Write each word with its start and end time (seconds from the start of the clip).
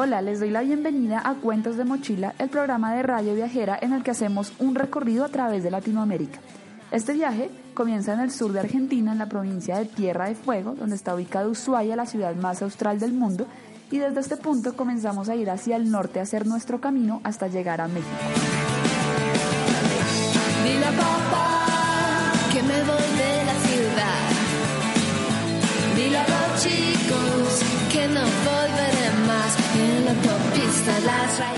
Hola, 0.00 0.22
les 0.22 0.38
doy 0.38 0.50
la 0.50 0.60
bienvenida 0.60 1.20
a 1.24 1.34
Cuentos 1.34 1.76
de 1.76 1.84
Mochila, 1.84 2.32
el 2.38 2.48
programa 2.48 2.94
de 2.94 3.02
radio 3.02 3.34
viajera 3.34 3.76
en 3.82 3.92
el 3.92 4.04
que 4.04 4.12
hacemos 4.12 4.52
un 4.60 4.76
recorrido 4.76 5.24
a 5.24 5.28
través 5.28 5.64
de 5.64 5.72
Latinoamérica. 5.72 6.38
Este 6.92 7.14
viaje 7.14 7.50
comienza 7.74 8.14
en 8.14 8.20
el 8.20 8.30
sur 8.30 8.52
de 8.52 8.60
Argentina, 8.60 9.10
en 9.10 9.18
la 9.18 9.28
provincia 9.28 9.76
de 9.76 9.86
Tierra 9.86 10.28
de 10.28 10.36
Fuego, 10.36 10.76
donde 10.76 10.94
está 10.94 11.16
ubicada 11.16 11.48
Ushuaia, 11.48 11.96
la 11.96 12.06
ciudad 12.06 12.36
más 12.36 12.62
austral 12.62 13.00
del 13.00 13.12
mundo, 13.12 13.48
y 13.90 13.98
desde 13.98 14.20
este 14.20 14.36
punto 14.36 14.76
comenzamos 14.76 15.28
a 15.28 15.34
ir 15.34 15.50
hacia 15.50 15.74
el 15.74 15.90
norte 15.90 16.20
a 16.20 16.22
hacer 16.22 16.46
nuestro 16.46 16.80
camino 16.80 17.20
hasta 17.24 17.48
llegar 17.48 17.80
a 17.80 17.88
México. 17.88 18.14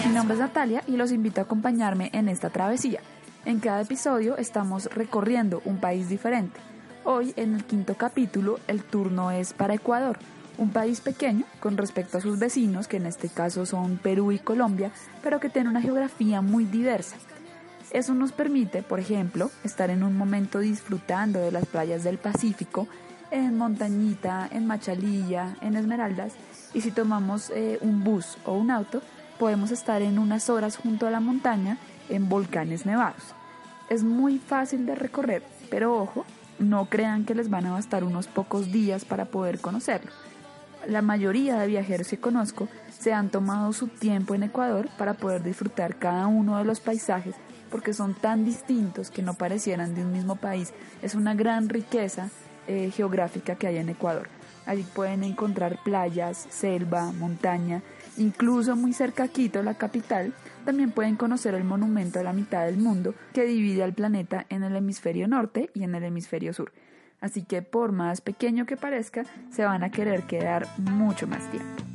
Mi 0.07 0.13
nombre 0.13 0.35
es 0.35 0.41
Natalia 0.41 0.83
y 0.89 0.97
los 0.97 1.13
invito 1.13 1.41
a 1.41 1.45
acompañarme 1.45 2.11
en 2.13 2.29
esta 2.29 2.51
travesía. 2.51 3.01
En 3.45 3.61
cada 3.61 3.83
episodio 3.83 4.37
estamos 4.39 4.87
recorriendo 4.87 5.63
un 5.65 5.79
país 5.79 6.09
diferente. 6.09 6.59
Hoy, 7.05 7.33
en 7.37 7.55
el 7.55 7.65
quinto 7.65 7.95
capítulo, 7.95 8.59
el 8.67 8.83
turno 8.83 9.31
es 9.31 9.53
para 9.53 9.75
Ecuador, 9.75 10.19
un 10.59 10.71
país 10.71 11.01
pequeño 11.01 11.45
con 11.61 11.77
respecto 11.77 12.19
a 12.19 12.21
sus 12.21 12.41
vecinos, 12.41 12.89
que 12.89 12.97
en 12.97 13.07
este 13.07 13.29
caso 13.29 13.67
son 13.67 13.99
Perú 13.99 14.33
y 14.33 14.41
Colombia, 14.41 14.91
pero 15.23 15.39
que 15.39 15.49
tiene 15.49 15.69
una 15.69 15.80
geografía 15.80 16.41
muy 16.41 16.65
diversa. 16.65 17.19
Eso 17.93 18.15
nos 18.15 18.33
permite, 18.33 18.83
por 18.83 18.99
ejemplo, 18.99 19.53
estar 19.63 19.91
en 19.91 20.03
un 20.03 20.17
momento 20.17 20.59
disfrutando 20.59 21.39
de 21.39 21.53
las 21.53 21.67
playas 21.67 22.03
del 22.03 22.19
Pacífico, 22.19 22.89
en 23.30 23.57
Montañita, 23.57 24.49
en 24.51 24.67
Machalilla, 24.67 25.55
en 25.61 25.77
Esmeraldas, 25.77 26.33
y 26.74 26.80
si 26.80 26.90
tomamos 26.90 27.51
eh, 27.51 27.79
un 27.80 28.04
bus 28.04 28.38
o 28.45 28.54
un 28.54 28.71
auto, 28.71 29.02
podemos 29.38 29.71
estar 29.71 30.02
en 30.02 30.18
unas 30.18 30.51
horas 30.51 30.77
junto 30.77 31.07
a 31.07 31.10
la 31.10 31.21
montaña 31.21 31.79
en 32.09 32.29
volcanes 32.29 32.87
nevados. 32.87 33.35
Es 33.88 34.04
muy 34.04 34.38
fácil 34.38 34.87
de 34.87 34.95
recorrer, 34.95 35.43
pero 35.71 35.96
ojo, 35.96 36.24
no 36.59 36.87
crean 36.87 37.24
que 37.24 37.35
les 37.35 37.51
van 37.51 37.66
a 37.66 37.73
bastar 37.73 38.04
unos 38.04 38.27
pocos 38.27 38.71
días 38.71 39.04
para 39.04 39.24
poder 39.24 39.60
conocerlo. 39.60 40.10
La 40.87 41.02
mayoría 41.02 41.59
de 41.59 41.66
viajeros 41.66 42.09
que 42.09 42.18
conozco 42.18 42.68
se 42.99 43.12
han 43.12 43.30
tomado 43.30 43.73
su 43.73 43.88
tiempo 43.88 44.34
en 44.34 44.45
Ecuador 44.45 44.88
para 44.96 45.15
poder 45.15 45.43
disfrutar 45.43 45.96
cada 45.96 46.27
uno 46.27 46.59
de 46.59 46.65
los 46.65 46.80
paisajes 46.80 47.34
porque 47.71 47.95
son 47.95 48.15
tan 48.15 48.45
distintos 48.45 49.10
que 49.10 49.23
no 49.23 49.34
parecieran 49.34 49.95
de 49.95 50.05
un 50.05 50.12
mismo 50.12 50.37
país. 50.37 50.73
Es 51.02 51.15
una 51.15 51.34
gran 51.34 51.68
riqueza 51.68 52.29
eh, 52.66 52.90
geográfica 52.95 53.55
que 53.55 53.66
hay 53.68 53.79
en 53.79 53.88
Ecuador. 53.88 54.29
Allí 54.66 54.85
pueden 54.95 55.25
encontrar 55.25 55.79
playas, 55.83 56.47
selva, 56.51 57.13
montaña, 57.13 57.83
incluso 58.19 58.77
muy 58.77 58.93
cerca 58.93 59.25
a 59.25 59.29
Quito, 59.29 59.63
la 59.63 59.75
capital, 59.75 60.33
también 60.65 60.91
pueden 60.91 61.17
conocer 61.17 61.55
el 61.55 61.65
monumento 61.65 62.21
a 62.21 62.23
la 62.23 62.33
mitad 62.33 62.67
del 62.67 62.77
mundo 62.77 63.15
que 63.33 63.45
divide 63.45 63.83
al 63.83 63.95
planeta 63.95 64.47
en 64.49 64.62
el 64.62 64.77
hemisferio 64.77 65.27
norte 65.27 65.71
y 65.75 65.84
en 65.84 65.94
el 65.94 66.05
hemisferio 66.05 66.53
sur. 66.53 66.72
Así 67.21 67.43
que 67.43 67.62
por 67.62 67.93
más 67.93 68.21
pequeño 68.21 68.67
que 68.67 68.77
parezca, 68.77 69.25
se 69.50 69.65
van 69.65 69.83
a 69.83 69.91
querer 69.91 70.25
quedar 70.25 70.67
mucho 70.78 71.27
más 71.27 71.50
tiempo. 71.50 71.90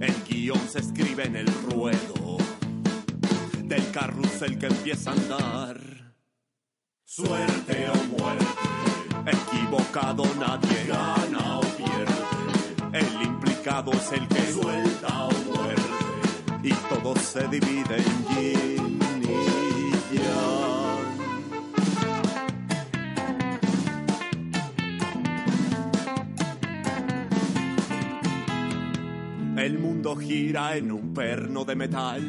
El 0.00 0.14
guion 0.28 0.60
se 0.68 0.78
escribe 0.78 1.24
en 1.24 1.36
el 1.36 1.46
ruedo 1.70 2.38
del 3.64 3.90
carrusel 3.90 4.58
que 4.58 4.66
empieza 4.66 5.10
a 5.10 5.14
andar. 5.14 5.80
Suerte 7.04 7.88
o 7.90 8.04
muerte, 8.16 8.46
equivocado 9.26 10.22
nadie 10.38 10.84
gana 10.86 11.58
o 11.58 11.62
pierde. 11.62 12.98
El 12.98 13.22
implicado 13.22 13.90
es 13.92 14.12
el 14.12 14.28
que 14.28 14.52
suelta 14.52 15.24
o 15.24 15.32
muerde. 15.52 15.82
Y 16.62 16.72
todo 16.72 17.16
se 17.16 17.48
divide 17.48 17.96
en 17.96 18.26
yin. 18.28 18.78
El 29.68 29.78
mundo 29.78 30.16
gira 30.16 30.78
en 30.78 30.90
un 30.90 31.12
perno 31.12 31.62
de 31.62 31.76
metal. 31.76 32.22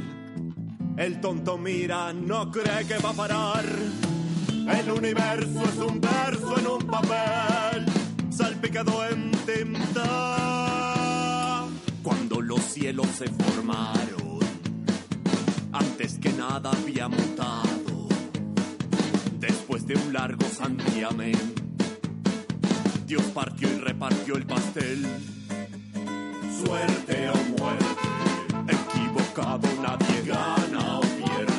El 0.98 1.22
tonto 1.22 1.58
mira, 1.58 2.12
no 2.12 2.52
cree 2.52 2.86
que 2.86 2.98
va 2.98 3.12
a 3.12 3.14
parar. 3.14 3.64
El 4.68 4.92
universo 4.92 5.64
es 5.64 5.78
un 5.78 6.02
verso 6.02 6.60
en 6.60 6.68
un 6.68 6.86
papel, 6.86 7.86
salpicado 8.30 9.08
en 9.08 9.32
tinta. 9.46 10.06
Cuando 12.04 12.42
los 12.42 12.60
cielos 12.60 13.08
se 13.08 13.30
formaron, 13.30 14.40
antes 15.72 16.20
que 16.20 16.34
nada 16.34 16.72
había 16.72 17.08
mutado. 17.08 18.10
Después 19.40 19.88
de 19.88 19.96
un 19.96 20.12
largo 20.12 20.46
santiamén, 20.46 21.54
Dios 23.08 23.24
partió 23.34 23.70
y 23.70 23.80
repartió 23.80 24.36
el 24.36 24.46
pastel. 24.46 25.39
Suerte 26.66 27.30
o 27.30 27.58
muerte, 27.58 27.86
equivocado 28.68 29.68
nadie 29.82 30.22
gana 30.26 30.98
o 30.98 31.02
pierde. 31.02 31.54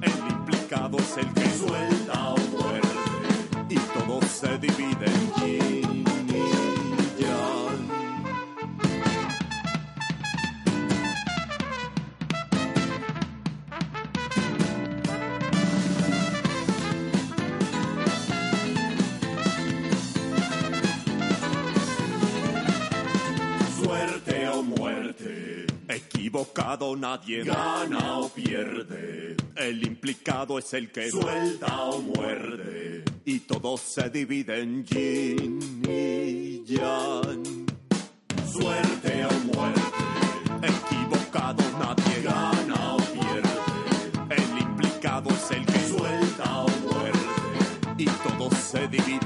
El 0.00 0.32
implicado 0.32 0.96
es 0.98 1.16
el 1.18 1.32
que 1.34 1.50
suelta 1.50 2.30
o 2.30 2.38
muerde. 2.52 2.88
Y 3.68 3.76
todo 3.76 4.22
se 4.22 4.58
divide 4.58 5.04
en 5.04 5.73
Suerte 24.04 24.48
o 24.48 24.62
muerte. 24.62 25.66
Equivocado 25.88 26.94
nadie 26.94 27.42
gana 27.42 28.18
o 28.18 28.28
pierde. 28.28 29.34
El 29.56 29.82
implicado 29.86 30.58
es 30.58 30.74
el 30.74 30.90
que 30.90 31.10
suelta 31.10 31.84
o 31.84 32.02
muerde. 32.02 33.04
Y 33.24 33.40
todo 33.40 33.78
se 33.78 34.10
divide 34.10 34.60
en 34.60 34.84
yin 34.84 35.82
y 35.88 36.64
yang. 36.66 37.66
Suerte 38.52 39.24
o 39.24 39.54
muerte. 39.54 39.80
Equivocado 40.62 41.62
nadie 41.78 42.22
gana 42.22 42.96
o 42.96 42.98
pierde. 42.98 44.36
El 44.36 44.58
implicado 44.60 45.30
es 45.30 45.50
el 45.50 45.64
que 45.64 45.88
suelta 45.88 46.58
o 46.58 46.68
muerde. 46.68 47.22
Y 47.96 48.04
todo 48.04 48.50
se 48.50 48.86
divide 48.86 49.23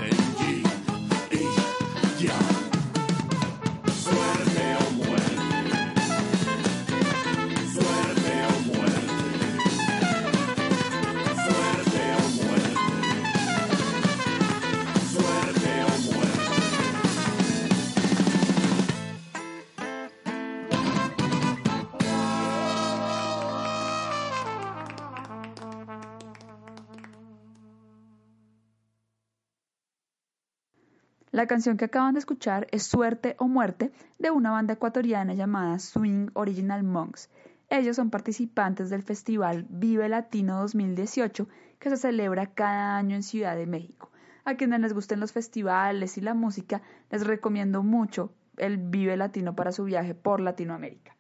La 31.38 31.46
canción 31.46 31.76
que 31.76 31.84
acaban 31.84 32.14
de 32.14 32.18
escuchar 32.18 32.66
es 32.72 32.82
Suerte 32.82 33.36
o 33.38 33.46
Muerte 33.46 33.92
de 34.18 34.32
una 34.32 34.50
banda 34.50 34.74
ecuatoriana 34.74 35.34
llamada 35.34 35.78
Swing 35.78 36.30
Original 36.32 36.82
Monks. 36.82 37.30
Ellos 37.70 37.94
son 37.94 38.10
participantes 38.10 38.90
del 38.90 39.04
festival 39.04 39.64
Vive 39.70 40.08
Latino 40.08 40.58
2018 40.58 41.46
que 41.78 41.90
se 41.90 41.96
celebra 41.96 42.48
cada 42.48 42.96
año 42.96 43.14
en 43.14 43.22
Ciudad 43.22 43.54
de 43.54 43.68
México. 43.68 44.10
A 44.44 44.56
quienes 44.56 44.80
les 44.80 44.92
gusten 44.92 45.20
los 45.20 45.30
festivales 45.30 46.18
y 46.18 46.22
la 46.22 46.34
música, 46.34 46.82
les 47.08 47.24
recomiendo 47.24 47.84
mucho 47.84 48.32
el 48.56 48.76
Vive 48.76 49.16
Latino 49.16 49.54
para 49.54 49.70
su 49.70 49.84
viaje 49.84 50.16
por 50.16 50.40
Latinoamérica. 50.40 51.14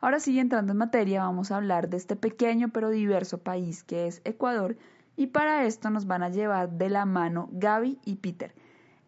Ahora 0.00 0.20
sí, 0.20 0.38
entrando 0.38 0.74
en 0.74 0.78
materia, 0.78 1.24
vamos 1.24 1.50
a 1.50 1.56
hablar 1.56 1.88
de 1.88 1.96
este 1.96 2.14
pequeño 2.14 2.68
pero 2.68 2.88
diverso 2.88 3.38
país 3.38 3.82
que 3.82 4.06
es 4.06 4.22
Ecuador 4.24 4.76
y 5.16 5.26
para 5.26 5.64
esto 5.64 5.90
nos 5.90 6.06
van 6.06 6.22
a 6.22 6.28
llevar 6.28 6.70
de 6.70 6.88
la 6.88 7.04
mano 7.04 7.48
Gaby 7.50 7.98
y 8.04 8.14
Peter. 8.14 8.54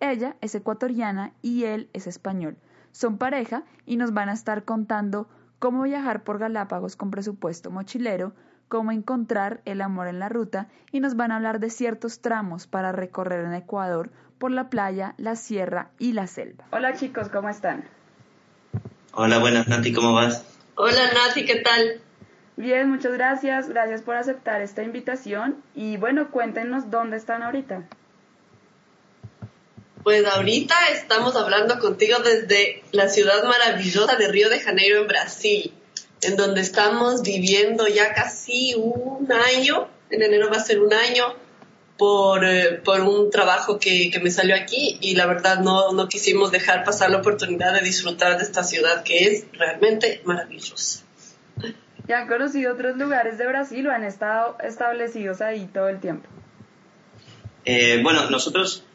Ella 0.00 0.36
es 0.40 0.54
ecuatoriana 0.54 1.32
y 1.42 1.64
él 1.64 1.88
es 1.92 2.06
español. 2.06 2.56
Son 2.92 3.18
pareja 3.18 3.64
y 3.86 3.96
nos 3.96 4.12
van 4.12 4.28
a 4.28 4.32
estar 4.32 4.64
contando 4.64 5.28
cómo 5.58 5.82
viajar 5.82 6.22
por 6.22 6.38
Galápagos 6.38 6.96
con 6.96 7.10
presupuesto 7.10 7.70
mochilero, 7.70 8.32
cómo 8.68 8.92
encontrar 8.92 9.60
el 9.64 9.80
amor 9.80 10.08
en 10.08 10.18
la 10.18 10.28
ruta 10.28 10.68
y 10.92 11.00
nos 11.00 11.16
van 11.16 11.32
a 11.32 11.36
hablar 11.36 11.58
de 11.60 11.70
ciertos 11.70 12.20
tramos 12.20 12.66
para 12.66 12.92
recorrer 12.92 13.44
en 13.44 13.54
Ecuador 13.54 14.10
por 14.38 14.50
la 14.50 14.70
playa, 14.70 15.14
la 15.16 15.36
sierra 15.36 15.90
y 15.98 16.12
la 16.12 16.26
selva. 16.26 16.64
Hola 16.70 16.94
chicos, 16.94 17.28
¿cómo 17.28 17.48
están? 17.48 17.84
Hola, 19.12 19.38
buenas 19.38 19.66
Nati, 19.68 19.92
¿cómo 19.92 20.14
vas? 20.14 20.44
Hola 20.76 21.12
Nati, 21.12 21.44
¿qué 21.44 21.56
tal? 21.56 22.00
Bien, 22.58 22.90
muchas 22.90 23.12
gracias. 23.12 23.68
Gracias 23.68 24.02
por 24.02 24.16
aceptar 24.16 24.62
esta 24.62 24.82
invitación. 24.82 25.56
Y 25.76 25.96
bueno, 25.96 26.32
cuéntenos 26.32 26.90
dónde 26.90 27.16
están 27.16 27.44
ahorita. 27.44 27.84
Pues 30.08 30.24
ahorita 30.24 30.74
estamos 30.94 31.36
hablando 31.36 31.78
contigo 31.78 32.20
desde 32.20 32.82
la 32.92 33.10
ciudad 33.10 33.44
maravillosa 33.44 34.16
de 34.16 34.28
Río 34.28 34.48
de 34.48 34.58
Janeiro, 34.58 35.02
en 35.02 35.06
Brasil, 35.06 35.74
en 36.22 36.34
donde 36.34 36.62
estamos 36.62 37.20
viviendo 37.20 37.86
ya 37.86 38.14
casi 38.14 38.74
un 38.74 39.30
año. 39.30 39.86
En 40.08 40.22
enero 40.22 40.48
va 40.50 40.56
a 40.56 40.64
ser 40.64 40.80
un 40.80 40.94
año 40.94 41.34
por, 41.98 42.42
eh, 42.42 42.80
por 42.82 43.02
un 43.02 43.30
trabajo 43.30 43.78
que, 43.78 44.10
que, 44.10 44.18
me 44.18 44.30
salió 44.30 44.54
aquí 44.56 44.96
y 45.02 45.14
la 45.14 45.26
verdad 45.26 45.58
no, 45.58 45.92
no 45.92 46.08
quisimos 46.08 46.52
dejar 46.52 46.84
pasar 46.84 47.10
la 47.10 47.18
oportunidad 47.18 47.74
de 47.74 47.82
disfrutar 47.82 48.38
de 48.38 48.44
esta 48.44 48.64
ciudad 48.64 49.02
que 49.02 49.24
es 49.26 49.44
realmente 49.52 50.22
maravillosa. 50.24 51.04
¿Ya 52.06 52.20
han 52.20 52.28
conocido 52.28 52.72
otros 52.72 52.96
lugares 52.96 53.36
de 53.36 53.46
Brasil 53.46 53.86
o 53.86 53.92
han 53.92 54.04
estado 54.04 54.56
establecidos 54.64 55.42
ahí 55.42 55.68
todo 55.70 55.90
el 55.90 56.00
tiempo? 56.00 56.30
Eh, 57.66 58.00
bueno, 58.02 58.30
nosotros 58.30 58.87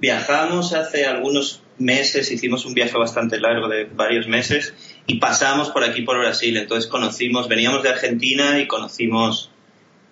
viajamos 0.00 0.72
hace 0.72 1.06
algunos 1.06 1.62
meses, 1.78 2.30
hicimos 2.30 2.64
un 2.66 2.74
viaje 2.74 2.96
bastante 2.98 3.40
largo 3.40 3.68
de 3.68 3.84
varios 3.84 4.26
meses 4.26 4.74
y 5.06 5.18
pasamos 5.18 5.70
por 5.70 5.84
aquí 5.84 6.02
por 6.02 6.18
Brasil. 6.18 6.56
Entonces 6.56 6.90
conocimos, 6.90 7.48
veníamos 7.48 7.82
de 7.82 7.90
Argentina 7.90 8.58
y 8.58 8.66
conocimos 8.66 9.50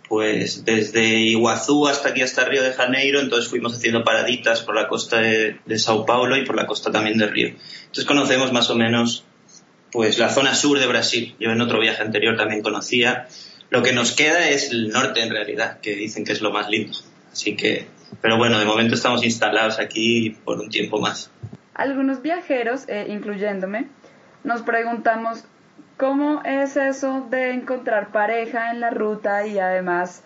pues 0.08 0.64
desde 0.64 1.19
Iguazú 1.19 1.87
hasta 1.87 2.11
aquí, 2.11 2.23
hasta 2.23 2.46
Río 2.46 2.62
de 2.62 2.73
Janeiro, 2.73 3.20
entonces 3.20 3.50
fuimos 3.50 3.75
haciendo 3.75 4.05
paraditas 4.05 4.62
por 4.62 4.75
la 4.75 4.88
costa 4.88 5.20
de, 5.20 5.58
Sao 5.79 6.06
Paulo 6.06 6.37
y 6.37 6.46
por 6.46 6.56
la 6.56 6.67
costa 6.67 6.90
también 6.90 7.19
de 7.19 7.26
Río. 7.26 7.49
Entonces 7.49 8.06
conocemos 8.06 8.52
más 8.52 8.70
o 8.70 8.75
menos 8.75 9.25
pues 9.93 10.19
la 10.19 10.31
zona 10.31 10.55
sur 10.55 10.79
de 10.79 10.87
Brasil. 10.87 11.35
Yo 11.38 11.50
en 11.50 11.61
otro 11.61 11.81
viaje 11.81 12.02
anterior 12.02 12.37
también 12.37 12.62
conocía. 12.62 13.29
Lo 13.70 13.82
que 13.82 13.93
nos 13.93 14.12
queda 14.12 14.49
es 14.49 14.70
el 14.70 14.88
norte 14.88 15.23
en 15.23 15.31
realidad, 15.31 15.81
que 15.81 15.94
dicen 15.94 16.25
que 16.25 16.32
es 16.32 16.40
lo 16.40 16.50
más 16.52 16.70
lindo. 16.70 16.96
Así 17.31 17.55
que, 17.55 17.87
pero 18.20 18.37
bueno, 18.38 18.58
de 18.58 18.64
momento 18.64 18.94
estamos 18.94 19.25
instalados 19.25 19.78
aquí 19.78 20.37
por 20.44 20.58
un 20.60 20.69
tiempo 20.69 21.00
más. 21.00 21.31
Algunos 21.75 22.22
viajeros, 22.22 22.88
eh, 22.88 23.06
incluyéndome, 23.08 23.88
nos 24.44 24.62
preguntamos 24.62 25.44
¿Cómo 25.99 26.43
es 26.44 26.76
eso 26.76 27.26
de 27.28 27.50
encontrar 27.50 28.12
pareja 28.12 28.70
en 28.70 28.78
la 28.78 28.90
ruta 28.90 29.44
y 29.49 29.58
además 29.58 30.22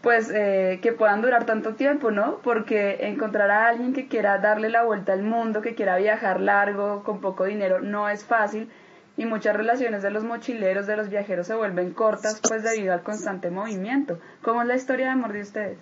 pues 0.00 0.30
eh, 0.30 0.78
que 0.80 0.92
puedan 0.92 1.20
durar 1.20 1.44
tanto 1.44 1.74
tiempo, 1.74 2.10
¿no? 2.10 2.38
Porque 2.38 2.96
encontrar 3.02 3.50
a 3.50 3.68
alguien 3.68 3.92
que 3.92 4.08
quiera 4.08 4.38
darle 4.38 4.70
la 4.70 4.82
vuelta 4.82 5.12
al 5.12 5.22
mundo, 5.22 5.60
que 5.60 5.74
quiera 5.74 5.98
viajar 5.98 6.40
largo, 6.40 7.02
con 7.02 7.20
poco 7.20 7.44
dinero, 7.44 7.80
no 7.82 8.08
es 8.08 8.24
fácil 8.24 8.70
y 9.18 9.26
muchas 9.26 9.54
relaciones 9.54 10.02
de 10.02 10.10
los 10.10 10.24
mochileros, 10.24 10.86
de 10.86 10.96
los 10.96 11.10
viajeros 11.10 11.46
se 11.46 11.54
vuelven 11.54 11.92
cortas 11.92 12.40
pues 12.48 12.62
debido 12.62 12.94
al 12.94 13.02
constante 13.02 13.50
movimiento. 13.50 14.18
¿Cómo 14.40 14.62
es 14.62 14.68
la 14.68 14.76
historia 14.76 15.04
de 15.04 15.12
amor 15.12 15.34
de 15.34 15.42
ustedes? 15.42 15.78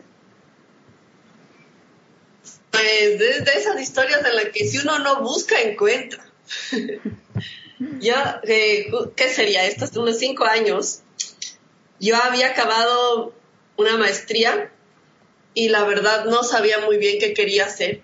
Pues 2.79 3.19
de, 3.19 3.53
esas 3.57 3.81
historias 3.81 4.25
en 4.25 4.37
las 4.37 4.47
que 4.47 4.67
si 4.67 4.79
uno 4.79 4.99
no 5.01 5.21
busca, 5.23 5.61
encuentra. 5.61 6.25
Yo, 8.01 8.15
eh, 8.45 8.91
¿qué 9.15 9.29
sería 9.29 9.65
esto? 9.67 10.01
Unos 10.01 10.19
cinco 10.19 10.45
años, 10.45 11.03
yo 12.01 12.17
había 12.17 12.49
acabado 12.49 13.33
una 13.77 13.97
maestría 13.97 14.73
y 15.55 15.69
la 15.69 15.85
verdad 15.85 16.25
no 16.25 16.43
sabía 16.43 16.81
muy 16.81 16.97
bien 16.97 17.21
qué 17.21 17.35
quería 17.35 17.67
hacer. 17.67 18.01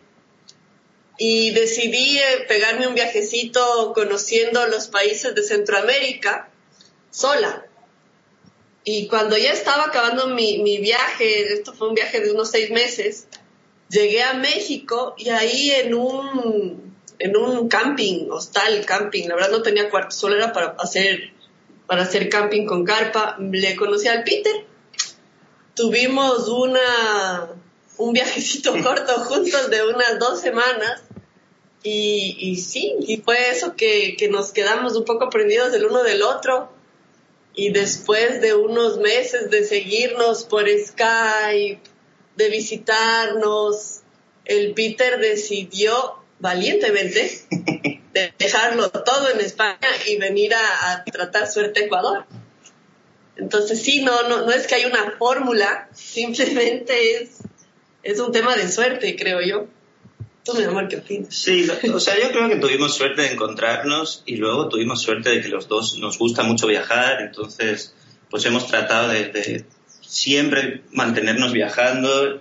Y 1.19 1.51
decidí 1.51 2.19
eh, 2.19 2.45
pegarme 2.47 2.87
un 2.87 2.95
viajecito 2.95 3.93
conociendo 3.97 4.65
los 4.69 4.87
países 4.87 5.35
de 5.35 5.43
Centroamérica 5.43 6.51
sola. 7.11 7.67
Y 8.85 9.09
cuando 9.09 9.37
ya 9.37 9.53
estaba 9.53 9.87
acabando 9.87 10.29
mi 10.29 10.79
viaje, 10.79 11.53
esto 11.53 11.73
fue 11.75 11.89
un 11.89 11.95
viaje 11.95 12.21
de 12.21 12.31
unos 12.31 12.51
seis 12.51 12.71
meses, 12.71 13.27
llegué 13.89 14.23
a 14.23 14.35
México 14.35 15.15
y 15.17 15.29
ahí 15.29 15.71
en 15.71 15.95
un 15.95 16.95
en 17.19 17.37
un 17.37 17.69
camping, 17.69 18.29
hostal, 18.31 18.85
camping, 18.85 19.29
la 19.29 19.37
verdad 19.37 19.51
no 19.51 19.63
tenía 19.63 19.91
cuarto, 19.91 20.15
solo 20.15 20.37
era 20.37 20.53
para 20.53 20.77
hacer, 20.79 21.33
para 21.87 22.03
hacer 22.03 22.29
camping 22.29 22.67
con 22.67 22.85
carpa. 22.85 23.37
Le 23.39 23.77
conocí 23.77 24.09
al 24.09 24.25
Peter, 24.25 24.67
tuvimos 25.75 26.49
una, 26.49 27.49
un 27.99 28.13
viajecito 28.13 28.75
corto 28.83 29.13
juntos 29.21 29.71
de 29.71 29.87
unas 29.87 30.19
dos 30.19 30.41
semanas 30.41 31.03
y, 31.83 32.37
y 32.39 32.57
sí, 32.57 32.95
y 33.01 33.19
fue 33.19 33.51
eso 33.51 33.77
que, 33.77 34.17
que 34.17 34.29
nos 34.29 34.53
quedamos 34.53 34.97
un 34.97 35.05
poco 35.05 35.31
prendidos 35.31 35.73
el 35.75 35.85
uno 35.85 36.03
del 36.03 36.23
otro 36.23 36.73
y 37.55 37.71
después 37.71 38.41
de 38.41 38.55
unos 38.55 38.99
meses 38.99 39.51
de 39.51 39.65
seguirnos 39.65 40.45
por 40.45 40.67
Skype, 40.69 41.81
de 42.37 42.49
visitarnos, 42.49 44.01
el 44.45 44.75
Peter 44.75 45.19
decidió 45.19 46.17
valientemente 46.39 47.41
de 48.13 48.33
dejarlo 48.39 48.91
todo 48.91 49.31
en 49.31 49.41
España 49.41 49.89
y 50.07 50.17
venir 50.19 50.55
a, 50.55 51.05
tratar 51.05 51.51
suerte 51.51 51.85
Ecuador. 51.85 52.27
Entonces 53.37 53.83
sí, 53.83 54.03
no, 54.03 54.29
no, 54.29 54.47
no 54.47 54.53
es 54.53 54.67
que 54.67 54.77
hay 54.77 54.85
una 54.85 55.13
fórmula, 55.19 55.89
simplemente 55.93 57.17
es, 57.17 57.39
es 58.03 58.21
un 58.21 58.31
tema 58.31 58.55
de 58.57 58.71
suerte, 58.71 59.17
creo 59.17 59.41
yo. 59.41 59.67
Tú, 60.45 60.55
mi 60.55 60.65
amor, 60.65 60.89
¿qué 60.89 60.97
opinas? 60.97 61.35
Sí, 61.35 61.67
o 61.93 61.99
sea, 61.99 62.21
yo 62.21 62.31
creo 62.31 62.49
que 62.51 62.57
tuvimos 62.57 62.95
suerte 62.95 63.23
de 63.23 63.33
encontrarnos 63.33 64.23
y 64.27 64.37
luego 64.37 64.69
tuvimos 64.69 65.01
suerte 65.01 65.31
de 65.31 65.41
que 65.41 65.49
los 65.49 65.69
dos 65.69 65.99
nos 65.99 66.19
gusta 66.19 66.43
mucho 66.43 66.67
viajar, 66.67 67.23
entonces 67.23 67.95
pues 68.29 68.45
hemos 68.45 68.67
tratado 68.67 69.09
de 69.09 69.65
siempre 70.15 70.83
mantenernos 70.93 71.53
viajando 71.53 72.41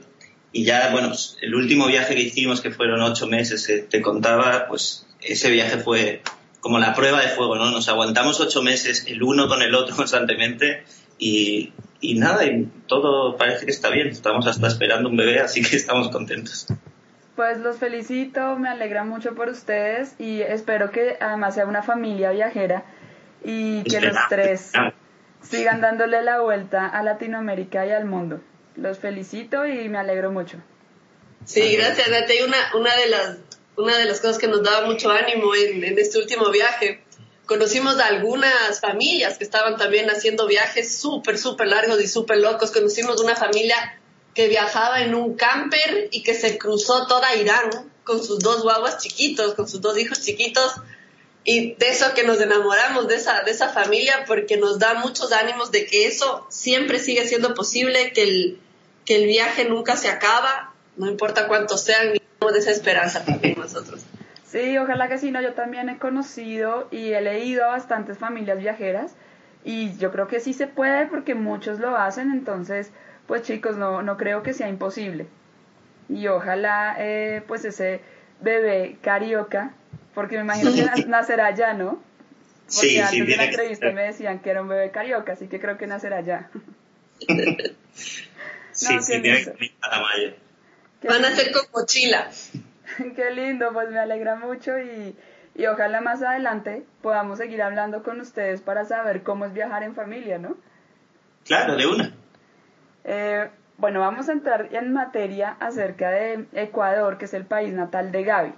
y 0.51 0.63
ya, 0.63 0.91
bueno, 0.91 1.09
pues, 1.09 1.37
el 1.41 1.55
último 1.55 1.87
viaje 1.87 2.13
que 2.13 2.21
hicimos, 2.21 2.61
que 2.61 2.69
fueron 2.69 3.01
ocho 3.01 3.25
meses, 3.25 3.65
que 3.65 3.79
te 3.79 4.01
contaba, 4.01 4.67
pues 4.67 5.07
ese 5.21 5.49
viaje 5.49 5.79
fue 5.79 6.21
como 6.59 6.77
la 6.77 6.93
prueba 6.93 7.19
de 7.21 7.29
fuego, 7.29 7.55
¿no? 7.55 7.71
Nos 7.71 7.89
aguantamos 7.89 8.39
ocho 8.39 8.61
meses 8.61 9.05
el 9.07 9.23
uno 9.23 9.47
con 9.47 9.63
el 9.63 9.73
otro 9.73 9.95
constantemente 9.97 10.83
y, 11.17 11.73
y 11.99 12.19
nada, 12.19 12.45
y 12.45 12.69
todo 12.85 13.35
parece 13.37 13.65
que 13.65 13.71
está 13.71 13.89
bien. 13.89 14.07
Estamos 14.09 14.45
hasta 14.45 14.67
esperando 14.67 15.09
un 15.09 15.17
bebé, 15.17 15.39
así 15.39 15.63
que 15.63 15.75
estamos 15.75 16.09
contentos. 16.09 16.67
Pues 17.35 17.57
los 17.57 17.77
felicito, 17.77 18.55
me 18.59 18.69
alegra 18.69 19.03
mucho 19.03 19.33
por 19.33 19.49
ustedes 19.49 20.13
y 20.19 20.41
espero 20.41 20.91
que 20.91 21.17
además 21.19 21.55
sea 21.55 21.65
una 21.65 21.81
familia 21.81 22.29
viajera 22.29 22.83
y 23.43 23.81
que 23.83 23.99
los 24.01 24.15
tres 24.29 24.71
sigan 25.49 25.81
dándole 25.81 26.21
la 26.21 26.41
vuelta 26.41 26.87
a 26.87 27.03
Latinoamérica 27.03 27.85
y 27.85 27.91
al 27.91 28.05
mundo 28.05 28.41
los 28.75 28.97
felicito 28.99 29.65
y 29.65 29.89
me 29.89 29.97
alegro 29.97 30.31
mucho. 30.31 30.57
Sí, 31.45 31.75
gracias, 31.75 32.09
Nati. 32.09 32.41
Una, 32.41 32.57
una, 32.75 32.95
de 32.95 33.09
las, 33.09 33.37
una 33.75 33.97
de 33.97 34.05
las 34.05 34.19
cosas 34.19 34.37
que 34.37 34.47
nos 34.47 34.63
daba 34.63 34.85
mucho 34.85 35.11
ánimo 35.11 35.53
en, 35.55 35.83
en 35.83 35.99
este 35.99 36.17
último 36.17 36.49
viaje, 36.49 37.03
conocimos 37.45 37.99
a 37.99 38.07
algunas 38.07 38.79
familias 38.79 39.37
que 39.37 39.43
estaban 39.43 39.77
también 39.77 40.09
haciendo 40.09 40.47
viajes 40.47 40.97
súper, 40.97 41.37
súper 41.37 41.67
largos 41.67 42.01
y 42.01 42.07
súper 42.07 42.37
locos. 42.37 42.71
Conocimos 42.71 43.21
una 43.21 43.35
familia 43.35 43.99
que 44.33 44.47
viajaba 44.47 45.01
en 45.01 45.13
un 45.13 45.35
camper 45.35 46.09
y 46.11 46.23
que 46.23 46.33
se 46.33 46.57
cruzó 46.57 47.05
toda 47.07 47.35
Irán 47.35 47.91
con 48.03 48.23
sus 48.23 48.39
dos 48.39 48.63
guaguas 48.63 48.97
chiquitos, 48.97 49.53
con 49.53 49.67
sus 49.67 49.81
dos 49.81 49.97
hijos 49.97 50.21
chiquitos. 50.21 50.73
Y 51.45 51.75
de 51.75 51.89
eso 51.89 52.13
que 52.13 52.23
nos 52.23 52.39
enamoramos 52.39 53.07
de 53.07 53.15
esa, 53.15 53.43
de 53.43 53.51
esa 53.51 53.69
familia 53.69 54.23
porque 54.27 54.57
nos 54.57 54.79
da 54.79 54.93
muchos 54.93 55.33
ánimos 55.33 55.71
de 55.71 55.85
que 55.85 56.07
eso 56.07 56.45
siempre 56.49 56.99
sigue 56.99 57.27
siendo 57.27 57.53
posible, 57.53 58.13
que 58.13 58.23
el, 58.23 58.59
que 59.05 59.15
el 59.15 59.27
viaje 59.27 59.65
nunca 59.65 59.97
se 59.97 60.09
acaba, 60.09 60.73
no 60.95 61.09
importa 61.09 61.47
cuántos 61.47 61.83
sean 61.83 62.13
de 62.13 62.59
esa 62.59 62.71
esperanza 62.71 63.23
también 63.25 63.55
nosotros. 63.57 64.05
Sí, 64.45 64.77
ojalá 64.77 65.07
que 65.07 65.17
sí, 65.17 65.31
no, 65.31 65.41
yo 65.41 65.53
también 65.53 65.89
he 65.89 65.97
conocido 65.97 66.87
y 66.91 67.13
he 67.13 67.21
leído 67.21 67.65
a 67.65 67.69
bastantes 67.69 68.17
familias 68.17 68.59
viajeras 68.59 69.15
y 69.63 69.97
yo 69.97 70.11
creo 70.11 70.27
que 70.27 70.39
sí 70.39 70.53
se 70.53 70.67
puede 70.67 71.07
porque 71.07 71.35
muchos 71.35 71.79
lo 71.79 71.97
hacen, 71.97 72.31
entonces, 72.31 72.91
pues 73.27 73.43
chicos, 73.43 73.77
no, 73.77 74.01
no 74.01 74.17
creo 74.17 74.43
que 74.43 74.53
sea 74.53 74.67
imposible. 74.69 75.27
Y 76.09 76.27
ojalá, 76.27 76.95
eh, 76.99 77.41
pues 77.47 77.65
ese 77.65 78.01
bebé 78.41 78.97
carioca, 79.01 79.73
porque 80.13 80.37
me 80.37 80.43
imagino 80.43 80.71
que 80.73 81.05
nacerá 81.05 81.47
allá, 81.47 81.73
¿no? 81.73 82.01
Porque 82.65 82.89
Sí, 82.89 82.99
antes 82.99 83.11
sí, 83.11 83.25
de 83.25 83.37
la 83.37 83.45
entrevista 83.45 83.91
me 83.91 84.03
decían 84.03 84.39
que 84.39 84.49
era 84.49 84.61
un 84.61 84.67
bebé 84.67 84.91
carioca, 84.91 85.33
así 85.33 85.47
que 85.47 85.59
creo 85.59 85.77
que 85.77 85.87
nacerá 85.87 86.17
allá. 86.17 86.49
Sí, 88.73 88.95
No, 88.95 89.01
sí, 89.03 89.21
tiene 89.21 89.43
que 89.43 89.71
a 89.81 91.07
Van 91.07 91.25
a 91.25 91.35
ser 91.35 91.51
con 91.51 91.61
mochila. 91.73 92.29
Qué 93.15 93.31
lindo, 93.31 93.71
pues 93.71 93.89
me 93.91 93.99
alegra 93.99 94.35
mucho 94.35 94.79
y, 94.79 95.15
y 95.55 95.65
ojalá 95.67 96.01
más 96.01 96.23
adelante 96.23 96.83
podamos 97.01 97.37
seguir 97.37 97.61
hablando 97.61 98.03
con 98.03 98.19
ustedes 98.19 98.61
para 98.61 98.85
saber 98.85 99.21
cómo 99.23 99.45
es 99.45 99.53
viajar 99.53 99.83
en 99.83 99.95
familia, 99.95 100.39
¿no? 100.39 100.57
Claro, 101.45 101.75
de 101.75 101.85
una. 101.85 102.13
Eh, 103.03 103.49
bueno, 103.77 103.99
vamos 103.99 104.29
a 104.29 104.31
entrar 104.31 104.69
en 104.71 104.93
materia 104.93 105.55
acerca 105.59 106.09
de 106.09 106.45
Ecuador, 106.53 107.17
que 107.17 107.25
es 107.25 107.33
el 107.33 107.45
país 107.45 107.73
natal 107.73 108.11
de 108.11 108.23
Gaby. 108.23 108.53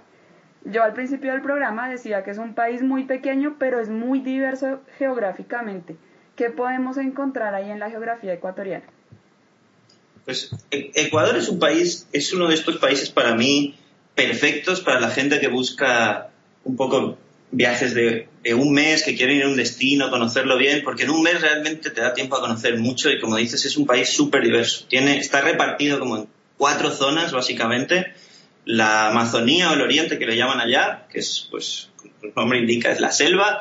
Yo 0.72 0.82
al 0.82 0.94
principio 0.94 1.32
del 1.32 1.42
programa 1.42 1.88
decía 1.88 2.24
que 2.24 2.32
es 2.32 2.38
un 2.38 2.54
país 2.54 2.82
muy 2.82 3.04
pequeño, 3.04 3.56
pero 3.58 3.80
es 3.80 3.88
muy 3.88 4.20
diverso 4.20 4.80
geográficamente. 4.98 5.96
¿Qué 6.34 6.50
podemos 6.50 6.98
encontrar 6.98 7.54
ahí 7.54 7.70
en 7.70 7.78
la 7.78 7.88
geografía 7.88 8.32
ecuatoriana? 8.34 8.84
Pues 10.24 10.50
E- 10.72 10.90
Ecuador 10.94 11.36
es 11.36 11.48
un 11.48 11.60
país, 11.60 12.08
es 12.12 12.32
uno 12.32 12.48
de 12.48 12.54
estos 12.54 12.78
países 12.78 13.10
para 13.10 13.34
mí 13.36 13.76
perfectos 14.16 14.80
para 14.80 14.98
la 14.98 15.10
gente 15.10 15.38
que 15.38 15.48
busca 15.48 16.30
un 16.64 16.76
poco 16.76 17.16
viajes 17.52 17.94
de, 17.94 18.28
de 18.42 18.54
un 18.54 18.72
mes, 18.72 19.04
que 19.04 19.14
quiere 19.16 19.34
ir 19.34 19.44
a 19.44 19.48
un 19.48 19.56
destino, 19.56 20.10
conocerlo 20.10 20.58
bien, 20.58 20.82
porque 20.82 21.04
en 21.04 21.10
un 21.10 21.22
mes 21.22 21.40
realmente 21.40 21.90
te 21.90 22.00
da 22.00 22.12
tiempo 22.12 22.36
a 22.36 22.40
conocer 22.40 22.76
mucho 22.78 23.08
y 23.08 23.20
como 23.20 23.36
dices 23.36 23.64
es 23.64 23.76
un 23.76 23.86
país 23.86 24.08
súper 24.08 24.42
diverso. 24.42 24.84
Tiene, 24.88 25.18
está 25.18 25.42
repartido 25.42 26.00
como 26.00 26.16
en 26.16 26.28
cuatro 26.56 26.90
zonas 26.90 27.32
básicamente. 27.32 28.14
La 28.66 29.08
Amazonía 29.08 29.70
o 29.70 29.74
el 29.74 29.80
Oriente 29.80 30.18
que 30.18 30.26
le 30.26 30.36
llaman 30.36 30.60
allá, 30.60 31.06
que 31.10 31.20
es 31.20 31.48
pues 31.50 31.88
el 32.22 32.32
nombre 32.36 32.58
indica 32.58 32.90
es 32.92 33.00
la 33.00 33.12
selva. 33.12 33.60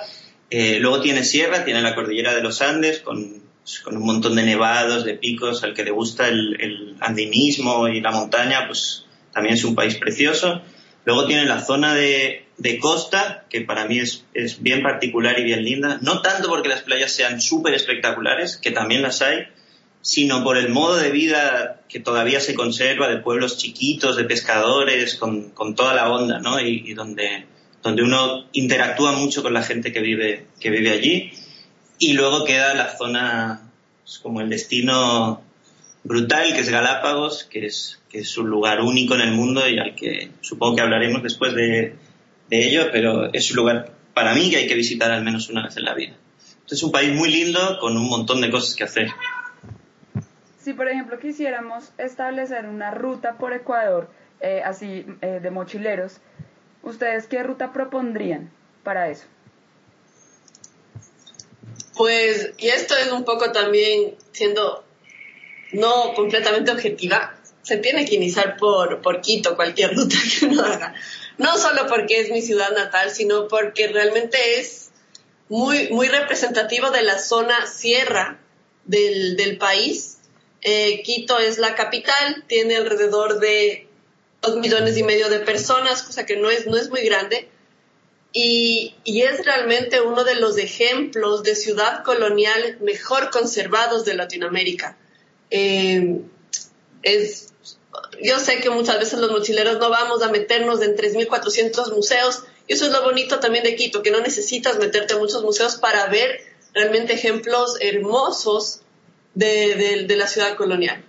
Eh, 0.49 0.79
luego 0.79 0.99
tiene 0.99 1.23
sierra, 1.23 1.63
tiene 1.63 1.81
la 1.81 1.95
cordillera 1.95 2.35
de 2.35 2.41
los 2.41 2.61
Andes 2.61 2.99
con, 2.99 3.41
con 3.83 3.97
un 3.97 4.03
montón 4.03 4.35
de 4.35 4.43
nevados, 4.43 5.05
de 5.05 5.13
picos, 5.13 5.63
al 5.63 5.73
que 5.73 5.83
le 5.83 5.91
gusta 5.91 6.27
el, 6.27 6.59
el 6.59 6.95
andinismo 6.99 7.87
y 7.87 8.01
la 8.01 8.11
montaña, 8.11 8.67
pues 8.67 9.05
también 9.31 9.55
es 9.55 9.63
un 9.63 9.75
país 9.75 9.95
precioso. 9.95 10.61
Luego 11.05 11.27
tiene 11.27 11.45
la 11.45 11.61
zona 11.61 11.93
de, 11.93 12.47
de 12.57 12.79
costa, 12.79 13.45
que 13.49 13.61
para 13.61 13.85
mí 13.85 13.99
es, 13.99 14.25
es 14.33 14.61
bien 14.61 14.81
particular 14.81 15.39
y 15.39 15.43
bien 15.43 15.63
linda, 15.63 15.99
no 16.01 16.21
tanto 16.21 16.47
porque 16.47 16.69
las 16.69 16.81
playas 16.81 17.11
sean 17.11 17.41
súper 17.41 17.73
espectaculares, 17.75 18.57
que 18.57 18.71
también 18.71 19.01
las 19.01 19.21
hay, 19.21 19.47
sino 20.05 20.43
por 20.43 20.55
el 20.55 20.69
modo 20.69 20.97
de 20.97 21.09
vida 21.09 21.81
que 21.89 21.99
todavía 21.99 22.39
se 22.39 22.53
conserva 22.53 23.07
de 23.07 23.17
pueblos 23.17 23.57
chiquitos, 23.57 24.15
de 24.15 24.25
pescadores, 24.25 25.15
con, 25.15 25.49
con 25.49 25.73
toda 25.73 25.95
la 25.95 26.11
onda, 26.11 26.37
¿no? 26.37 26.59
Y, 26.59 26.93
donde, 26.93 27.47
donde 27.81 28.03
uno 28.03 28.45
interactúa 28.51 29.13
mucho 29.13 29.41
con 29.41 29.55
la 29.55 29.63
gente 29.63 29.91
que 29.91 30.01
vive, 30.01 30.45
que 30.59 30.69
vive 30.69 30.91
allí. 30.91 31.31
Y 31.97 32.13
luego 32.13 32.45
queda 32.45 32.75
la 32.75 32.95
zona, 32.95 33.71
pues, 34.03 34.19
como 34.19 34.41
el 34.41 34.49
destino 34.51 35.41
brutal, 36.03 36.53
que 36.53 36.59
es 36.59 36.69
Galápagos, 36.69 37.45
que 37.45 37.65
es, 37.65 37.99
que 38.07 38.19
es 38.19 38.37
un 38.37 38.47
lugar 38.47 38.81
único 38.81 39.15
en 39.15 39.21
el 39.21 39.31
mundo 39.31 39.67
y 39.67 39.79
al 39.79 39.95
que 39.95 40.29
supongo 40.41 40.75
que 40.75 40.81
hablaremos 40.83 41.23
después 41.23 41.55
de, 41.55 41.95
de 42.51 42.67
ello, 42.67 42.89
pero 42.91 43.33
es 43.33 43.49
un 43.49 43.57
lugar 43.57 43.91
para 44.13 44.35
mí 44.35 44.51
que 44.51 44.57
hay 44.57 44.67
que 44.67 44.75
visitar 44.75 45.09
al 45.09 45.23
menos 45.23 45.49
una 45.49 45.63
vez 45.63 45.75
en 45.77 45.85
la 45.85 45.95
vida. 45.95 46.15
Entonces 46.53 46.77
es 46.77 46.83
un 46.83 46.91
país 46.91 47.11
muy 47.11 47.31
lindo 47.31 47.79
con 47.79 47.97
un 47.97 48.07
montón 48.07 48.39
de 48.41 48.51
cosas 48.51 48.75
que 48.75 48.83
hacer. 48.83 49.09
Si, 50.65 50.73
por 50.73 50.89
ejemplo, 50.89 51.19
quisiéramos 51.19 51.91
establecer 51.99 52.65
una 52.65 52.89
ruta 52.89 53.37
por 53.37 53.53
Ecuador, 53.53 54.09
eh, 54.41 54.63
así 54.65 55.05
eh, 55.21 55.39
de 55.39 55.51
mochileros, 55.51 56.13
¿ustedes 56.81 57.27
qué 57.27 57.43
ruta 57.43 57.71
propondrían 57.71 58.49
para 58.83 59.11
eso? 59.11 59.25
Pues, 61.95 62.53
y 62.57 62.69
esto 62.69 62.95
es 62.97 63.11
un 63.11 63.23
poco 63.25 63.51
también 63.51 64.15
siendo 64.31 64.83
no 65.71 66.15
completamente 66.15 66.71
objetiva, 66.71 67.35
se 67.61 67.77
tiene 67.77 68.03
que 68.05 68.15
iniciar 68.15 68.57
por, 68.57 69.03
por 69.03 69.21
Quito, 69.21 69.55
cualquier 69.55 69.95
ruta 69.95 70.15
que 70.39 70.47
uno 70.47 70.63
haga. 70.63 70.95
No 71.37 71.59
solo 71.59 71.85
porque 71.87 72.21
es 72.21 72.31
mi 72.31 72.41
ciudad 72.41 72.71
natal, 72.71 73.11
sino 73.11 73.47
porque 73.47 73.87
realmente 73.89 74.59
es 74.59 74.89
muy, 75.47 75.89
muy 75.89 76.07
representativo 76.07 76.89
de 76.89 77.03
la 77.03 77.19
zona 77.19 77.67
sierra 77.67 78.39
del, 78.85 79.37
del 79.37 79.59
país. 79.59 80.14
Eh, 80.67 81.03
Quito 81.03 81.37
es 81.37 81.59
la 81.59 81.75
capital, 81.75 82.43
tiene 82.47 82.75
alrededor 82.75 83.39
de 83.39 83.87
dos 84.41 84.55
millones 84.55 84.97
y 84.97 85.03
medio 85.03 85.29
de 85.29 85.39
personas, 85.39 86.01
cosa 86.01 86.25
que 86.25 86.37
no 86.37 86.49
es, 86.49 86.65
no 86.65 86.75
es 86.75 86.89
muy 86.89 87.01
grande. 87.01 87.47
Y, 88.33 88.95
y, 89.03 89.21
es 89.21 89.45
realmente 89.45 90.01
uno 90.01 90.23
de 90.23 90.33
los 90.33 90.57
ejemplos 90.57 91.43
de 91.43 91.55
ciudad 91.55 92.03
colonial 92.03 92.79
mejor 92.81 93.29
conservados 93.29 94.05
de 94.05 94.15
Latinoamérica. 94.15 94.97
Eh, 95.51 96.21
es, 97.03 97.53
yo 98.23 98.39
sé 98.39 98.59
que 98.59 98.71
muchas 98.71 98.97
veces 98.97 99.19
los 99.19 99.29
mochileros 99.29 99.77
no 99.77 99.91
vamos 99.91 100.23
a 100.23 100.29
meternos 100.29 100.81
en 100.81 100.95
3.400 100.95 101.93
museos, 101.93 102.41
y 102.67 102.73
eso 102.73 102.87
es 102.87 102.91
lo 102.91 103.03
bonito 103.03 103.39
también 103.39 103.63
de 103.63 103.75
Quito, 103.75 104.01
que 104.01 104.09
no 104.09 104.19
necesitas 104.19 104.79
meterte 104.79 105.13
a 105.13 105.17
muchos 105.17 105.43
museos 105.43 105.75
para 105.75 106.07
ver 106.07 106.39
realmente 106.73 107.13
ejemplos 107.13 107.77
hermosos 107.79 108.81
de, 109.35 110.05
de, 110.07 110.15
la 110.15 110.27
ciudad 110.27 110.55
colonial. 110.55 111.03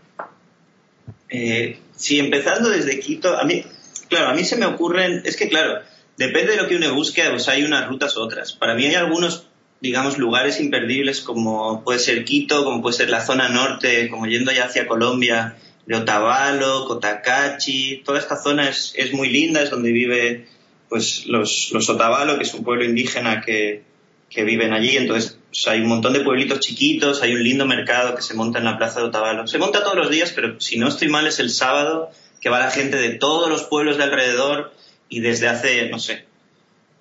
Eh, 1.28 1.78
sí, 1.96 2.18
empezando 2.18 2.68
desde 2.68 3.00
Quito, 3.00 3.38
a 3.38 3.44
mí, 3.44 3.64
claro, 4.08 4.28
a 4.28 4.34
mí 4.34 4.44
se 4.44 4.56
me 4.56 4.66
ocurren, 4.66 5.22
es 5.24 5.36
que 5.36 5.48
claro, 5.48 5.80
depende 6.16 6.52
de 6.52 6.62
lo 6.62 6.68
que 6.68 6.76
uno 6.76 6.94
busque, 6.94 7.22
pues 7.30 7.48
hay 7.48 7.64
unas 7.64 7.88
rutas 7.88 8.16
u 8.16 8.20
otras. 8.20 8.52
Para 8.52 8.74
mí 8.74 8.84
hay 8.84 8.96
algunos, 8.96 9.48
digamos, 9.80 10.18
lugares 10.18 10.60
imperdibles 10.60 11.20
como 11.20 11.84
puede 11.84 11.98
ser 11.98 12.24
Quito, 12.24 12.64
como 12.64 12.82
puede 12.82 12.96
ser 12.96 13.10
la 13.10 13.24
zona 13.24 13.48
norte, 13.48 14.08
como 14.10 14.26
yendo 14.26 14.52
ya 14.52 14.66
hacia 14.66 14.86
Colombia, 14.86 15.56
de 15.86 15.94
Otavalo, 15.94 16.86
Cotacachi, 16.86 18.02
toda 18.04 18.18
esta 18.18 18.36
zona 18.36 18.68
es, 18.68 18.92
es 18.96 19.12
muy 19.12 19.28
linda, 19.28 19.62
es 19.62 19.70
donde 19.70 19.92
vive 19.92 20.46
pues 20.88 21.26
los, 21.26 21.70
los 21.72 21.88
Otavalo, 21.88 22.36
que 22.36 22.44
es 22.44 22.54
un 22.54 22.64
pueblo 22.64 22.84
indígena 22.84 23.40
que, 23.40 23.82
que 24.28 24.44
viven 24.44 24.72
allí, 24.72 24.96
entonces 24.96 25.38
pues, 25.56 25.68
hay 25.68 25.80
un 25.80 25.88
montón 25.88 26.12
de 26.12 26.20
pueblitos 26.20 26.60
chiquitos, 26.60 27.22
hay 27.22 27.32
un 27.32 27.42
lindo 27.42 27.64
mercado 27.64 28.14
que 28.14 28.20
se 28.20 28.34
monta 28.34 28.58
en 28.58 28.66
la 28.66 28.76
plaza 28.76 29.00
de 29.00 29.06
Otavalo. 29.06 29.46
Se 29.46 29.56
monta 29.56 29.82
todos 29.82 29.96
los 29.96 30.10
días, 30.10 30.32
pero 30.34 30.60
si 30.60 30.78
no 30.78 30.86
estoy 30.86 31.08
mal 31.08 31.26
es 31.26 31.38
el 31.38 31.48
sábado, 31.48 32.10
que 32.42 32.50
va 32.50 32.58
la 32.58 32.70
gente 32.70 32.98
de 32.98 33.10
todos 33.14 33.48
los 33.48 33.62
pueblos 33.64 33.96
de 33.96 34.04
alrededor 34.04 34.74
y 35.08 35.20
desde 35.20 35.48
hace, 35.48 35.88
no 35.88 35.98
sé, 35.98 36.26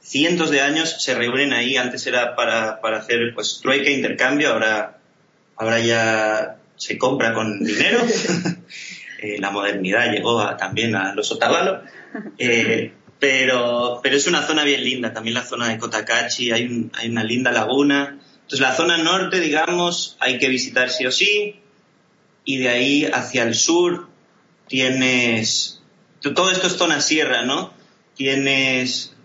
cientos 0.01 0.51
de 0.51 0.61
años 0.61 1.03
se 1.03 1.15
reúnen 1.15 1.51
ahí. 1.51 1.75
Antes 1.75 2.07
era 2.07 2.37
para, 2.37 2.79
para 2.79 2.99
hacer 2.99 3.33
pues 3.33 3.59
trueque, 3.61 3.91
intercambio, 3.91 4.53
ahora, 4.53 4.99
ahora 5.57 5.79
ya 5.79 6.55
se 6.77 6.97
compra 6.97 7.33
con 7.33 7.61
dinero. 7.61 7.99
eh, 9.21 9.37
la 9.37 9.51
modernidad 9.51 10.13
llegó 10.13 10.39
a, 10.39 10.55
también 10.55 10.95
a 10.95 11.13
los 11.13 11.29
Otavalo. 11.29 11.81
Eh, 12.37 12.93
pero, 13.19 13.99
pero 14.01 14.15
es 14.15 14.27
una 14.27 14.43
zona 14.43 14.63
bien 14.63 14.81
linda, 14.81 15.11
también 15.11 15.33
la 15.33 15.43
zona 15.43 15.67
de 15.67 15.77
Cotacachi, 15.77 16.51
hay, 16.51 16.67
un, 16.67 16.91
hay 16.95 17.09
una 17.09 17.23
linda 17.25 17.51
laguna. 17.51 18.19
Entonces 18.45 18.59
la 18.59 18.75
zona 18.75 18.99
norte, 18.99 19.39
digamos, 19.39 20.17
hay 20.19 20.37
que 20.37 20.49
visitar 20.49 20.91
sí 20.91 21.07
o 21.07 21.11
sí, 21.11 21.59
y 22.43 22.57
de 22.59 22.69
ahí 22.69 23.05
hacia 23.05 23.41
el 23.41 23.55
sur 23.55 24.07
tienes, 24.67 25.81
todo 26.21 26.51
esto 26.51 26.67
es 26.67 26.73
zona 26.73 27.01
sierra, 27.01 27.41
¿no? 27.41 27.73
Tienes, 28.15 29.15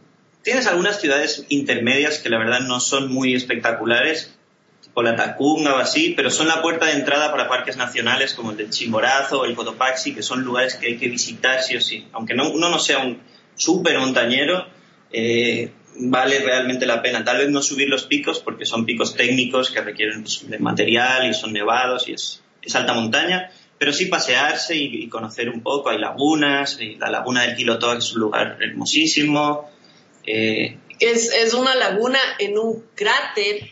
tienes 0.43 0.67
algunas 0.67 1.03
ciudades 1.03 1.45
intermedias 1.51 2.19
que 2.19 2.31
la 2.31 2.39
verdad 2.39 2.61
no 2.61 2.81
son 2.81 3.13
muy 3.13 3.35
espectaculares, 3.35 4.35
tipo 4.83 5.03
la 5.03 5.17
Tacunga 5.17 5.75
o 5.75 5.79
así, 5.79 6.15
pero 6.17 6.31
son 6.31 6.49
la 6.49 6.63
puerta 6.63 6.87
de 6.87 6.93
entrada 6.93 7.31
para 7.31 7.47
parques 7.47 7.77
nacionales 7.77 8.33
como 8.33 8.53
el 8.53 8.57
del 8.57 8.71
Chimborazo 8.71 9.41
o 9.41 9.45
el 9.45 9.55
Cotopaxi, 9.55 10.15
que 10.15 10.23
son 10.23 10.43
lugares 10.45 10.77
que 10.77 10.87
hay 10.87 10.97
que 10.97 11.09
visitar 11.09 11.63
sí 11.63 11.77
o 11.77 11.81
sí. 11.83 12.09
Aunque 12.13 12.33
no, 12.33 12.51
uno 12.51 12.71
no 12.71 12.79
sea 12.79 13.01
un 13.01 13.21
súper 13.55 13.99
montañero, 13.99 14.67
eh, 15.13 15.73
vale 16.03 16.39
realmente 16.41 16.87
la 16.87 17.03
pena. 17.03 17.25
Tal 17.25 17.39
vez 17.39 17.51
no 17.51 17.63
subir 17.63 17.89
los 17.89 18.05
picos 18.05 18.41
porque 18.41 18.67
son 18.67 18.85
picos 18.85 19.15
técnicos 19.15 19.71
que 19.71 19.81
requieren 19.81 20.25
de 20.25 20.59
material 20.59 21.29
y 21.29 21.35
son 21.35 21.53
nevados 21.53 22.09
y 22.09 22.15
es, 22.15 22.43
alta 22.75 22.93
montaña, 22.93 23.51
pero 23.79 23.93
sí 23.93 24.07
pasearse 24.07 24.77
y, 24.77 25.09
conocer 25.09 25.49
un 25.51 25.63
poco. 25.63 25.91
Hay 25.91 25.99
lagunas, 25.99 26.79
y 26.81 26.97
la 26.97 27.11
laguna 27.11 27.43
del 27.43 27.57
Quilotó 27.57 27.93
es 27.95 28.13
un 28.13 28.21
lugar 28.21 28.59
hermosísimo. 28.61 29.71
Eh, 30.27 30.77
es, 30.99 31.33
es 31.33 31.55
una 31.55 31.75
laguna 31.75 32.19
en 32.39 32.59
un 32.59 32.85
cráter 32.95 33.69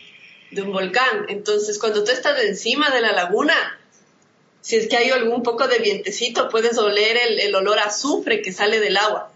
de 0.51 0.61
un 0.61 0.71
volcán. 0.71 1.25
Entonces, 1.29 1.77
cuando 1.77 2.03
tú 2.03 2.11
estás 2.11 2.43
encima 2.43 2.89
de 2.89 3.01
la 3.01 3.11
laguna, 3.11 3.53
si 4.61 4.75
es 4.75 4.87
que 4.87 4.97
hay 4.97 5.11
algún 5.11 5.43
poco 5.43 5.67
de 5.67 5.79
vientecito, 5.79 6.49
puedes 6.49 6.77
oler 6.77 7.17
el, 7.17 7.39
el 7.39 7.55
olor 7.55 7.79
a 7.79 7.85
azufre 7.85 8.41
que 8.41 8.51
sale 8.51 8.79
del 8.79 8.97
agua. 8.97 9.31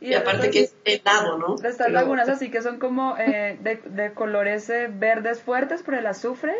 Y, 0.00 0.12
aparte 0.14 0.50
que 0.50 0.60
es 0.60 0.74
helado, 0.84 1.38
¿no? 1.38 1.56
De 1.56 1.68
estas 1.68 1.90
lagunas 1.90 2.28
así 2.28 2.50
que 2.50 2.60
son 2.60 2.78
como 2.78 3.16
eh, 3.16 3.58
de, 3.60 3.76
de, 3.76 4.12
colores 4.12 4.68
eh, 4.68 4.88
verdes 4.92 5.40
fuertes 5.40 5.82
por 5.82 5.94
el 5.94 6.06
azufre 6.06 6.54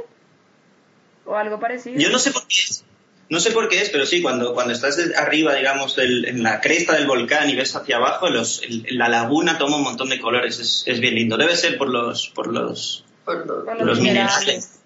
o 1.26 1.36
algo 1.36 1.60
parecido. 1.60 1.98
Yo 1.98 2.10
no 2.10 2.18
sé 2.18 2.30
por 2.30 2.46
qué 2.46 2.56
es. 2.56 2.84
No 3.28 3.40
sé 3.40 3.50
por 3.50 3.68
qué 3.68 3.82
es, 3.82 3.90
pero 3.90 4.06
sí, 4.06 4.22
cuando, 4.22 4.54
cuando 4.54 4.72
estás 4.72 4.98
arriba, 5.16 5.54
digamos, 5.54 5.96
del, 5.96 6.26
en 6.26 6.44
la 6.44 6.60
cresta 6.60 6.94
del 6.94 7.08
volcán 7.08 7.50
y 7.50 7.56
ves 7.56 7.74
hacia 7.74 7.96
abajo, 7.96 8.30
los, 8.30 8.62
el, 8.62 8.86
la 8.90 9.08
laguna 9.08 9.58
toma 9.58 9.76
un 9.76 9.82
montón 9.82 10.08
de 10.10 10.20
colores, 10.20 10.60
es, 10.60 10.84
es, 10.86 11.00
bien 11.00 11.16
lindo. 11.16 11.36
Debe 11.36 11.56
ser 11.56 11.76
por 11.76 11.88
los, 11.88 12.28
por 12.28 12.52
los, 12.52 13.04
por 13.24 13.44
los, 13.44 13.64
por 13.64 13.84
los 13.84 14.00
minerales. 14.00 14.80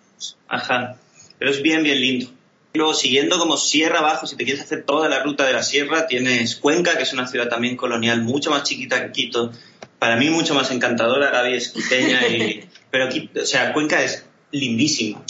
Ajá, 0.48 0.96
pero 1.38 1.50
es 1.50 1.60
bien, 1.60 1.82
bien 1.82 2.00
lindo. 2.00 2.30
Luego, 2.72 2.94
siguiendo 2.94 3.38
como 3.38 3.56
sierra 3.56 3.98
abajo, 3.98 4.26
si 4.26 4.36
te 4.36 4.44
quieres 4.44 4.62
hacer 4.62 4.84
toda 4.84 5.08
la 5.08 5.22
ruta 5.22 5.44
de 5.44 5.52
la 5.52 5.62
sierra, 5.62 6.06
tienes 6.06 6.54
Cuenca, 6.54 6.96
que 6.96 7.02
es 7.02 7.12
una 7.12 7.26
ciudad 7.26 7.48
también 7.48 7.76
colonial, 7.76 8.22
mucho 8.22 8.50
más 8.50 8.62
chiquita 8.62 9.04
que 9.04 9.12
Quito. 9.12 9.52
Para 9.98 10.16
mí, 10.16 10.30
mucho 10.30 10.54
más 10.54 10.70
encantadora. 10.70 11.30
Gaby 11.30 11.54
es 11.54 11.70
quiteña, 11.70 12.26
y, 12.28 12.64
pero 12.90 13.08
Quito, 13.08 13.40
o 13.42 13.46
sea, 13.46 13.72
Cuenca 13.72 14.02
es 14.02 14.24
lindísima. 14.52 15.24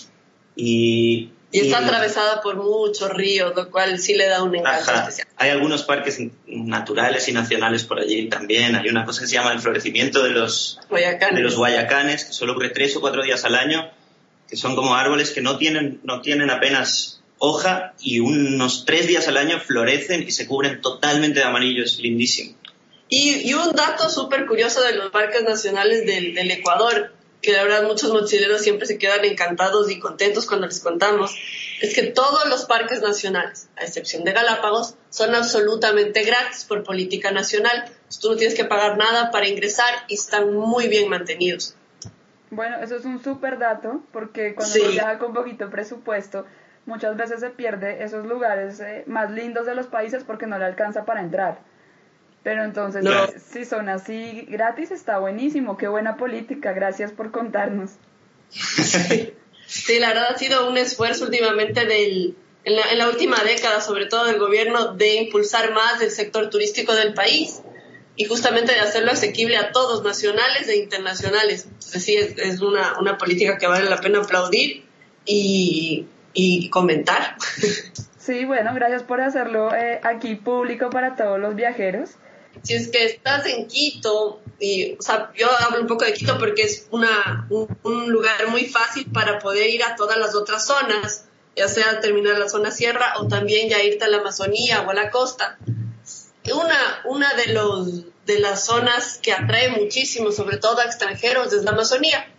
Y, 0.54 1.30
y 1.50 1.60
está 1.60 1.80
y, 1.80 1.84
atravesada 1.84 2.42
por 2.42 2.56
muchos 2.56 3.10
ríos, 3.10 3.54
lo 3.56 3.70
cual 3.70 3.98
sí 3.98 4.14
le 4.14 4.26
da 4.26 4.42
un 4.42 4.54
encanto 4.54 4.90
ajá. 4.90 5.00
especial. 5.00 5.28
Hay 5.36 5.48
algunos 5.48 5.82
parques 5.84 6.20
naturales 6.46 7.26
y 7.28 7.32
nacionales 7.32 7.84
por 7.84 8.00
allí 8.00 8.28
también. 8.28 8.76
Hay 8.76 8.88
una 8.88 9.06
cosa 9.06 9.22
que 9.22 9.28
se 9.28 9.34
llama 9.34 9.52
el 9.52 9.60
florecimiento 9.60 10.22
de 10.22 10.30
los 10.30 10.78
guayacanes, 10.90 11.36
de 11.36 11.42
los 11.42 11.56
guayacanes 11.56 12.26
que 12.26 12.32
solo 12.34 12.52
ocurre 12.52 12.68
tres 12.68 12.94
o 12.96 13.00
cuatro 13.00 13.22
días 13.22 13.44
al 13.46 13.54
año, 13.54 13.90
que 14.46 14.56
son 14.56 14.76
como 14.76 14.94
árboles 14.94 15.30
que 15.30 15.40
no 15.40 15.56
tienen, 15.56 16.00
no 16.04 16.20
tienen 16.20 16.50
apenas 16.50 17.20
hoja 17.40 17.94
y 18.00 18.20
unos 18.20 18.84
tres 18.84 19.08
días 19.08 19.26
al 19.26 19.38
año 19.38 19.58
florecen 19.58 20.22
y 20.22 20.30
se 20.30 20.46
cubren 20.46 20.80
totalmente 20.80 21.40
de 21.40 21.46
amarillo, 21.46 21.82
es 21.82 21.98
lindísimo. 21.98 22.54
Y, 23.08 23.48
y 23.50 23.54
un 23.54 23.72
dato 23.72 24.08
súper 24.08 24.46
curioso 24.46 24.82
de 24.82 24.94
los 24.94 25.10
parques 25.10 25.42
nacionales 25.42 26.06
del, 26.06 26.34
del, 26.34 26.50
Ecuador, 26.50 27.12
que 27.42 27.52
la 27.52 27.64
verdad 27.64 27.82
muchos 27.82 28.12
mochileros 28.12 28.60
siempre 28.60 28.86
se 28.86 28.98
quedan 28.98 29.24
encantados 29.24 29.90
y 29.90 29.98
contentos 29.98 30.46
cuando 30.46 30.66
les 30.66 30.80
contamos, 30.80 31.34
es 31.80 31.94
que 31.94 32.04
todos 32.04 32.46
los 32.48 32.66
parques 32.66 33.00
nacionales, 33.00 33.68
a 33.76 33.84
excepción 33.84 34.22
de 34.22 34.32
Galápagos, 34.32 34.94
son 35.08 35.34
absolutamente 35.34 36.22
gratis 36.22 36.64
por 36.64 36.84
política 36.84 37.32
nacional. 37.32 37.90
Tú 38.20 38.30
no 38.30 38.36
tienes 38.36 38.54
que 38.54 38.66
pagar 38.66 38.98
nada 38.98 39.30
para 39.30 39.48
ingresar 39.48 39.92
y 40.08 40.14
están 40.14 40.54
muy 40.54 40.88
bien 40.88 41.08
mantenidos. 41.08 41.74
Bueno, 42.50 42.76
eso 42.82 42.96
es 42.96 43.04
un 43.04 43.22
súper 43.24 43.58
dato, 43.58 44.02
porque 44.12 44.54
cuando 44.54 44.74
sí. 44.74 44.80
se 44.82 44.88
viaja 44.88 45.18
con 45.18 45.32
poquito 45.32 45.70
presupuesto, 45.70 46.44
muchas 46.90 47.16
veces 47.16 47.40
se 47.40 47.48
pierde 47.50 48.02
esos 48.02 48.26
lugares 48.26 48.80
eh, 48.80 49.04
más 49.06 49.30
lindos 49.30 49.64
de 49.64 49.74
los 49.74 49.86
países 49.86 50.24
porque 50.24 50.46
no 50.46 50.58
le 50.58 50.64
alcanza 50.66 51.04
para 51.04 51.20
entrar. 51.20 51.60
Pero 52.42 52.64
entonces, 52.64 53.04
no. 53.04 53.24
eh, 53.24 53.34
si 53.38 53.64
son 53.64 53.88
así 53.88 54.46
gratis, 54.48 54.90
está 54.90 55.18
buenísimo. 55.18 55.76
Qué 55.76 55.88
buena 55.88 56.16
política. 56.16 56.72
Gracias 56.72 57.12
por 57.12 57.30
contarnos. 57.30 57.92
Sí, 58.50 59.32
sí 59.66 59.98
la 60.00 60.08
verdad 60.08 60.32
ha 60.34 60.38
sido 60.38 60.68
un 60.68 60.76
esfuerzo 60.76 61.26
últimamente 61.26 61.86
del, 61.86 62.34
en, 62.64 62.76
la, 62.76 62.90
en 62.90 62.98
la 62.98 63.08
última 63.08 63.42
década, 63.44 63.80
sobre 63.80 64.06
todo 64.06 64.24
del 64.24 64.38
gobierno, 64.38 64.94
de 64.94 65.14
impulsar 65.14 65.72
más 65.72 66.02
el 66.02 66.10
sector 66.10 66.50
turístico 66.50 66.94
del 66.94 67.14
país 67.14 67.62
y 68.16 68.24
justamente 68.24 68.72
de 68.72 68.80
hacerlo 68.80 69.12
asequible 69.12 69.56
a 69.56 69.70
todos, 69.70 70.02
nacionales 70.02 70.66
e 70.68 70.76
internacionales. 70.76 71.68
Así 71.94 72.16
es, 72.16 72.36
es 72.36 72.60
una, 72.60 72.98
una 72.98 73.16
política 73.16 73.58
que 73.58 73.66
vale 73.66 73.88
la 73.88 74.00
pena 74.00 74.20
aplaudir 74.20 74.84
y 75.24 76.06
y 76.32 76.70
comentar. 76.70 77.36
Sí, 78.18 78.44
bueno, 78.44 78.72
gracias 78.74 79.02
por 79.02 79.20
hacerlo 79.20 79.74
eh, 79.74 79.98
aquí 80.04 80.34
público 80.34 80.90
para 80.90 81.16
todos 81.16 81.40
los 81.40 81.56
viajeros. 81.56 82.10
Si 82.62 82.74
es 82.74 82.88
que 82.88 83.06
estás 83.06 83.46
en 83.46 83.66
Quito, 83.66 84.42
y, 84.58 84.92
o 84.98 85.02
sea, 85.02 85.32
yo 85.34 85.48
hablo 85.58 85.80
un 85.80 85.86
poco 85.86 86.04
de 86.04 86.12
Quito 86.12 86.38
porque 86.38 86.62
es 86.62 86.86
una, 86.90 87.46
un, 87.48 87.66
un, 87.82 88.10
lugar 88.10 88.48
muy 88.48 88.66
fácil 88.66 89.10
para 89.10 89.38
poder 89.38 89.70
ir 89.70 89.82
a 89.82 89.96
todas 89.96 90.18
las 90.18 90.34
otras 90.34 90.66
zonas, 90.66 91.24
ya 91.56 91.66
sea 91.66 92.00
terminar 92.00 92.38
la 92.38 92.48
zona 92.48 92.70
sierra 92.70 93.14
o 93.16 93.26
también 93.26 93.70
ya 93.70 93.82
irte 93.82 94.04
a 94.04 94.08
la 94.08 94.18
Amazonía 94.18 94.82
o 94.82 94.90
a 94.90 94.94
la 94.94 95.10
costa. 95.10 95.58
Una, 96.52 97.02
una 97.06 97.32
de, 97.34 97.52
los, 97.52 98.04
de 98.26 98.38
las 98.38 98.66
zonas 98.66 99.18
que 99.22 99.32
atrae 99.32 99.70
muchísimo, 99.70 100.30
sobre 100.30 100.58
todo 100.58 100.78
a 100.80 100.84
extranjeros, 100.84 101.52
es 101.52 101.64
la 101.64 101.70
Amazonía 101.70 102.29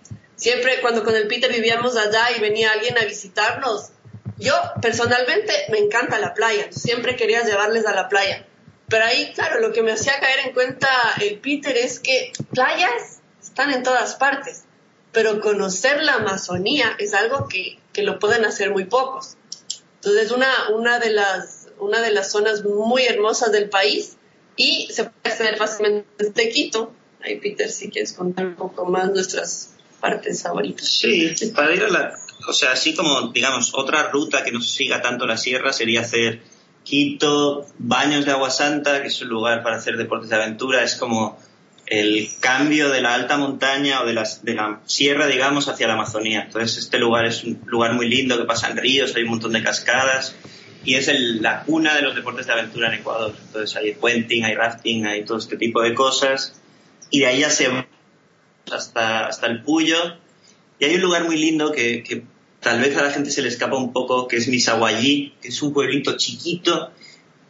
siempre 0.42 0.82
cuando 0.82 1.04
con 1.04 1.16
el 1.16 1.28
Peter 1.28 1.52
vivíamos 1.52 1.96
allá 1.96 2.36
y 2.36 2.42
venía 2.42 2.72
alguien 2.72 2.98
a 2.98 3.06
visitarnos, 3.06 3.92
yo 4.40 4.56
personalmente 4.82 5.54
me 5.70 5.78
encanta 5.78 6.18
la 6.18 6.34
playa, 6.34 6.72
siempre 6.72 7.16
quería 7.16 7.44
llevarles 7.44 7.86
a 7.86 7.94
la 7.94 8.10
playa. 8.10 8.48
Pero 8.90 9.06
ahí, 9.06 9.32
claro, 9.34 9.60
lo 9.60 9.72
que 9.72 9.84
me 9.84 9.92
hacía 9.92 10.20
caer 10.20 10.48
en 10.48 10.54
cuenta 10.54 10.90
el 11.22 11.38
Peter 11.40 11.78
es 11.78 12.00
que 12.00 12.34
playas 12.52 13.22
están 13.40 13.72
en 13.72 13.84
todas 13.84 14.16
partes, 14.16 14.64
pero 15.12 15.42
conocer 15.42 16.02
la 16.02 16.16
Amazonía 16.16 16.96
es 16.98 17.14
algo 17.14 17.48
que, 17.48 17.78
que 17.94 18.02
lo 18.02 18.18
pueden 18.18 18.44
hacer 18.44 18.72
muy 18.72 18.86
pocos. 18.86 19.38
Entonces, 19.98 20.32
una, 20.32 20.52
una, 20.74 20.98
de 20.98 21.12
las, 21.12 21.68
una 21.78 22.02
de 22.02 22.10
las 22.10 22.32
zonas 22.32 22.64
muy 22.64 23.04
hermosas 23.04 23.52
del 23.52 23.70
país 23.70 24.18
y 24.56 24.88
se 24.92 25.04
puede 25.04 25.36
acceder 25.36 25.58
fácilmente 25.58 26.08
desde 26.18 26.50
Quito. 26.50 26.92
Ahí, 27.24 27.40
Peter, 27.40 27.70
si 27.70 27.92
quieres 27.92 28.14
contar 28.14 28.48
un 28.48 28.56
poco 28.56 28.86
más 28.86 29.12
nuestras 29.12 29.76
partes 30.02 30.44
favoritas. 30.44 30.88
Sí, 30.88 31.34
para 31.56 31.74
ir 31.74 31.84
a 31.84 31.90
la, 31.90 32.14
o 32.48 32.54
sea, 32.54 32.72
así 32.72 32.94
como, 32.94 33.32
digamos, 33.32 33.72
otra 33.74 34.10
ruta 34.10 34.44
que 34.44 34.52
no 34.52 34.62
siga 34.62 35.02
tanto 35.02 35.26
la 35.26 35.38
sierra 35.38 35.72
sería 35.72 36.02
hacer 36.02 36.42
Quito, 36.84 37.68
Baños 37.78 38.26
de 38.26 38.32
Agua 38.32 38.50
Santa, 38.50 39.02
que 39.02 39.08
es 39.08 39.22
un 39.22 39.30
lugar 39.30 39.62
para 39.64 39.78
hacer 39.78 39.98
deportes 39.98 40.30
de 40.30 40.36
aventura, 40.36 40.84
es 40.84 40.96
como 40.96 41.38
el 41.86 42.30
cambio 42.40 42.90
de 42.90 43.02
la 43.02 43.14
alta 43.14 43.38
montaña 43.38 44.02
o 44.02 44.06
de, 44.06 44.14
las, 44.14 44.44
de 44.44 44.56
la 44.56 44.82
sierra, 44.86 45.28
digamos, 45.28 45.68
hacia 45.68 45.88
la 45.88 45.94
Amazonía. 45.94 46.44
Entonces, 46.44 46.78
este 46.78 46.98
lugar 46.98 47.26
es 47.26 47.44
un 47.44 47.62
lugar 47.66 47.94
muy 47.94 48.10
lindo, 48.10 48.38
que 48.38 48.46
pasan 48.46 48.78
ríos, 48.78 49.16
hay 49.16 49.24
un 49.24 49.30
montón 49.30 49.52
de 49.52 49.62
cascadas, 49.62 50.36
y 50.84 50.96
es 50.96 51.12
la 51.42 51.64
cuna 51.64 51.94
de 51.94 52.02
los 52.02 52.16
deportes 52.16 52.48
de 52.48 52.54
aventura 52.54 52.88
en 52.88 53.02
Ecuador. 53.02 53.36
Entonces, 53.46 53.76
hay 53.76 53.94
puenting, 53.94 54.46
hay 54.46 54.56
rafting, 54.56 55.06
hay 55.06 55.26
todo 55.26 55.38
este 55.38 55.58
tipo 55.58 55.82
de 55.82 55.94
cosas, 55.94 56.60
y 57.12 57.20
de 57.20 57.28
ahí 57.28 57.40
ya 57.42 57.50
se 57.50 57.70
hasta, 58.72 59.28
hasta 59.28 59.48
el 59.48 59.62
Puyo. 59.62 59.98
Y 60.80 60.86
hay 60.86 60.96
un 60.96 61.02
lugar 61.02 61.26
muy 61.26 61.38
lindo 61.38 61.72
que, 61.72 62.04
que, 62.04 62.24
tal 62.60 62.80
vez 62.80 62.96
a 62.98 63.04
la 63.04 63.12
gente 63.12 63.32
se 63.32 63.42
le 63.42 63.50
escapa 63.50 63.76
un 63.76 63.92
poco, 63.92 64.28
que 64.28 64.38
es 64.38 64.48
Misaguayí, 64.48 65.34
que 65.42 65.50
es 65.50 65.62
un 65.62 65.74
pueblito 65.74 66.16
chiquito 66.18 66.92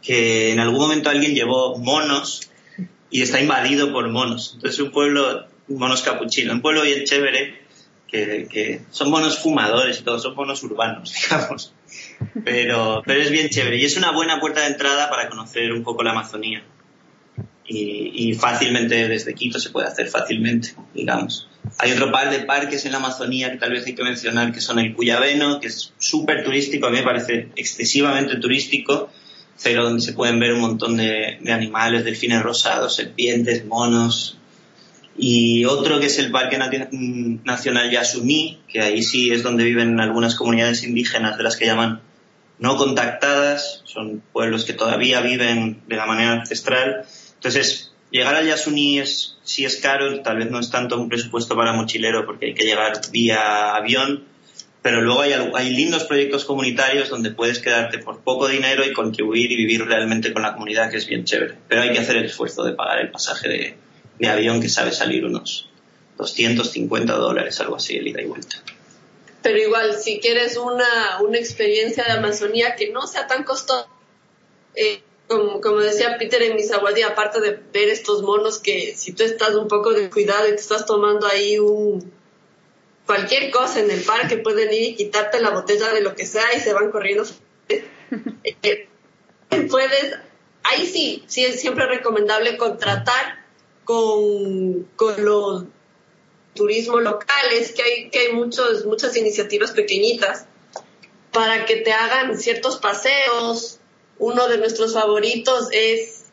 que 0.02 0.52
en 0.52 0.58
algún 0.58 0.80
momento 0.80 1.08
alguien 1.08 1.34
llevó 1.34 1.78
monos 1.78 2.50
y 3.10 3.22
está 3.22 3.40
invadido 3.40 3.92
por 3.92 4.08
monos. 4.08 4.52
Entonces 4.54 4.80
un 4.80 4.90
pueblo, 4.90 5.46
monos 5.68 6.02
capuchinos, 6.02 6.54
un 6.54 6.60
pueblo 6.60 6.82
bien 6.82 7.04
chévere, 7.04 7.62
que, 8.08 8.48
que 8.50 8.82
son 8.90 9.10
monos 9.10 9.38
fumadores 9.38 10.00
y 10.00 10.02
todo, 10.02 10.18
son 10.18 10.34
monos 10.34 10.62
urbanos, 10.62 11.14
digamos. 11.22 11.72
Pero, 12.44 13.02
pero 13.06 13.22
es 13.22 13.30
bien 13.30 13.48
chévere 13.48 13.76
y 13.76 13.84
es 13.84 13.96
una 13.96 14.10
buena 14.12 14.40
puerta 14.40 14.62
de 14.62 14.68
entrada 14.68 15.08
para 15.08 15.28
conocer 15.28 15.72
un 15.72 15.84
poco 15.84 16.02
la 16.02 16.10
Amazonía 16.10 16.64
y, 17.72 18.30
y, 18.30 18.34
fácilmente 18.34 19.08
desde 19.08 19.34
Quito 19.34 19.58
se 19.58 19.70
puede 19.70 19.88
hacer 19.88 20.08
fácilmente, 20.08 20.74
digamos. 20.94 21.48
Hay 21.78 21.92
otro 21.92 22.12
par 22.12 22.30
de 22.30 22.40
parques 22.40 22.84
en 22.84 22.92
la 22.92 22.98
Amazonía 22.98 23.50
que 23.50 23.56
tal 23.56 23.72
vez 23.72 23.86
hay 23.86 23.94
que 23.94 24.02
mencionar, 24.02 24.52
que 24.52 24.60
son 24.60 24.78
el 24.78 24.94
Cuyabeno, 24.94 25.58
que 25.58 25.68
es 25.68 25.92
súper 25.98 26.44
turístico, 26.44 26.86
a 26.86 26.90
mí 26.90 26.98
me 26.98 27.02
parece 27.02 27.48
excesivamente 27.56 28.36
turístico, 28.36 29.10
pero 29.62 29.84
donde 29.84 30.02
se 30.02 30.12
pueden 30.12 30.38
ver 30.38 30.52
un 30.52 30.60
montón 30.60 30.96
de, 30.96 31.38
de 31.40 31.52
animales, 31.52 32.04
delfines 32.04 32.42
rosados, 32.42 32.96
serpientes, 32.96 33.64
monos. 33.64 34.38
Y 35.16 35.64
otro 35.64 36.00
que 36.00 36.06
es 36.06 36.18
el 36.18 36.30
Parque 36.30 36.58
Nacional 36.58 37.90
Yasuní, 37.90 38.60
que 38.68 38.80
ahí 38.80 39.02
sí 39.02 39.30
es 39.30 39.42
donde 39.42 39.64
viven 39.64 40.00
algunas 40.00 40.34
comunidades 40.34 40.82
indígenas 40.82 41.38
de 41.38 41.44
las 41.44 41.56
que 41.56 41.66
llaman 41.66 42.00
no 42.58 42.76
contactadas, 42.76 43.82
son 43.84 44.22
pueblos 44.32 44.64
que 44.64 44.72
todavía 44.72 45.20
viven 45.20 45.82
de 45.86 45.96
la 45.96 46.06
manera 46.06 46.32
ancestral 46.32 47.06
entonces, 47.42 47.90
llegar 48.12 48.36
al 48.36 48.46
Yasuní 48.46 49.00
es, 49.00 49.36
sí 49.42 49.64
es 49.64 49.80
caro, 49.80 50.22
tal 50.22 50.36
vez 50.38 50.48
no 50.48 50.60
es 50.60 50.70
tanto 50.70 50.96
un 50.96 51.08
presupuesto 51.08 51.56
para 51.56 51.72
mochilero 51.72 52.24
porque 52.24 52.46
hay 52.46 52.54
que 52.54 52.64
llegar 52.64 53.00
vía 53.10 53.74
avión, 53.74 54.26
pero 54.80 55.00
luego 55.00 55.22
hay, 55.22 55.32
hay 55.32 55.70
lindos 55.70 56.04
proyectos 56.04 56.44
comunitarios 56.44 57.08
donde 57.08 57.32
puedes 57.32 57.58
quedarte 57.58 57.98
por 57.98 58.20
poco 58.20 58.46
dinero 58.46 58.84
y 58.84 58.92
contribuir 58.92 59.50
y 59.50 59.56
vivir 59.56 59.84
realmente 59.84 60.32
con 60.32 60.42
la 60.42 60.52
comunidad, 60.52 60.88
que 60.88 60.98
es 60.98 61.06
bien 61.08 61.24
chévere. 61.24 61.56
Pero 61.66 61.82
hay 61.82 61.92
que 61.92 61.98
hacer 61.98 62.14
el 62.14 62.26
esfuerzo 62.26 62.62
de 62.62 62.74
pagar 62.74 63.00
el 63.00 63.10
pasaje 63.10 63.48
de, 63.48 63.76
de 64.20 64.28
avión 64.28 64.60
que 64.60 64.68
sabe 64.68 64.92
salir 64.92 65.24
unos 65.24 65.68
250 66.18 67.12
dólares, 67.12 67.60
algo 67.60 67.74
así, 67.74 67.96
el 67.96 68.06
ida 68.06 68.22
y 68.22 68.26
vuelta. 68.26 68.62
Pero 69.42 69.58
igual, 69.58 69.96
si 70.00 70.20
quieres 70.20 70.56
una, 70.56 71.20
una 71.20 71.38
experiencia 71.38 72.04
de 72.04 72.12
Amazonía 72.12 72.76
que 72.76 72.90
no 72.90 73.08
sea 73.08 73.26
tan 73.26 73.42
costosa, 73.42 73.88
eh, 74.76 75.02
como, 75.32 75.60
como, 75.60 75.80
decía 75.80 76.16
Peter 76.18 76.42
en 76.42 76.56
Misaguadi, 76.56 77.02
aparte 77.02 77.40
de 77.40 77.58
ver 77.72 77.88
estos 77.88 78.22
monos 78.22 78.58
que 78.58 78.94
si 78.96 79.12
tú 79.12 79.24
estás 79.24 79.54
un 79.54 79.68
poco 79.68 79.92
de 79.92 80.10
cuidado 80.10 80.46
y 80.46 80.50
te 80.50 80.56
estás 80.56 80.86
tomando 80.86 81.26
ahí 81.26 81.58
un 81.58 82.12
cualquier 83.06 83.50
cosa 83.50 83.80
en 83.80 83.90
el 83.90 84.02
parque, 84.02 84.36
pueden 84.38 84.72
ir 84.72 84.82
y 84.82 84.94
quitarte 84.94 85.40
la 85.40 85.50
botella 85.50 85.92
de 85.92 86.02
lo 86.02 86.14
que 86.14 86.26
sea 86.26 86.54
y 86.54 86.60
se 86.60 86.72
van 86.72 86.90
corriendo. 86.90 87.24
eh, 87.68 88.88
puedes, 89.70 90.18
ahí 90.62 90.86
sí, 90.86 91.24
sí 91.26 91.44
es 91.44 91.60
siempre 91.60 91.86
recomendable 91.86 92.56
contratar 92.56 93.44
con, 93.84 94.84
con 94.96 95.24
los 95.24 95.64
turismo 96.54 97.00
locales, 97.00 97.72
que 97.72 97.82
hay, 97.82 98.10
que 98.10 98.18
hay 98.18 98.32
muchos, 98.32 98.84
muchas 98.84 99.16
iniciativas 99.16 99.72
pequeñitas 99.72 100.46
para 101.32 101.64
que 101.64 101.76
te 101.76 101.92
hagan 101.92 102.38
ciertos 102.38 102.76
paseos. 102.76 103.78
Uno 104.22 104.46
de 104.46 104.56
nuestros 104.56 104.94
favoritos 104.94 105.66
es 105.72 106.26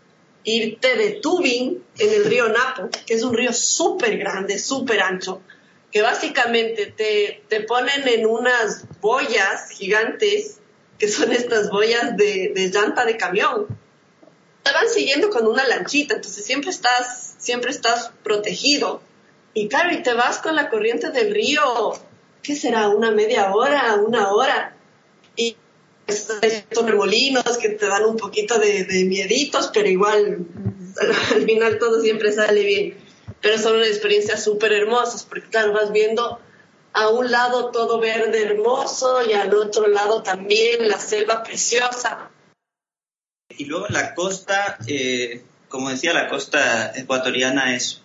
irte 0.44 0.96
de 0.96 1.14
tubing 1.24 1.84
en 1.98 2.14
el 2.14 2.26
río 2.26 2.48
Napo, 2.48 2.88
que 3.08 3.16
es 3.16 3.24
un 3.24 3.34
río 3.34 3.52
súper 3.52 4.16
grande, 4.20 4.60
súper 4.60 5.02
ancho, 5.02 5.42
que 5.92 6.04
básicamente 6.04 6.94
te, 6.96 7.42
te, 7.48 7.62
ponen 7.62 8.08
en 8.08 8.28
unas 8.28 8.84
boyas 9.02 9.72
gigantes, 9.72 10.60
que 11.00 11.08
son 11.08 11.32
estas 11.32 11.72
boyas 11.72 12.16
de, 12.16 12.52
de 12.54 12.70
llanta 12.70 13.06
de 13.06 13.18
camión. 13.18 13.66
Te 14.62 14.72
van 14.72 14.88
siguiendo 14.88 15.32
con 15.32 15.48
una 15.48 15.66
lanchita, 15.66 16.14
entonces 16.14 16.46
siempre 16.46 16.70
estás, 16.70 17.38
siempre 17.40 17.72
estás 17.72 18.12
protegido. 18.22 19.02
Y 19.56 19.68
claro, 19.68 19.92
y 19.92 20.04
te 20.04 20.14
vas 20.14 20.38
con 20.38 20.56
la 20.56 20.70
corriente 20.70 21.10
del 21.10 21.34
río, 21.34 21.64
¿qué 22.44 22.56
será? 22.56 22.90
¿Una 22.90 23.10
media 23.10 23.52
hora? 23.52 23.96
¿Una 23.96 24.32
hora? 24.32 24.76
Estos 26.10 26.86
remolinos 26.86 27.58
que 27.58 27.70
te 27.70 27.88
dan 27.88 28.06
un 28.06 28.18
poquito 28.18 28.60
de, 28.60 28.86
de 28.86 29.06
mieditos, 29.06 29.72
pero 29.74 29.88
igual 29.88 30.46
al 31.32 31.44
final 31.44 31.80
todo 31.80 32.02
siempre 32.02 32.32
sale 32.32 32.64
bien. 32.64 32.98
Pero 33.42 33.58
son 33.58 33.82
experiencias 33.82 34.44
súper 34.44 34.74
hermosas, 34.74 35.24
porque 35.24 35.50
claro, 35.50 35.74
vas 35.74 35.92
viendo 35.92 36.40
a 36.94 37.10
un 37.10 37.32
lado 37.32 37.72
todo 37.72 38.00
verde 38.00 38.44
hermoso 38.44 39.20
y 39.28 39.34
al 39.34 39.54
otro 39.54 39.88
lado 39.88 40.24
también 40.24 40.88
la 40.88 41.00
selva 41.00 41.44
preciosa. 41.44 42.32
Y 43.58 43.66
luego 43.66 43.88
la 43.90 44.14
costa, 44.16 44.78
eh, 44.88 45.44
como 45.70 45.90
decía, 45.90 46.14
la 46.14 46.30
costa 46.30 46.92
ecuatoriana 46.96 47.76
es 47.76 48.02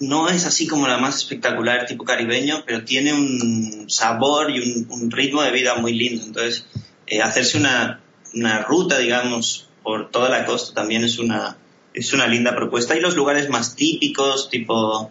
no 0.00 0.28
es 0.28 0.46
así 0.46 0.66
como 0.66 0.88
la 0.88 0.98
más 0.98 1.16
espectacular 1.16 1.86
tipo 1.86 2.04
caribeño, 2.04 2.64
pero 2.66 2.84
tiene 2.84 3.12
un 3.12 3.88
sabor 3.88 4.50
y 4.50 4.58
un, 4.58 4.90
un 4.90 5.10
ritmo 5.10 5.42
de 5.42 5.52
vida 5.52 5.76
muy 5.76 5.94
lindo. 5.94 6.24
Entonces, 6.24 6.64
eh, 7.06 7.22
hacerse 7.22 7.58
una, 7.58 8.00
una, 8.34 8.62
ruta, 8.62 8.98
digamos, 8.98 9.68
por 9.82 10.10
toda 10.10 10.28
la 10.28 10.44
costa 10.44 10.74
también 10.74 11.04
es 11.04 11.18
una, 11.18 11.56
es 11.94 12.12
una 12.12 12.26
linda 12.26 12.54
propuesta. 12.54 12.96
Y 12.96 13.00
los 13.00 13.16
lugares 13.16 13.48
más 13.48 13.74
típicos, 13.74 14.48
tipo, 14.48 15.10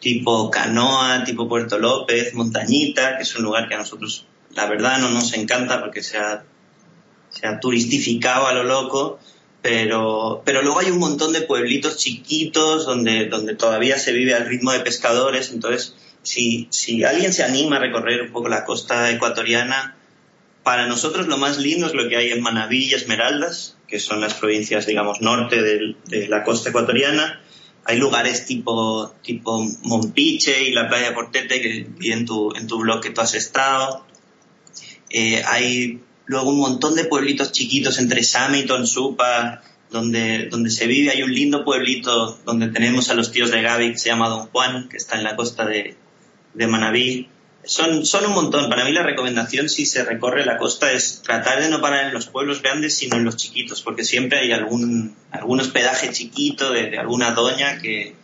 tipo 0.00 0.50
Canoa, 0.50 1.24
tipo 1.24 1.48
Puerto 1.48 1.78
López, 1.78 2.34
Montañita, 2.34 3.16
que 3.16 3.22
es 3.22 3.36
un 3.36 3.44
lugar 3.44 3.68
que 3.68 3.74
a 3.74 3.78
nosotros, 3.78 4.26
la 4.54 4.66
verdad, 4.66 4.98
no 4.98 5.10
nos 5.10 5.32
encanta 5.34 5.80
porque 5.80 6.02
se 6.02 6.18
ha, 6.18 6.44
turistificado 7.60 8.46
a 8.46 8.54
lo 8.54 8.64
loco 8.64 9.18
pero, 9.66 10.42
pero 10.44 10.62
luego 10.62 10.78
hay 10.78 10.92
un 10.92 11.00
montón 11.00 11.32
de 11.32 11.40
pueblitos 11.40 11.96
chiquitos 11.96 12.86
donde, 12.86 13.26
donde 13.26 13.56
todavía 13.56 13.98
se 13.98 14.12
vive 14.12 14.32
al 14.32 14.46
ritmo 14.46 14.70
de 14.70 14.78
pescadores. 14.78 15.50
Entonces, 15.50 15.96
si, 16.22 16.68
si 16.70 17.02
alguien 17.02 17.32
se 17.32 17.42
anima 17.42 17.76
a 17.76 17.80
recorrer 17.80 18.22
un 18.22 18.30
poco 18.30 18.48
la 18.48 18.64
costa 18.64 19.10
ecuatoriana, 19.10 19.95
para 20.66 20.88
nosotros 20.88 21.28
lo 21.28 21.38
más 21.38 21.58
lindo 21.58 21.86
es 21.86 21.94
lo 21.94 22.08
que 22.08 22.16
hay 22.16 22.30
en 22.30 22.42
Manabí 22.42 22.86
y 22.86 22.94
Esmeraldas, 22.94 23.76
que 23.86 24.00
son 24.00 24.20
las 24.20 24.34
provincias, 24.34 24.84
digamos, 24.84 25.20
norte 25.20 25.62
de, 25.62 25.94
de 26.06 26.26
la 26.26 26.42
costa 26.42 26.70
ecuatoriana. 26.70 27.40
Hay 27.84 27.98
lugares 27.98 28.46
tipo, 28.46 29.14
tipo 29.22 29.64
Mompiche 29.84 30.64
y 30.64 30.72
la 30.72 30.88
playa 30.88 31.14
Portete, 31.14 31.62
que 31.62 31.86
vi 31.88 32.10
en 32.10 32.26
tu, 32.26 32.52
en 32.56 32.66
tu 32.66 32.80
blog 32.80 33.00
que 33.00 33.10
tú 33.10 33.20
has 33.20 33.34
estado. 33.36 34.04
Eh, 35.08 35.40
hay 35.46 36.00
luego 36.24 36.50
un 36.50 36.58
montón 36.58 36.96
de 36.96 37.04
pueblitos 37.04 37.52
chiquitos 37.52 38.00
entre 38.00 38.24
Same 38.24 38.58
y 38.58 38.66
Tonsupa, 38.66 39.62
donde, 39.92 40.48
donde 40.48 40.70
se 40.70 40.88
vive. 40.88 41.12
Hay 41.12 41.22
un 41.22 41.32
lindo 41.32 41.64
pueblito 41.64 42.40
donde 42.44 42.70
tenemos 42.70 43.08
a 43.08 43.14
los 43.14 43.30
tíos 43.30 43.52
de 43.52 43.62
Gaby 43.62 43.92
que 43.92 43.98
se 43.98 44.08
llama 44.08 44.30
Don 44.30 44.48
Juan, 44.48 44.88
que 44.88 44.96
está 44.96 45.16
en 45.16 45.22
la 45.22 45.36
costa 45.36 45.64
de, 45.64 45.96
de 46.54 46.66
Manabí. 46.66 47.28
Son, 47.66 48.06
son 48.06 48.26
un 48.26 48.32
montón. 48.32 48.70
Para 48.70 48.84
mí 48.84 48.92
la 48.92 49.02
recomendación 49.02 49.68
si 49.68 49.86
se 49.86 50.04
recorre 50.04 50.46
la 50.46 50.56
costa 50.56 50.92
es 50.92 51.22
tratar 51.22 51.60
de 51.60 51.68
no 51.68 51.80
parar 51.80 52.06
en 52.06 52.14
los 52.14 52.26
pueblos 52.26 52.62
grandes, 52.62 52.96
sino 52.96 53.16
en 53.16 53.24
los 53.24 53.36
chiquitos, 53.36 53.82
porque 53.82 54.04
siempre 54.04 54.38
hay 54.38 54.52
algún, 54.52 55.16
algún 55.32 55.60
hospedaje 55.60 56.10
chiquito 56.10 56.72
de, 56.72 56.96
alguna 56.96 57.32
doña 57.32 57.78
que, 57.78 58.14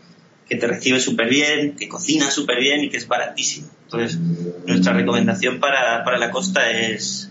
que 0.49 0.57
te 0.57 0.67
recibe 0.67 1.01
súper 1.01 1.29
bien, 1.29 1.77
que 1.77 1.89
cocina 1.89 2.31
súper 2.31 2.61
bien 2.61 2.85
y 2.85 2.89
que 2.89 2.99
es 2.99 3.09
baratísimo. 3.09 3.69
Entonces, 3.85 4.19
nuestra 4.65 4.93
recomendación 4.93 5.61
para, 5.61 6.05
para 6.05 6.19
la 6.19 6.31
costa 6.31 6.71
es, 6.71 7.31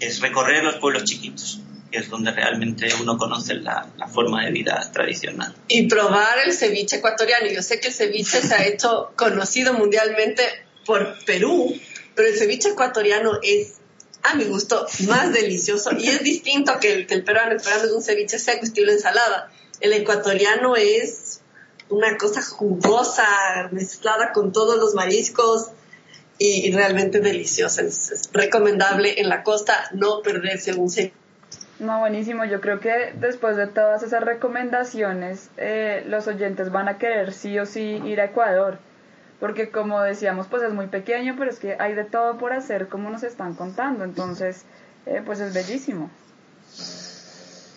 es 0.00 0.20
recorrer 0.20 0.64
los 0.64 0.76
pueblos 0.76 1.04
chiquitos, 1.04 1.60
que 1.90 1.98
es 1.98 2.08
donde 2.08 2.32
realmente 2.32 2.88
uno 3.00 3.18
conoce 3.18 3.54
la, 3.54 3.88
la, 3.96 4.08
forma 4.08 4.44
de 4.44 4.50
vida 4.50 4.90
tradicional. 4.92 5.54
Y 5.68 5.88
probar 5.88 6.38
el 6.44 6.52
ceviche 6.52 6.96
ecuatoriano. 6.96 7.46
Yo 7.48 7.62
sé 7.62 7.80
que 7.80 7.88
el 7.88 7.94
ceviche 7.94 8.40
se 8.40 8.54
ha 8.54 8.66
hecho 8.66 9.12
conocido 9.14 9.74
mundialmente 9.74 10.42
por 10.84 11.24
Perú, 11.24 11.74
pero 12.14 12.28
el 12.28 12.36
ceviche 12.36 12.70
ecuatoriano 12.70 13.38
es, 13.42 13.74
a 14.22 14.34
mi 14.34 14.44
gusto, 14.44 14.86
más 15.06 15.32
delicioso 15.32 15.90
y 15.96 16.08
es 16.08 16.22
distinto 16.22 16.78
que 16.80 16.92
el, 16.92 17.06
que 17.06 17.14
el 17.14 17.24
peruano. 17.24 17.52
El 17.52 17.60
peruano 17.60 17.84
es 17.84 17.92
un 17.92 18.02
ceviche 18.02 18.38
seco, 18.38 18.64
estilo 18.64 18.92
ensalada. 18.92 19.50
El 19.80 19.92
ecuatoriano 19.92 20.76
es 20.76 21.40
una 21.88 22.16
cosa 22.16 22.42
jugosa, 22.42 23.26
mezclada 23.70 24.32
con 24.32 24.52
todos 24.52 24.78
los 24.78 24.94
mariscos 24.94 25.70
y, 26.38 26.72
realmente 26.72 27.20
deliciosa. 27.20 27.82
Es, 27.82 28.10
es, 28.10 28.30
recomendable 28.32 29.20
en 29.20 29.28
la 29.28 29.42
costa 29.42 29.88
no 29.92 30.22
perderse 30.22 30.74
un 30.74 30.90
ceviche. 30.90 31.14
No, 31.80 31.98
buenísimo. 31.98 32.44
Yo 32.44 32.60
creo 32.60 32.78
que 32.78 33.12
después 33.16 33.56
de 33.56 33.66
todas 33.66 34.02
esas 34.02 34.22
recomendaciones, 34.22 35.50
eh, 35.56 36.04
los 36.06 36.26
oyentes 36.28 36.70
van 36.70 36.88
a 36.88 36.98
querer 36.98 37.32
sí 37.32 37.58
o 37.58 37.66
sí 37.66 38.00
ir 38.04 38.20
a 38.20 38.26
Ecuador. 38.26 38.78
Porque 39.40 39.70
como 39.70 40.00
decíamos, 40.00 40.46
pues 40.46 40.62
es 40.62 40.72
muy 40.72 40.86
pequeño, 40.86 41.34
pero 41.38 41.50
es 41.50 41.58
que 41.58 41.76
hay 41.78 41.94
de 41.94 42.04
todo 42.04 42.38
por 42.38 42.52
hacer, 42.52 42.88
como 42.88 43.10
nos 43.10 43.22
están 43.22 43.54
contando. 43.54 44.04
Entonces, 44.04 44.64
eh, 45.06 45.22
pues 45.24 45.40
es 45.40 45.52
bellísimo. 45.52 46.10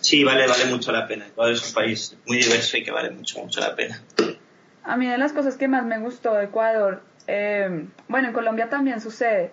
Sí, 0.00 0.24
vale, 0.24 0.46
vale 0.46 0.66
mucho 0.66 0.92
la 0.92 1.06
pena. 1.06 1.26
Ecuador 1.26 1.52
es 1.52 1.68
un 1.68 1.74
país 1.74 2.16
muy 2.26 2.38
diverso 2.38 2.76
y 2.76 2.84
que 2.84 2.90
vale 2.90 3.10
mucho, 3.10 3.40
mucho 3.40 3.60
la 3.60 3.74
pena. 3.74 4.00
A 4.84 4.96
mí 4.96 5.06
de 5.06 5.18
las 5.18 5.32
cosas 5.32 5.56
que 5.56 5.68
más 5.68 5.84
me 5.84 5.98
gustó 5.98 6.34
de 6.34 6.44
Ecuador, 6.44 7.02
eh, 7.26 7.86
bueno, 8.08 8.28
en 8.28 8.34
Colombia 8.34 8.70
también 8.70 9.02
sucede, 9.02 9.50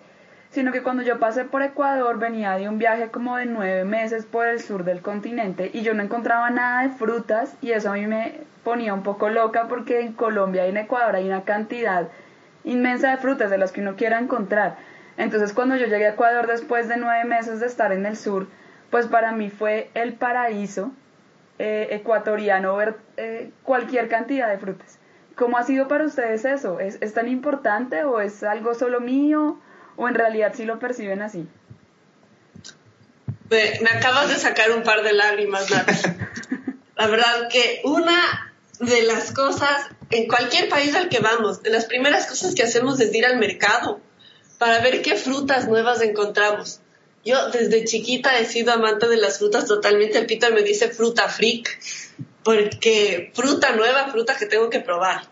sino 0.50 0.72
que 0.72 0.82
cuando 0.82 1.02
yo 1.02 1.18
pasé 1.18 1.44
por 1.44 1.62
Ecuador 1.62 2.18
venía 2.18 2.52
de 2.52 2.68
un 2.68 2.78
viaje 2.78 3.10
como 3.10 3.36
de 3.36 3.46
nueve 3.46 3.84
meses 3.84 4.24
por 4.24 4.46
el 4.46 4.60
sur 4.60 4.84
del 4.84 5.02
continente 5.02 5.70
y 5.72 5.82
yo 5.82 5.94
no 5.94 6.02
encontraba 6.02 6.50
nada 6.50 6.82
de 6.82 6.90
frutas 6.90 7.54
y 7.60 7.72
eso 7.72 7.90
a 7.90 7.94
mí 7.94 8.06
me 8.06 8.40
ponía 8.64 8.94
un 8.94 9.02
poco 9.02 9.28
loca 9.28 9.66
porque 9.68 10.00
en 10.00 10.12
Colombia 10.12 10.66
y 10.66 10.70
en 10.70 10.76
Ecuador 10.76 11.16
hay 11.16 11.26
una 11.26 11.42
cantidad 11.42 12.08
inmensa 12.64 13.10
de 13.10 13.16
frutas 13.18 13.50
de 13.50 13.58
las 13.58 13.72
que 13.72 13.80
uno 13.80 13.96
quiera 13.96 14.18
encontrar. 14.18 14.76
Entonces 15.16 15.52
cuando 15.52 15.76
yo 15.76 15.86
llegué 15.86 16.06
a 16.06 16.10
Ecuador 16.10 16.46
después 16.46 16.88
de 16.88 16.96
nueve 16.96 17.24
meses 17.24 17.60
de 17.60 17.66
estar 17.66 17.92
en 17.92 18.06
el 18.06 18.16
sur, 18.16 18.48
pues 18.90 19.06
para 19.06 19.32
mí 19.32 19.50
fue 19.50 19.90
el 19.94 20.14
paraíso 20.14 20.92
eh, 21.58 21.88
ecuatoriano 21.90 22.76
ver 22.76 22.96
eh, 23.16 23.50
cualquier 23.62 24.08
cantidad 24.08 24.48
de 24.48 24.58
frutas. 24.58 24.98
¿Cómo 25.36 25.58
ha 25.58 25.62
sido 25.64 25.86
para 25.88 26.04
ustedes 26.04 26.44
eso? 26.44 26.80
¿Es, 26.80 26.98
¿Es, 27.00 27.14
tan 27.14 27.28
importante 27.28 28.04
o 28.04 28.20
es 28.20 28.42
algo 28.42 28.74
solo 28.74 29.00
mío 29.00 29.58
o 29.96 30.08
en 30.08 30.14
realidad 30.14 30.52
sí 30.56 30.64
lo 30.64 30.78
perciben 30.78 31.22
así? 31.22 31.46
Me, 33.50 33.80
me 33.80 33.90
acabas 33.90 34.28
de 34.28 34.36
sacar 34.36 34.72
un 34.72 34.82
par 34.82 35.02
de 35.02 35.12
lágrimas. 35.12 35.66
La 36.96 37.06
verdad 37.06 37.48
que 37.50 37.80
una 37.84 38.52
de 38.80 39.02
las 39.02 39.32
cosas, 39.32 39.86
en 40.10 40.26
cualquier 40.28 40.68
país 40.68 40.94
al 40.94 41.08
que 41.08 41.20
vamos, 41.20 41.62
de 41.62 41.70
las 41.70 41.86
primeras 41.86 42.26
cosas 42.26 42.54
que 42.54 42.62
hacemos 42.62 43.00
es 43.00 43.14
ir 43.14 43.26
al 43.26 43.38
mercado 43.38 44.00
para 44.58 44.80
ver 44.80 45.02
qué 45.02 45.16
frutas 45.16 45.68
nuevas 45.68 46.00
encontramos. 46.00 46.80
Yo 47.24 47.50
desde 47.50 47.84
chiquita 47.84 48.38
he 48.38 48.46
sido 48.46 48.72
amante 48.72 49.08
de 49.08 49.16
las 49.16 49.38
frutas 49.38 49.66
totalmente. 49.66 50.18
El 50.18 50.26
Peter 50.26 50.52
me 50.52 50.62
dice 50.62 50.88
fruta 50.88 51.28
freak, 51.28 51.80
porque 52.44 53.32
fruta 53.34 53.72
nueva, 53.72 54.08
fruta 54.10 54.36
que 54.36 54.46
tengo 54.46 54.70
que 54.70 54.80
probar. 54.80 55.28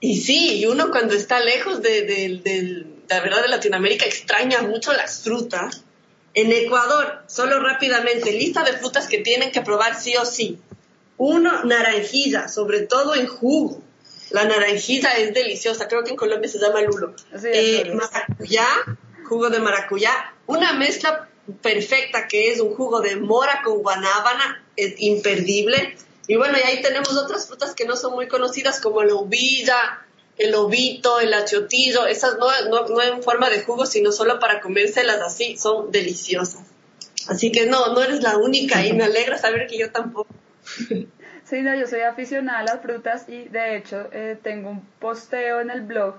Y 0.00 0.20
sí, 0.20 0.58
y 0.58 0.66
uno 0.66 0.90
cuando 0.90 1.14
está 1.14 1.38
lejos 1.38 1.80
de, 1.80 2.02
de, 2.02 2.86
la 3.08 3.20
verdad 3.20 3.42
de 3.42 3.48
Latinoamérica 3.48 4.06
extraña 4.06 4.62
mucho 4.62 4.92
las 4.92 5.22
frutas. 5.22 5.84
En 6.34 6.50
Ecuador, 6.50 7.22
solo 7.26 7.60
rápidamente, 7.60 8.32
lista 8.32 8.64
de 8.64 8.72
frutas 8.72 9.06
que 9.06 9.18
tienen 9.18 9.52
que 9.52 9.60
probar 9.60 10.00
sí 10.00 10.16
o 10.16 10.24
sí. 10.24 10.58
Uno, 11.18 11.64
naranjilla, 11.64 12.48
sobre 12.48 12.80
todo 12.80 13.14
en 13.14 13.26
jugo. 13.26 13.82
La 14.30 14.44
naranjilla 14.44 15.10
es 15.18 15.34
deliciosa, 15.34 15.88
creo 15.88 16.02
que 16.04 16.10
en 16.10 16.16
Colombia 16.16 16.48
se 16.48 16.58
llama 16.58 16.80
lulo. 16.80 17.14
Sí, 17.38 17.48
eh, 17.52 17.92
maracuyá, 17.94 18.66
jugo 19.28 19.50
de 19.50 19.60
maracuyá, 19.60 20.34
una 20.46 20.72
mezcla 20.72 21.28
perfecta 21.60 22.28
que 22.28 22.52
es 22.52 22.60
un 22.60 22.74
jugo 22.74 23.00
de 23.00 23.16
mora 23.16 23.60
con 23.62 23.82
guanábana, 23.82 24.64
es 24.74 24.94
imperdible. 24.98 25.96
Y 26.26 26.36
bueno, 26.36 26.56
y 26.56 26.62
ahí 26.62 26.80
tenemos 26.80 27.14
otras 27.16 27.46
frutas 27.46 27.74
que 27.74 27.84
no 27.84 27.96
son 27.96 28.14
muy 28.14 28.26
conocidas 28.26 28.80
como 28.80 29.02
la 29.02 29.14
uvilla, 29.14 30.06
el 30.38 30.54
ovito, 30.54 31.20
el 31.20 31.34
achiotillo, 31.34 32.06
esas 32.06 32.38
no, 32.38 32.46
no, 32.68 32.88
no 32.88 33.02
en 33.02 33.22
forma 33.22 33.50
de 33.50 33.62
jugo, 33.62 33.86
sino 33.86 34.12
solo 34.12 34.38
para 34.38 34.60
comérselas 34.60 35.20
así, 35.20 35.56
son 35.56 35.90
deliciosas. 35.90 36.62
Así 37.28 37.52
que 37.52 37.66
no, 37.66 37.92
no 37.94 38.02
eres 38.02 38.22
la 38.22 38.36
única 38.36 38.84
y 38.84 38.92
me 38.92 39.04
alegra 39.04 39.38
saber 39.38 39.66
que 39.66 39.78
yo 39.78 39.90
tampoco. 39.90 40.34
Sí, 41.44 41.60
no, 41.60 41.74
yo 41.74 41.86
soy 41.86 42.00
aficionada 42.00 42.60
a 42.60 42.62
las 42.62 42.80
frutas 42.80 43.28
y 43.28 43.44
de 43.48 43.76
hecho 43.76 44.08
eh, 44.12 44.38
tengo 44.42 44.70
un 44.70 44.80
posteo 45.00 45.60
en 45.60 45.70
el 45.70 45.82
blog 45.82 46.14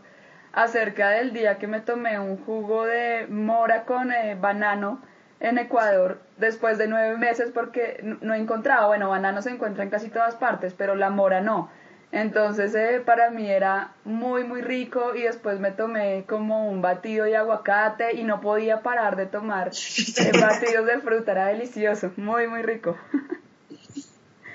acerca 0.52 1.10
del 1.10 1.34
día 1.34 1.58
que 1.58 1.66
me 1.66 1.80
tomé 1.80 2.20
un 2.20 2.38
jugo 2.38 2.86
de 2.86 3.26
mora 3.28 3.86
con 3.86 4.12
eh, 4.12 4.38
banano 4.40 5.02
en 5.40 5.58
Ecuador 5.58 6.20
después 6.38 6.78
de 6.78 6.88
nueve 6.88 7.18
meses 7.18 7.50
porque 7.52 8.00
no 8.22 8.34
he 8.36 8.38
encontrado, 8.38 8.90
bueno, 8.90 9.10
banano 9.10 9.42
se 9.42 9.50
encuentra 9.50 9.84
en 9.84 9.90
casi 9.90 10.10
todas 10.10 10.36
partes, 10.36 10.76
pero 10.78 10.94
la 10.94 11.10
mora 11.10 11.42
no. 11.42 11.72
Entonces 12.14 12.76
eh, 12.76 13.02
para 13.04 13.32
mí 13.32 13.50
era 13.50 13.92
muy 14.06 14.44
muy 14.44 14.62
rico 14.62 15.16
y 15.16 15.24
después 15.24 15.60
me 15.60 15.72
tomé 15.72 16.26
como 16.28 16.70
un 16.70 16.80
batido 16.80 17.26
de 17.26 17.36
aguacate 17.36 18.14
y 18.16 18.24
no 18.24 18.40
podía 18.40 18.84
parar 18.84 19.16
de 19.16 19.26
tomar 19.26 19.70
eh, 19.70 20.32
batidos 20.40 20.86
de 20.86 21.00
fruta, 21.02 21.32
era 21.32 21.48
delicioso, 21.48 22.12
muy 22.16 22.48
muy 22.48 22.62
rico. 22.62 22.96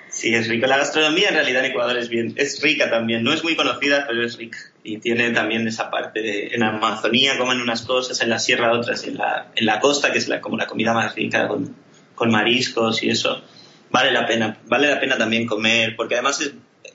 Sí, 0.09 0.33
es 0.35 0.49
rico. 0.49 0.69
La 0.69 0.79
gastronomía 0.79 1.29
en 1.29 1.35
realidad 1.35 1.65
en 1.65 1.73
Ecuador 1.73 1.99
es 1.99 2.09
bien, 2.09 2.33
es 2.37 2.63
rica 2.63 2.91
también. 2.91 3.25
No 3.25 3.33
es 3.33 3.43
muy 3.43 3.57
conocida, 3.57 4.05
pero 4.07 4.25
es 4.25 4.39
rica. 4.39 4.59
Y 4.85 4.99
tiene 4.99 5.31
también 5.31 5.67
esa 5.67 5.91
parte 5.91 6.23
de, 6.23 6.47
en 6.55 6.61
la 6.61 6.69
Amazonía 6.69 7.37
comen 7.39 7.61
unas 7.61 7.83
cosas, 7.83 8.21
en 8.23 8.31
la 8.31 8.39
sierra 8.39 8.73
otras, 8.73 9.05
en 9.05 9.17
la, 9.17 9.49
en 9.55 9.67
la 9.67 9.81
costa, 9.81 10.13
que 10.13 10.19
es 10.19 10.29
la, 10.29 10.41
como 10.41 10.57
la 10.57 10.67
comida 10.67 10.95
más 10.95 11.15
rica 11.15 11.49
con, 11.49 11.75
con 12.15 12.31
mariscos 12.31 13.03
y 13.03 13.11
eso. 13.11 13.43
Vale 13.91 14.13
la 14.13 14.27
pena, 14.27 14.59
vale 14.67 14.89
la 14.89 15.01
pena 15.01 15.19
también 15.19 15.47
comer, 15.47 15.95
porque 15.97 16.15
además 16.15 16.41
es, 16.41 16.53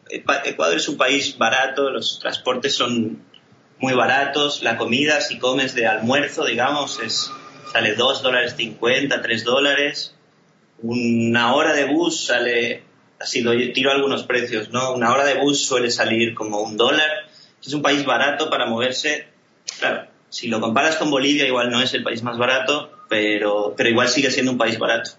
Ecuador 0.09 0.77
es 0.77 0.87
un 0.87 0.97
país 0.97 1.37
barato, 1.37 1.89
los 1.89 2.19
transportes 2.19 2.75
son 2.75 3.23
muy 3.79 3.93
baratos, 3.93 4.61
la 4.63 4.77
comida, 4.77 5.21
si 5.21 5.39
comes 5.39 5.75
de 5.75 5.87
almuerzo, 5.87 6.45
digamos, 6.45 6.99
es, 6.99 7.31
sale 7.71 7.95
2 7.95 8.21
dólares 8.21 8.55
50, 8.55 9.21
3 9.21 9.43
dólares. 9.43 10.15
Una 10.81 11.55
hora 11.55 11.73
de 11.73 11.85
bus 11.85 12.25
sale 12.25 12.83
así 13.23 13.41
lo 13.41 13.51
tiro 13.73 13.91
algunos 13.91 14.23
precios, 14.23 14.69
¿no? 14.71 14.93
Una 14.93 15.11
hora 15.11 15.25
de 15.25 15.35
bus 15.35 15.65
suele 15.65 15.89
salir 15.89 16.35
como 16.35 16.61
un 16.61 16.77
dólar. 16.77 17.09
Es 17.65 17.73
un 17.73 17.81
país 17.81 18.05
barato 18.05 18.49
para 18.49 18.65
moverse. 18.65 19.27
Claro, 19.79 20.07
si 20.29 20.49
lo 20.49 20.59
comparas 20.59 20.97
con 20.97 21.09
Bolivia, 21.09 21.47
igual 21.47 21.71
no 21.71 21.81
es 21.81 21.93
el 21.93 22.03
país 22.03 22.21
más 22.21 22.37
barato, 22.37 22.91
pero, 23.09 23.73
pero 23.77 23.89
igual 23.89 24.09
sigue 24.09 24.29
siendo 24.29 24.51
un 24.51 24.57
país 24.57 24.77
barato. 24.77 25.11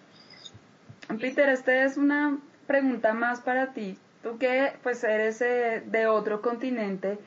Peter, 1.18 1.48
esta 1.48 1.84
es 1.84 1.96
una 1.96 2.38
pregunta 2.66 3.14
más 3.14 3.40
para 3.40 3.72
ti. 3.72 3.96
Tú 4.24 4.38
que 4.38 4.72
pues 4.82 5.04
eres 5.04 5.40
eh, 5.42 5.82
de 5.86 6.08
otro 6.08 6.42
continente, 6.42 7.18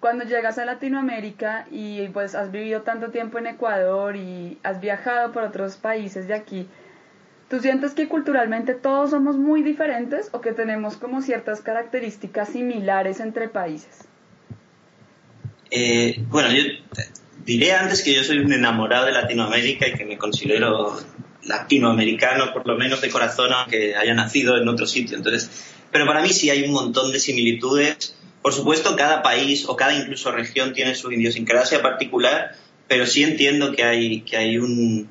cuando 0.00 0.24
llegas 0.24 0.58
a 0.58 0.66
Latinoamérica 0.66 1.66
y 1.70 2.06
pues 2.08 2.34
has 2.34 2.52
vivido 2.52 2.82
tanto 2.82 3.10
tiempo 3.10 3.38
en 3.38 3.46
Ecuador 3.46 4.16
y 4.16 4.58
has 4.62 4.80
viajado 4.80 5.32
por 5.32 5.44
otros 5.44 5.76
países 5.76 6.28
de 6.28 6.34
aquí, 6.34 6.68
¿Tú 7.52 7.60
sientes 7.60 7.92
que 7.92 8.08
culturalmente 8.08 8.72
todos 8.72 9.10
somos 9.10 9.36
muy 9.36 9.62
diferentes 9.62 10.30
o 10.32 10.40
que 10.40 10.52
tenemos 10.52 10.96
como 10.96 11.20
ciertas 11.20 11.60
características 11.60 12.48
similares 12.48 13.20
entre 13.20 13.46
países? 13.46 14.08
Eh, 15.70 16.16
bueno, 16.28 16.50
yo 16.50 16.62
diré 17.44 17.72
antes 17.72 18.02
que 18.02 18.14
yo 18.14 18.24
soy 18.24 18.38
un 18.38 18.54
enamorado 18.54 19.04
de 19.04 19.12
Latinoamérica 19.12 19.86
y 19.86 19.92
que 19.92 20.06
me 20.06 20.16
considero 20.16 20.98
latinoamericano, 21.42 22.54
por 22.54 22.66
lo 22.66 22.78
menos 22.78 23.02
de 23.02 23.10
corazón, 23.10 23.52
aunque 23.52 23.96
haya 23.96 24.14
nacido 24.14 24.56
en 24.56 24.66
otro 24.66 24.86
sitio. 24.86 25.18
Entonces, 25.18 25.74
pero 25.92 26.06
para 26.06 26.22
mí 26.22 26.30
sí 26.30 26.50
hay 26.50 26.64
un 26.64 26.72
montón 26.72 27.12
de 27.12 27.20
similitudes. 27.20 28.16
Por 28.40 28.52
supuesto, 28.52 28.96
cada 28.96 29.22
país 29.22 29.66
o 29.68 29.76
cada 29.76 29.94
incluso 29.94 30.32
región 30.32 30.72
tiene 30.72 30.94
su 30.94 31.12
idiosincrasia 31.12 31.82
particular, 31.82 32.56
pero 32.88 33.06
sí 33.06 33.22
entiendo 33.22 33.72
que 33.72 33.84
hay, 33.84 34.22
que 34.22 34.36
hay 34.36 34.58
un, 34.58 35.08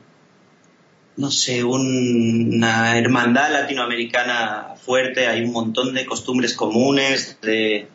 no 1.15 1.31
sé, 1.31 1.63
una 1.63 2.97
hermandad 2.97 3.51
latinoamericana 3.51 4.75
fuerte, 4.83 5.27
hay 5.27 5.43
un 5.43 5.51
montón 5.51 5.93
de 5.93 6.05
costumbres 6.05 6.53
comunes, 6.55 7.37
de, 7.41 7.87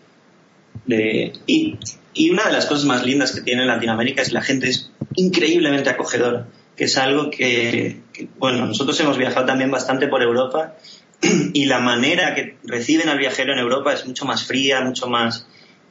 y, 1.46 1.78
una 2.30 2.44
de 2.44 2.52
las 2.52 2.66
cosas 2.66 2.84
más 2.84 3.04
lindas 3.04 3.32
que 3.32 3.42
tiene 3.42 3.66
Latinoamérica 3.66 4.22
es 4.22 4.32
la 4.32 4.42
gente 4.42 4.68
es 4.68 4.90
increíblemente 5.16 5.90
acogedora, 5.90 6.46
que 6.76 6.84
es 6.84 6.96
algo 6.96 7.30
que, 7.30 8.00
bueno, 8.38 8.64
nosotros 8.66 8.98
hemos 9.00 9.18
viajado 9.18 9.44
también 9.44 9.70
bastante 9.70 10.08
por 10.08 10.22
Europa 10.22 10.76
y 11.52 11.66
la 11.66 11.80
manera 11.80 12.34
que 12.34 12.56
reciben 12.64 13.08
al 13.08 13.18
viajero 13.18 13.52
en 13.52 13.58
Europa 13.58 13.92
es 13.92 14.06
mucho 14.06 14.24
más 14.24 14.44
fría, 14.44 14.80
mucho 14.82 15.08
más 15.08 15.46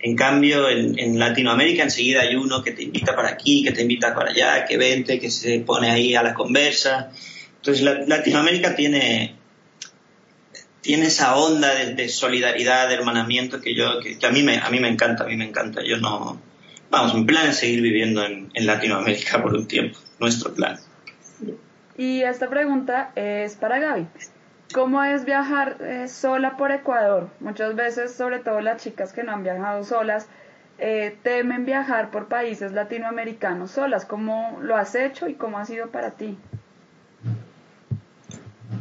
en 0.05 0.15
cambio, 0.15 0.69
en, 0.69 1.17
Latinoamérica 1.17 1.81
enseguida 1.81 2.21
hay 2.21 2.35
uno 2.35 2.61
que 2.61 2.71
te 2.71 2.83
invita 2.83 3.15
para 3.15 3.29
aquí, 3.29 3.63
que 3.63 3.71
te 3.71 3.81
invita 3.81 4.13
para 4.13 4.29
allá, 4.29 4.63
que 4.65 4.77
vente, 4.77 5.19
que 5.19 5.31
se 5.31 5.59
pone 5.61 5.89
ahí 5.89 6.13
a 6.13 6.21
la 6.21 6.35
conversa. 6.35 7.09
Entonces, 7.55 7.83
Latinoamérica 8.07 8.75
tiene, 8.75 9.35
tiene 10.81 11.07
esa 11.07 11.35
onda 11.35 11.73
de, 11.73 12.07
solidaridad, 12.09 12.87
de 12.87 12.93
hermanamiento 12.93 13.61
que 13.61 13.73
yo, 13.73 13.99
que, 13.99 14.23
a, 14.23 14.29
mí 14.29 14.43
me, 14.43 14.59
a 14.59 14.69
mí 14.69 14.79
me 14.79 14.89
encanta, 14.89 15.23
a 15.23 15.27
mí 15.27 15.37
me 15.37 15.45
encanta. 15.45 15.81
Yo 15.83 15.97
no, 15.97 16.39
vamos, 16.91 17.15
mi 17.15 17.23
plan 17.23 17.47
es 17.47 17.57
seguir 17.57 17.81
viviendo 17.81 18.23
en, 18.23 18.51
en 18.53 18.67
Latinoamérica 18.67 19.41
por 19.41 19.55
un 19.55 19.67
tiempo, 19.67 19.97
nuestro 20.19 20.53
plan. 20.53 20.77
Y 21.97 22.21
esta 22.21 22.47
pregunta 22.47 23.11
es 23.15 23.55
para 23.55 23.79
Gaby. 23.79 24.05
¿Cómo 24.75 25.01
es 25.05 25.23
viajar 25.23 25.77
eh, 25.79 26.09
sola 26.09 26.57
por 26.57 26.69
Ecuador? 26.69 27.29
Muchas 27.39 27.77
veces, 27.77 28.13
sobre 28.13 28.39
todo 28.39 28.59
las 28.59 28.83
chicas 28.83 29.13
que 29.13 29.23
no 29.23 29.31
han 29.31 29.41
viajado 29.41 29.85
solas, 29.85 30.27
eh, 30.79 31.15
temen 31.23 31.65
viajar 31.65 32.11
por 32.11 32.27
países 32.27 32.73
latinoamericanos 32.73 33.71
solas. 33.71 34.03
¿Cómo 34.03 34.59
lo 34.61 34.75
has 34.75 34.93
hecho 34.95 35.29
y 35.29 35.35
cómo 35.35 35.59
ha 35.59 35.65
sido 35.65 35.91
para 35.91 36.11
ti? 36.11 36.37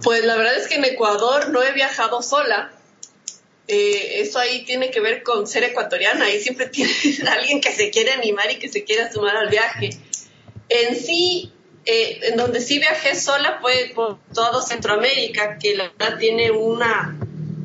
Pues 0.03 0.25
la 0.25 0.35
verdad 0.35 0.57
es 0.57 0.67
que 0.67 0.75
en 0.75 0.85
Ecuador 0.85 1.51
no 1.51 1.63
he 1.63 1.71
viajado 1.71 2.23
sola. 2.23 2.73
Eh, 3.69 4.21
eso 4.21 4.41
ahí 4.41 4.65
tiene 4.65 4.91
que 4.91 4.99
ver 4.99 5.23
con 5.23 5.47
ser 5.47 5.63
ecuatoriana. 5.63 6.25
Ahí 6.25 6.41
siempre 6.41 6.67
tienes 6.71 7.23
alguien 7.23 7.61
que 7.61 7.71
se 7.71 7.91
quiere 7.91 8.11
animar 8.11 8.51
y 8.51 8.59
que 8.59 8.69
se 8.69 8.83
quiera 8.83 9.13
sumar 9.13 9.37
al 9.37 9.49
viaje. 9.49 9.91
En 10.69 10.97
sí, 10.97 11.54
eh, 11.87 12.21
en 12.23 12.37
donde 12.37 12.61
sí 12.61 12.79
viajé 12.79 13.15
sola 13.15 13.59
fue 13.61 13.93
por 13.95 14.19
todo 14.33 14.63
Centroamérica, 14.63 15.59
que 15.59 15.77
la 15.77 15.93
verdad 15.99 16.19
tiene 16.19 16.51
una, 16.51 17.19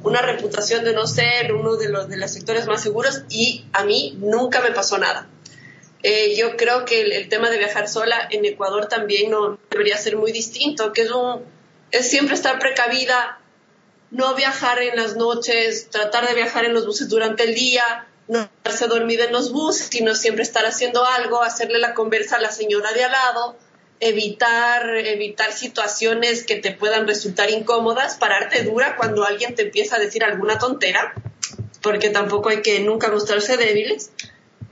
una 0.04 0.22
reputación 0.22 0.84
de 0.84 0.94
no 0.94 1.08
ser 1.08 1.54
uno 1.54 1.76
de 1.76 1.90
los, 1.90 2.10
de 2.10 2.18
los 2.18 2.32
sectores 2.32 2.68
más 2.68 2.82
seguros 2.84 3.24
y 3.30 3.66
a 3.74 3.84
mí 3.84 4.18
nunca 4.20 4.62
me 4.62 4.72
pasó 4.72 4.98
nada. 4.98 5.28
Eh, 6.02 6.36
yo 6.38 6.56
creo 6.56 6.86
que 6.86 7.02
el, 7.02 7.30
tema 7.30 7.50
de 7.50 7.58
viajar 7.58 7.90
sola 7.90 8.28
en 8.32 8.46
Ecuador 8.46 8.88
también 8.88 9.32
no 9.32 9.60
debería 9.70 9.98
ser 9.98 10.16
muy 10.16 10.32
distinto, 10.32 10.94
que 10.94 11.02
es, 11.02 11.12
un, 11.12 11.44
es 11.92 12.10
siempre 12.10 12.36
estar 12.36 12.58
precavida, 12.60 13.40
no 14.12 14.34
viajar 14.36 14.82
en 14.82 14.96
las 14.96 15.18
noches, 15.18 15.90
tratar 15.90 16.28
de 16.28 16.36
viajar 16.36 16.66
en 16.66 16.74
los 16.74 16.86
buses 16.86 17.10
durante 17.10 17.44
el 17.44 17.54
día, 17.54 18.08
no 18.30 18.50
quedarse 18.64 18.88
dormida 18.88 19.26
en 19.26 19.34
los 19.34 19.52
buses, 19.52 19.90
sino 19.92 20.16
siempre 20.16 20.44
estar 20.44 20.66
haciendo 20.66 21.06
algo, 21.06 21.42
hacerle 21.42 21.80
la 21.80 21.94
conversa 21.94 22.38
a 22.38 22.42
la 22.42 22.52
señora 22.52 22.94
de 22.94 23.04
al 23.04 23.12
lado, 23.12 23.58
evitar, 24.00 24.90
evitar 24.98 25.52
situaciones 25.52 26.44
que 26.44 26.56
te 26.56 26.72
puedan 26.72 27.08
resultar 27.08 27.50
incómodas, 27.52 28.16
pararte 28.16 28.64
dura 28.64 28.96
cuando 28.96 29.26
alguien 29.26 29.56
te 29.56 29.64
empieza 29.64 29.98
a 29.98 30.00
decir 30.00 30.24
alguna 30.24 30.58
tontera, 30.58 31.14
porque 31.82 32.10
tampoco 32.10 32.50
hay 32.50 32.62
que 32.62 32.80
nunca 32.80 33.10
mostrarse 33.10 33.58
débiles. 33.58 34.12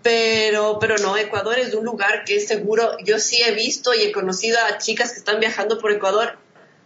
Pero, 0.03 0.77
pero 0.79 0.97
no, 0.99 1.17
Ecuador 1.17 1.59
es 1.59 1.73
un 1.73 1.83
lugar 1.83 2.23
que 2.23 2.37
es 2.37 2.47
seguro. 2.47 2.97
Yo 3.03 3.19
sí 3.19 3.41
he 3.43 3.51
visto 3.51 3.93
y 3.93 4.03
he 4.03 4.11
conocido 4.11 4.57
a 4.63 4.77
chicas 4.77 5.11
que 5.11 5.19
están 5.19 5.39
viajando 5.39 5.79
por 5.79 5.91
Ecuador 5.91 6.37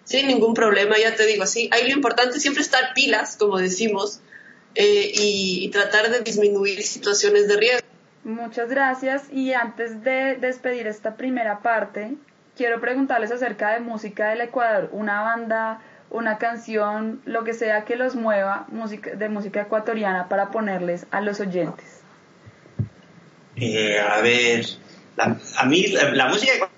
sin 0.03 0.27
ningún 0.27 0.55
problema, 0.55 0.97
ya 0.97 1.15
te 1.15 1.27
digo 1.27 1.43
así. 1.43 1.69
Ahí 1.71 1.83
lo 1.87 1.95
importante 1.95 2.37
es 2.37 2.41
siempre 2.41 2.63
estar 2.63 2.93
pilas, 2.95 3.37
como 3.37 3.59
decimos, 3.59 4.21
eh, 4.73 5.11
y 5.13 5.69
tratar 5.69 6.09
de 6.09 6.21
disminuir 6.21 6.81
situaciones 6.81 7.47
de 7.47 7.57
riesgo. 7.57 7.87
Muchas 8.23 8.69
gracias 8.69 9.23
y 9.31 9.53
antes 9.53 10.03
de 10.03 10.35
despedir 10.35 10.87
esta 10.87 11.15
primera 11.15 11.61
parte, 11.61 12.17
quiero 12.55 12.81
preguntarles 12.81 13.31
acerca 13.31 13.71
de 13.71 13.79
música 13.79 14.29
del 14.29 14.41
Ecuador, 14.41 14.89
una 14.91 15.21
banda, 15.21 15.81
una 16.09 16.37
canción, 16.37 17.21
lo 17.25 17.43
que 17.43 17.53
sea 17.53 17.85
que 17.85 17.95
los 17.95 18.15
mueva 18.15 18.65
música, 18.69 19.11
de 19.11 19.29
música 19.29 19.61
ecuatoriana 19.61 20.27
para 20.27 20.51
ponerles 20.51 21.05
a 21.11 21.21
los 21.21 21.39
oyentes. 21.39 22.01
Eh, 23.55 23.99
a 23.99 24.21
ver, 24.21 24.65
a 25.17 25.65
mí 25.65 25.87
la, 25.87 26.27
música 26.27 26.53
música 26.53 26.69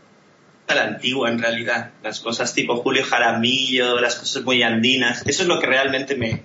la 0.67 0.83
antigua 0.83 1.29
en 1.29 1.39
realidad, 1.39 1.91
las 2.01 2.19
cosas 2.19 2.53
tipo 2.53 2.77
Julio 2.77 3.03
Jaramillo, 3.03 3.99
las 3.99 4.15
cosas 4.15 4.43
muy 4.43 4.63
andinas, 4.63 5.23
eso 5.25 5.43
es 5.43 5.47
lo 5.47 5.59
que 5.59 5.67
realmente 5.67 6.15
me, 6.15 6.43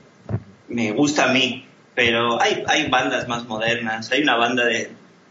me 0.68 0.92
gusta 0.92 1.30
a 1.30 1.32
mí, 1.32 1.66
pero 1.94 2.40
hay, 2.40 2.62
hay 2.66 2.88
bandas 2.88 3.26
más 3.26 3.44
modernas, 3.46 4.10
hay 4.12 4.22
una 4.22 4.36
banda 4.36 4.64
de, 4.64 4.90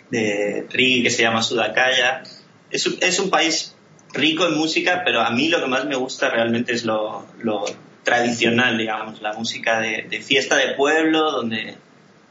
de 0.10 0.68
que 0.70 1.10
se 1.10 1.22
llama 1.22 1.42
Sudacaya, 1.42 2.24
es, 2.70 2.88
es 3.02 3.20
un 3.20 3.30
país 3.30 3.77
rico 4.18 4.46
en 4.48 4.56
música, 4.56 5.04
pero 5.06 5.22
a 5.22 5.30
mí 5.32 5.48
lo 5.48 5.62
que 5.62 5.68
más 5.68 5.86
me 5.86 5.96
gusta 5.96 6.30
realmente 6.30 6.74
es 6.74 6.84
lo, 6.84 7.26
tradicional, 8.04 8.78
digamos, 8.78 9.22
la 9.22 9.34
música 9.34 9.80
de, 9.80 10.22
fiesta 10.22 10.56
de 10.56 10.76
pueblo, 10.76 11.32
donde, 11.32 11.76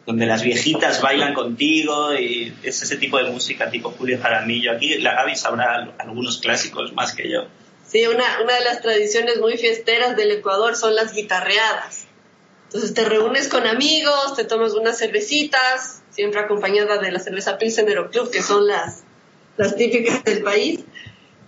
donde 0.07 0.27
las 0.27 0.43
viejitas 0.43 1.01
bailan 1.01 1.35
contigo 1.35 2.15
y 2.15 2.55
es 2.63 2.83
ese 2.83 2.97
tipo 2.97 3.19
de 3.19 3.31
música 3.31 3.71
tipo 3.71 3.91
Julio 3.91 4.19
Jaramillo. 4.21 4.73
Aquí 4.73 4.99
la 4.99 5.15
Gaby 5.15 5.37
sabrá 5.37 5.95
algunos 5.99 6.39
clásicos 6.39 6.93
más 6.93 7.15
que 7.15 7.31
yo. 7.31 7.47
Sí, 7.87 8.07
una, 8.07 8.25
una 8.43 8.55
de 8.55 8.65
las 8.65 8.83
tradiciones 8.83 9.39
muy 9.39 9.57
fiesteras 9.57 10.17
del 10.17 10.31
Ecuador 10.33 10.77
son 10.77 10.95
las 10.95 11.15
guitarreadas. 11.15 12.07
Entonces 12.65 12.95
te 12.95 13.05
reúnes 13.05 13.49
con 13.49 13.67
amigos, 13.67 14.35
te 14.35 14.45
tomas 14.45 14.73
unas 14.73 14.99
cervecitas, 14.99 16.03
siempre 16.11 16.41
acompañada 16.41 16.99
de 16.99 17.13
la 17.13 17.21
cerveza 17.21 17.59
Pilsen 17.59 17.87
Club, 17.87 18.31
que 18.31 18.43
son 18.43 18.67
las, 18.67 19.05
las 19.57 19.77
típicas 19.77 20.25
del 20.25 20.43
país, 20.43 20.81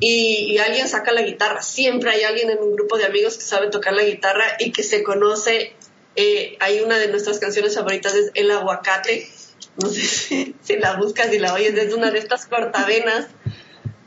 y, 0.01 0.59
alguien 0.59 0.89
saca 0.89 1.13
la 1.13 1.23
guitarra. 1.23 1.63
Siempre 1.63 2.11
hay 2.11 2.23
alguien 2.23 2.51
en 2.51 2.59
un 2.59 2.75
grupo 2.75 2.97
de 2.97 3.07
amigos 3.07 3.37
que 3.37 3.43
sabe 3.43 3.69
tocar 3.69 3.95
la 3.95 4.05
guitarra 4.05 4.45
y 4.59 4.71
que 4.71 4.83
se 4.83 5.03
conoce. 5.03 5.75
Eh, 6.17 6.57
hay 6.61 6.81
una 6.81 6.99
de 6.99 7.09
nuestras 7.09 7.39
canciones 7.39 7.75
favoritas, 7.75 8.15
es 8.15 8.31
El 8.35 8.51
Aguacate. 8.51 9.29
No 9.83 9.89
sé 9.89 10.55
si, 10.63 10.77
la 10.77 10.97
buscas 10.97 11.33
y 11.33 11.39
la 11.39 11.55
oyes, 11.55 11.75
es 11.75 11.93
una 11.93 12.11
de 12.11 12.19
estas 12.19 12.47
cortavenas 12.47 13.27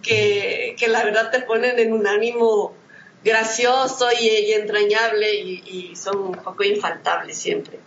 que, 0.01 0.75
que 0.79 0.87
la 0.87 1.03
verdad 1.03 1.31
te 1.31 1.41
ponen 1.41 1.77
en 1.79 1.93
un 1.93 2.07
ánimo 2.07 2.75
gracioso 3.23 4.09
y, 4.19 4.51
entrañable 4.53 5.33
y, 5.35 5.93
son 5.95 6.17
un 6.19 6.31
poco 6.33 6.63
infaltables 6.63 7.37
siempre. 7.37 7.79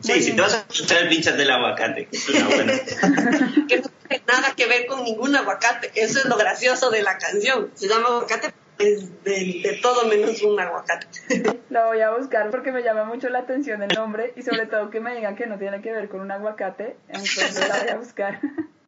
Sí, 0.00 0.20
si 0.20 0.32
te 0.32 0.40
vas 0.40 0.54
a 0.54 0.66
escuchar 0.68 1.02
el 1.02 1.08
pinchas 1.08 1.36
del 1.36 1.50
aguacate, 1.50 2.08
es 2.10 2.28
una 2.28 2.48
buena. 2.48 2.72
que 3.68 3.78
no 3.78 3.91
nada 4.26 4.54
que 4.56 4.66
ver 4.66 4.86
con 4.86 5.02
ningún 5.04 5.34
aguacate, 5.34 5.90
eso 5.94 6.18
es 6.18 6.24
lo 6.26 6.36
gracioso 6.36 6.90
de 6.90 7.02
la 7.02 7.18
canción. 7.18 7.70
Se 7.74 7.88
llama 7.88 8.08
aguacate, 8.08 8.52
es 8.78 9.22
de, 9.24 9.78
todo 9.82 10.06
menos 10.06 10.42
un 10.42 10.58
aguacate. 10.58 11.06
Lo 11.70 11.86
voy 11.86 12.00
a 12.00 12.10
buscar 12.10 12.50
porque 12.50 12.72
me 12.72 12.82
llama 12.82 13.04
mucho 13.04 13.28
la 13.28 13.40
atención 13.40 13.82
el 13.82 13.94
nombre 13.96 14.32
y 14.36 14.42
sobre 14.42 14.66
todo 14.66 14.90
que 14.90 15.00
me 15.00 15.14
digan 15.14 15.36
que 15.36 15.46
no 15.46 15.58
tiene 15.58 15.80
que 15.80 15.92
ver 15.92 16.08
con 16.08 16.20
un 16.20 16.30
aguacate, 16.30 16.96
entonces 17.08 17.68
la 17.68 17.78
voy 17.78 17.88
a 17.88 17.96
buscar. 17.96 18.40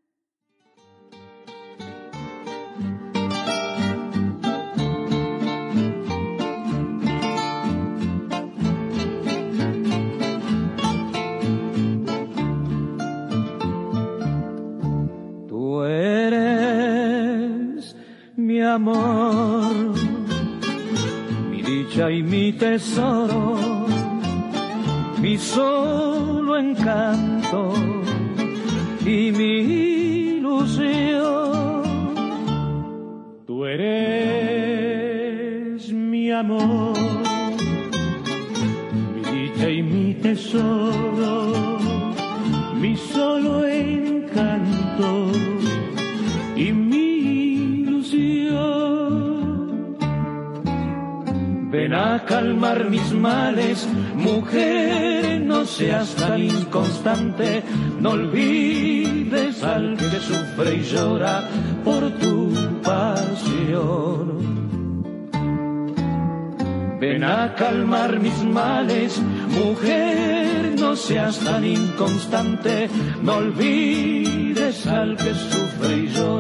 amor, 18.64 19.94
mi 21.50 21.62
dicha 21.62 22.10
y 22.10 22.22
mi 22.22 22.52
tesoro, 22.52 23.86
mi 25.20 25.38
solo 25.38 26.56
encanto 26.56 27.72
y 29.04 29.32
mi 29.32 29.58
ilusión. 30.38 31.03
Mis 53.04 53.14
males, 53.14 53.88
mujer, 54.14 55.40
no 55.40 55.64
seas 55.64 56.14
tan 56.14 56.40
inconstante, 56.42 57.62
no 58.00 58.10
olvides 58.10 59.62
al 59.62 59.96
que 59.96 60.20
sufre 60.20 60.76
y 60.76 60.82
llora 60.82 61.48
por 61.84 62.10
tu 62.18 62.52
pasión. 62.82 64.34
Ven 67.00 67.24
a 67.24 67.54
calmar 67.54 68.18
mis 68.20 68.42
males, 68.44 69.20
mujer, 69.50 70.74
no 70.78 70.96
seas 70.96 71.38
tan 71.40 71.64
inconstante, 71.64 72.88
no 73.22 73.34
olvides 73.34 74.86
al 74.86 75.16
que 75.16 75.34
sufre 75.34 75.96
y 75.96 76.08
llora 76.08 76.33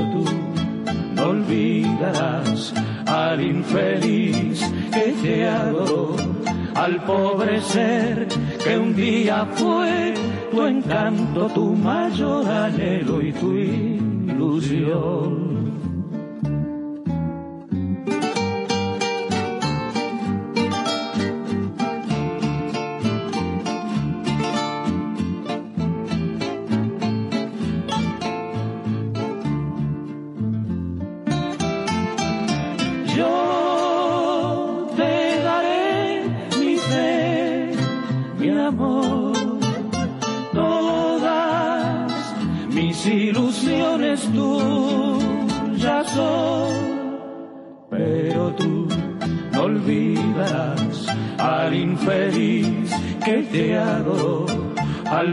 tú 0.00 0.24
no 1.14 1.30
olvidarás 1.30 2.74
al 3.06 3.40
infeliz 3.40 4.60
que 4.92 5.14
te 5.22 5.46
adoró, 5.46 6.16
al 6.74 7.02
pobre 7.04 7.60
ser 7.60 8.26
que 8.62 8.78
un 8.78 8.94
día 8.94 9.46
fue 9.54 10.14
tu 10.50 10.62
encanto, 10.66 11.48
tu 11.48 11.74
mayor 11.74 12.46
anhelo 12.46 13.22
y 13.22 13.32
tu 13.32 13.52
ilusión. 13.52 15.35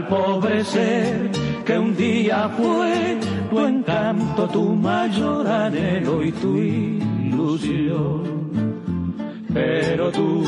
Al 0.04 0.08
pobre 0.08 0.62
ser 0.64 1.30
que 1.64 1.78
un 1.78 1.96
día 1.96 2.50
fue 2.56 3.18
tu 3.48 3.58
encanto, 3.60 4.46
tu 4.48 4.74
mayor 4.74 5.46
anhelo 5.46 6.22
y 6.22 6.30
tu 6.32 6.58
ilusión. 6.58 8.22
Pero 9.52 10.10
tú 10.12 10.44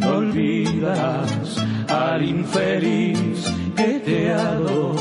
no 0.00 0.16
olvidarás 0.16 1.64
al 1.88 2.22
infeliz 2.24 3.50
que 3.74 4.00
te 4.00 4.32
adoró, 4.32 4.92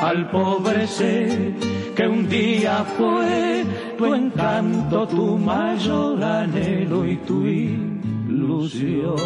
al 0.00 0.30
pobre 0.30 0.86
ser 0.86 1.52
que 1.94 2.08
un 2.08 2.26
día 2.28 2.84
fue 2.96 3.64
tu 3.98 4.14
encanto, 4.14 5.06
tu 5.08 5.36
mayor 5.36 6.24
anhelo 6.24 7.04
y 7.06 7.16
tu 7.16 7.44
ilusión. 7.44 9.16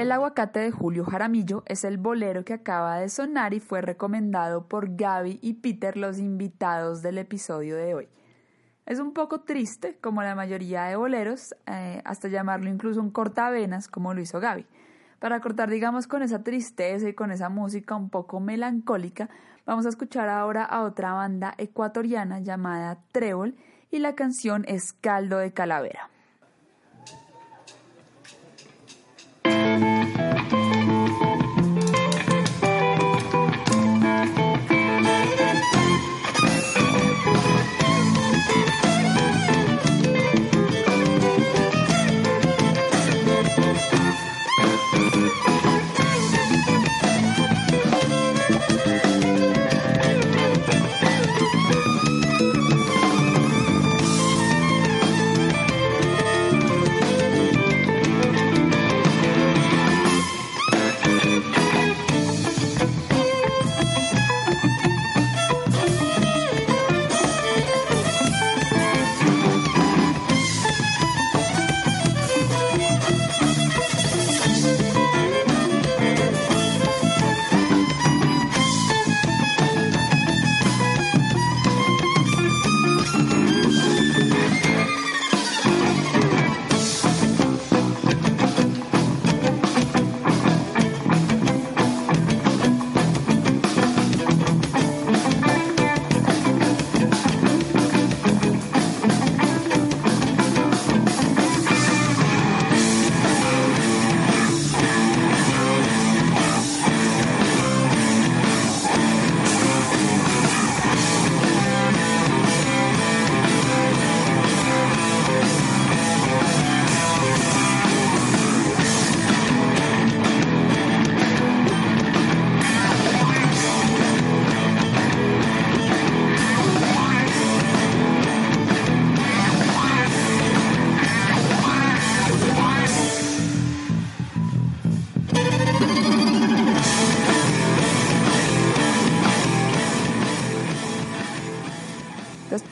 El 0.00 0.12
aguacate 0.12 0.60
de 0.60 0.70
Julio 0.70 1.04
Jaramillo 1.04 1.62
es 1.66 1.84
el 1.84 1.98
bolero 1.98 2.42
que 2.42 2.54
acaba 2.54 2.96
de 2.96 3.10
sonar 3.10 3.52
y 3.52 3.60
fue 3.60 3.82
recomendado 3.82 4.66
por 4.66 4.96
Gaby 4.96 5.40
y 5.42 5.52
Peter, 5.52 5.98
los 5.98 6.18
invitados 6.18 7.02
del 7.02 7.18
episodio 7.18 7.76
de 7.76 7.94
hoy. 7.94 8.08
Es 8.86 8.98
un 8.98 9.12
poco 9.12 9.42
triste, 9.42 9.98
como 10.00 10.22
la 10.22 10.34
mayoría 10.34 10.84
de 10.84 10.96
boleros, 10.96 11.54
eh, 11.66 12.00
hasta 12.06 12.28
llamarlo 12.28 12.70
incluso 12.70 12.98
un 12.98 13.10
cortavenas, 13.10 13.88
como 13.88 14.14
lo 14.14 14.22
hizo 14.22 14.40
Gaby. 14.40 14.64
Para 15.18 15.38
cortar, 15.40 15.68
digamos, 15.68 16.06
con 16.06 16.22
esa 16.22 16.42
tristeza 16.42 17.06
y 17.06 17.12
con 17.12 17.30
esa 17.30 17.50
música 17.50 17.94
un 17.94 18.08
poco 18.08 18.40
melancólica, 18.40 19.28
vamos 19.66 19.84
a 19.84 19.90
escuchar 19.90 20.30
ahora 20.30 20.64
a 20.64 20.80
otra 20.84 21.12
banda 21.12 21.52
ecuatoriana 21.58 22.40
llamada 22.40 23.02
Trébol 23.12 23.54
y 23.90 23.98
la 23.98 24.14
canción 24.14 24.64
es 24.66 24.94
Caldo 24.94 25.36
de 25.36 25.52
Calavera. 25.52 26.09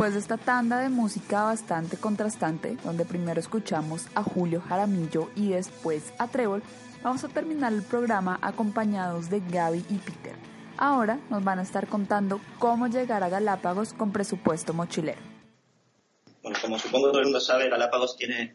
Después 0.09 0.27
de 0.27 0.35
esta 0.35 0.43
tanda 0.43 0.79
de 0.79 0.89
música 0.89 1.43
bastante 1.43 1.99
contrastante, 1.99 2.79
donde 2.83 3.05
primero 3.05 3.39
escuchamos 3.39 4.07
a 4.15 4.23
Julio 4.23 4.63
Jaramillo 4.67 5.29
y 5.37 5.51
después 5.51 6.15
a 6.17 6.29
Trébol, 6.29 6.63
vamos 7.03 7.25
a 7.25 7.29
terminar 7.29 7.75
el 7.75 7.83
programa 7.83 8.39
acompañados 8.41 9.29
de 9.29 9.41
Gaby 9.41 9.85
y 9.91 9.99
Peter. 9.99 10.35
Ahora 10.79 11.21
nos 11.29 11.45
van 11.45 11.59
a 11.59 11.63
estar 11.63 11.89
contando 11.89 12.41
cómo 12.59 12.87
llegar 12.87 13.23
a 13.23 13.29
Galápagos 13.29 13.93
con 13.93 14.11
presupuesto 14.11 14.73
mochilero. 14.73 15.21
Bueno, 16.43 16.57
como 16.63 16.79
supongo 16.79 17.09
todo 17.09 17.19
el 17.19 17.27
mundo 17.27 17.41
sabe, 17.41 17.69
Galápagos 17.69 18.17
tiene 18.17 18.55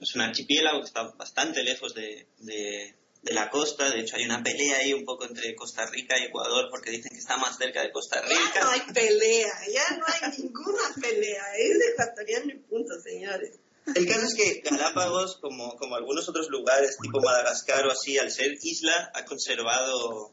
es 0.00 0.14
un 0.14 0.22
archipiélago 0.22 0.80
que 0.80 0.86
está 0.86 1.02
bastante 1.18 1.62
lejos 1.62 1.94
de, 1.94 2.26
de, 2.38 2.94
la 3.32 3.50
costa. 3.50 3.90
De 3.90 4.00
hecho, 4.00 4.16
hay 4.16 4.24
una 4.24 4.42
pelea 4.42 4.78
ahí 4.78 4.92
un 4.92 5.04
poco 5.04 5.24
entre 5.24 5.54
Costa 5.54 5.86
Rica 5.86 6.18
y 6.18 6.24
Ecuador 6.24 6.68
porque 6.70 6.90
dicen 6.90 7.10
que 7.12 7.18
está 7.18 7.36
más 7.36 7.56
cerca 7.58 7.82
de 7.82 7.92
Costa 7.92 8.20
Rica. 8.22 8.40
Ya 8.54 8.60
no 8.62 8.70
hay 8.70 8.80
pelea, 8.92 9.52
ya 9.72 9.96
no 9.96 10.04
hay 10.06 10.38
ninguna 10.38 10.94
pelea. 11.00 11.44
Es 11.58 11.78
ecuatoriano 11.92 12.52
y 12.52 12.58
punto, 12.58 12.94
señores. 13.00 13.58
El 13.94 14.06
caso 14.08 14.26
es 14.26 14.34
que 14.34 14.62
Galápagos, 14.68 15.36
como, 15.36 15.76
como 15.76 15.94
algunos 15.94 16.28
otros 16.28 16.48
lugares, 16.48 16.96
tipo 17.00 17.20
Madagascar 17.20 17.86
o 17.86 17.92
así, 17.92 18.18
al 18.18 18.32
ser 18.32 18.58
isla, 18.62 19.12
ha 19.14 19.24
conservado 19.24 20.32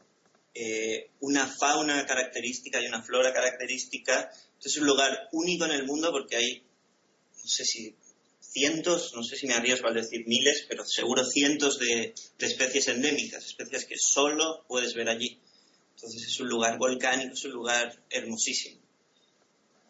eh, 0.54 1.10
una 1.20 1.46
fauna 1.46 2.04
característica 2.04 2.80
y 2.80 2.86
una 2.86 3.02
flora 3.02 3.32
característica. 3.32 4.30
es 4.62 4.76
un 4.76 4.86
lugar 4.86 5.28
único 5.32 5.66
en 5.66 5.72
el 5.72 5.84
mundo 5.84 6.10
porque 6.10 6.36
hay, 6.36 6.62
no 6.62 7.48
sé 7.48 7.64
si 7.64 7.94
cientos, 8.54 9.12
no 9.16 9.24
sé 9.24 9.36
si 9.36 9.48
me 9.48 9.54
arriesgo 9.54 9.88
al 9.88 9.94
decir 9.94 10.24
miles, 10.26 10.64
pero 10.68 10.84
seguro 10.86 11.24
cientos 11.24 11.78
de, 11.80 12.14
especies 12.38 12.86
endémicas, 12.88 13.44
especies 13.44 13.84
que 13.84 13.96
solo 13.98 14.64
puedes 14.68 14.94
ver 14.94 15.08
allí. 15.08 15.40
Entonces 15.96 16.22
es 16.28 16.40
un 16.40 16.48
lugar 16.48 16.78
volcánico, 16.78 17.34
es 17.34 17.44
un 17.44 17.50
lugar 17.50 18.00
hermosísimo. 18.10 18.80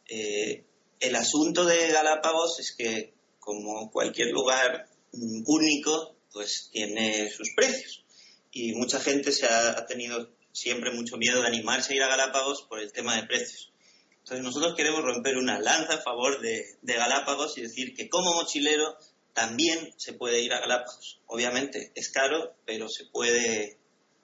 Eh, 0.08 0.64
el 1.00 1.14
asunto 1.14 1.64
de 1.66 1.88
Galápagos 1.88 2.58
es 2.60 2.74
que, 2.76 3.12
como 3.38 3.90
cualquier 3.90 4.30
lugar 4.30 4.88
único, 5.12 6.16
pues 6.32 6.70
tiene 6.72 7.30
sus 7.30 7.50
precios. 7.54 8.02
Y 8.50 8.72
mucha 8.72 8.98
gente 8.98 9.30
se 9.32 9.46
ha 9.46 9.84
tenido 9.84 10.30
siempre 10.52 10.90
mucho 10.92 11.18
miedo 11.18 11.42
de 11.42 11.48
animarse 11.48 11.92
a 11.92 11.96
ir 11.96 12.02
a 12.02 12.08
Galápagos 12.08 12.62
por 12.62 12.80
el 12.80 12.92
tema 12.92 13.16
de 13.16 13.26
precios. 13.26 13.73
Entonces 14.24 14.42
nosotros 14.42 14.74
queremos 14.74 15.02
romper 15.02 15.36
una 15.36 15.60
lanza 15.60 15.96
a 15.96 16.02
favor 16.02 16.40
de, 16.40 16.78
Galápagos 16.80 17.58
y 17.58 17.62
decir 17.62 17.94
que 17.94 18.08
como 18.08 18.32
mochilero 18.32 18.96
también 19.34 19.92
se 19.98 20.14
puede 20.14 20.40
ir 20.40 20.54
a 20.54 20.60
Galápagos. 20.60 21.20
Obviamente 21.26 21.92
es 21.94 22.10
caro, 22.10 22.54
pero 22.64 22.88
se 22.88 23.04
puede 23.04 23.76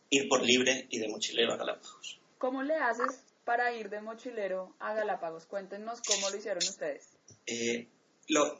ir 0.09 0.27
por 0.31 0.43
libre 0.43 0.87
y 0.89 1.01
de 1.01 1.09
mochilero 1.09 1.53
a 1.53 1.59
Galápagos. 1.59 2.19
¿Cómo 2.39 2.63
le 2.63 2.77
haces 2.77 3.27
para 3.45 3.75
ir 3.75 3.91
de 3.91 4.01
mochilero 4.01 4.75
a 4.79 4.95
Galápagos? 4.95 5.45
Cuéntenos 5.45 6.01
cómo 6.01 6.31
lo 6.31 6.37
hicieron 6.39 6.63
ustedes. 6.63 7.11
Eh, 7.47 7.87
lo, 8.29 8.57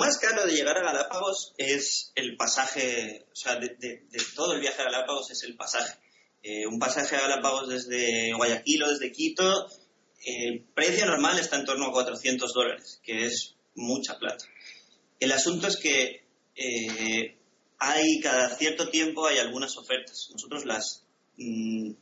más 0.00 0.18
caro 0.18 0.46
de 0.46 0.52
llegar 0.52 0.78
a 0.78 0.82
Galápagos 0.82 1.54
es 1.58 2.10
el 2.16 2.36
pasaje, 2.36 3.24
o 3.30 3.36
sea, 3.36 3.54
de, 3.54 4.02
todo 4.34 4.54
el 4.54 4.60
viaje 4.60 4.82
a 4.82 4.86
Galápagos 4.86 5.30
es 5.30 5.44
el 5.44 5.54
pasaje. 5.54 5.96
Eh, 6.42 6.66
un 6.66 6.80
pasaje 6.80 7.14
a 7.14 7.20
Galápagos 7.20 7.68
desde 7.68 8.32
Guayaquil 8.34 8.82
o 8.82 8.90
desde 8.90 9.12
Quito 9.12 9.68
el 10.24 10.60
precio 10.74 11.06
normal 11.06 11.38
está 11.38 11.56
en 11.56 11.64
torno 11.64 11.86
a 11.86 11.92
400 11.92 12.52
dólares, 12.52 13.00
que 13.02 13.26
es 13.26 13.54
mucha 13.74 14.18
plata. 14.18 14.44
El 15.18 15.32
asunto 15.32 15.66
es 15.66 15.76
que 15.76 16.22
eh, 16.56 17.36
hay 17.78 18.20
cada 18.20 18.56
cierto 18.56 18.88
tiempo 18.88 19.26
hay 19.26 19.38
algunas 19.38 19.76
ofertas. 19.76 20.28
Nosotros 20.32 20.64
las, 20.64 21.04
mm, 21.36 21.92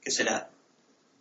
¿qué 0.00 0.10
será? 0.10 0.50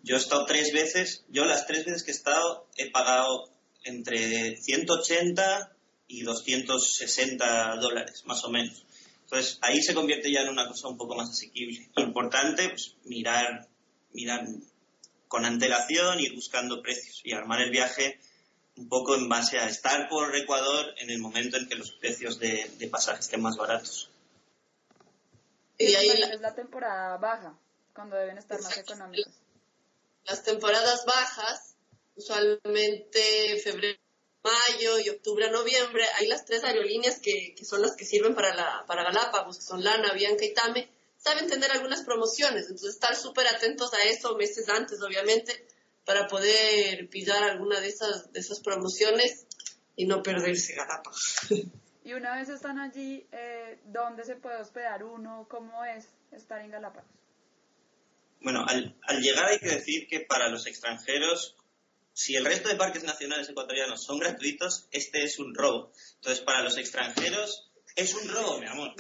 Yo 0.04 0.16
he 0.16 0.20
estado 0.20 0.46
tres 0.46 0.74
veces, 0.74 1.24
yo 1.30 1.46
las 1.46 1.66
tres 1.66 1.86
veces 1.86 2.04
que 2.04 2.12
he 2.12 2.16
estado 2.16 2.68
he 2.78 2.92
pagado 2.92 3.50
entre 3.84 4.58
180 4.58 5.72
y 6.08 6.22
260 6.22 7.78
dólares, 7.78 8.24
más 8.26 8.44
o 8.44 8.50
menos. 8.50 8.86
Entonces 9.24 9.58
ahí 9.62 9.82
se 9.82 9.94
convierte 9.96 10.32
ya 10.32 10.42
en 10.42 10.50
una 10.50 10.68
cosa 10.68 10.90
un 10.90 10.98
poco 10.98 11.16
más 11.16 11.30
asequible. 11.30 11.90
Importante, 11.98 12.70
pues 12.70 12.96
mirar, 13.06 13.68
mirar 14.12 14.46
con 15.34 15.46
antelación, 15.46 16.20
ir 16.20 16.36
buscando 16.36 16.84
precios 16.84 17.20
y 17.24 17.34
armar 17.34 17.60
el 17.60 17.72
viaje 17.72 18.20
un 18.78 18.88
poco 18.88 19.16
en 19.16 19.28
base 19.28 19.58
a 19.58 19.68
estar 19.68 20.08
por 20.08 20.36
Ecuador 20.36 20.94
en 20.98 21.10
el 21.10 21.18
momento 21.18 21.58
en 21.58 21.68
que 21.68 21.74
los 21.74 21.90
precios 21.94 22.38
de, 22.38 22.70
de 22.78 22.88
pasaje 22.88 23.22
estén 23.22 23.42
más 23.42 23.58
baratos. 23.58 24.12
Y 25.80 25.96
ahí 25.96 26.10
es 26.10 26.40
la 26.40 26.54
temporada 26.54 27.18
baja, 27.18 27.58
cuando 27.96 28.16
deben 28.16 28.38
estar 28.38 28.62
más 28.62 28.78
económicos. 28.78 29.34
Las 30.26 30.44
temporadas 30.44 31.04
bajas, 31.04 31.78
usualmente 32.16 33.60
febrero, 33.64 33.98
mayo 34.44 35.00
y 35.00 35.10
octubre 35.10 35.48
a 35.48 35.50
noviembre, 35.50 36.06
hay 36.20 36.28
las 36.28 36.46
tres 36.46 36.64
aerolíneas 36.64 37.18
que, 37.18 37.56
que 37.58 37.66
son 37.66 37.82
las 37.82 37.96
que 37.96 38.06
sirven 38.06 38.36
para, 38.36 38.54
la, 38.54 38.86
para 38.86 39.02
Galápagos, 39.02 39.58
que 39.58 39.66
son 39.66 39.84
Lana, 39.84 40.14
Bianca 40.14 40.46
y 40.46 40.54
Tame, 40.54 40.90
saben 41.24 41.48
tener 41.48 41.72
algunas 41.72 42.04
promociones, 42.04 42.64
entonces 42.64 42.96
estar 42.96 43.16
súper 43.16 43.48
atentos 43.48 43.94
a 43.94 44.02
eso 44.04 44.36
meses 44.36 44.68
antes, 44.70 45.02
obviamente, 45.02 45.66
para 46.06 46.28
poder 46.28 47.08
pillar 47.10 47.44
alguna 47.44 47.80
de 47.80 47.88
esas, 47.88 48.32
de 48.32 48.40
esas 48.40 48.60
promociones 48.60 49.46
y 49.96 50.06
no 50.06 50.22
perderse 50.22 50.74
Galápagos. 50.74 51.38
Y 52.06 52.12
una 52.12 52.36
vez 52.36 52.50
están 52.50 52.80
allí, 52.80 53.26
eh, 53.32 53.80
¿dónde 53.86 54.26
se 54.26 54.36
puede 54.36 54.60
hospedar 54.60 55.06
uno? 55.06 55.48
¿Cómo 55.50 55.86
es 55.86 56.06
estar 56.34 56.60
en 56.60 56.70
Galápagos? 56.70 57.10
Bueno, 58.42 58.66
al, 58.68 58.94
al 59.04 59.22
llegar 59.22 59.46
hay 59.46 59.60
que 59.60 59.70
decir 59.70 60.06
que 60.10 60.20
para 60.20 60.50
los 60.50 60.68
extranjeros 60.68 61.56
si 62.14 62.36
el 62.36 62.46
resto 62.46 62.70
de 62.70 62.76
parques 62.76 63.04
nacionales 63.04 63.50
ecuatorianos 63.50 64.04
son 64.04 64.20
gratuitos, 64.20 64.86
este 64.92 65.24
es 65.24 65.40
un 65.40 65.56
robo. 65.56 65.92
Entonces, 66.16 66.44
para 66.44 66.62
los 66.62 66.78
extranjeros, 66.78 67.72
es 67.96 68.14
un 68.14 68.30
robo, 68.30 68.60
mi 68.60 68.68
amor. 68.68 68.94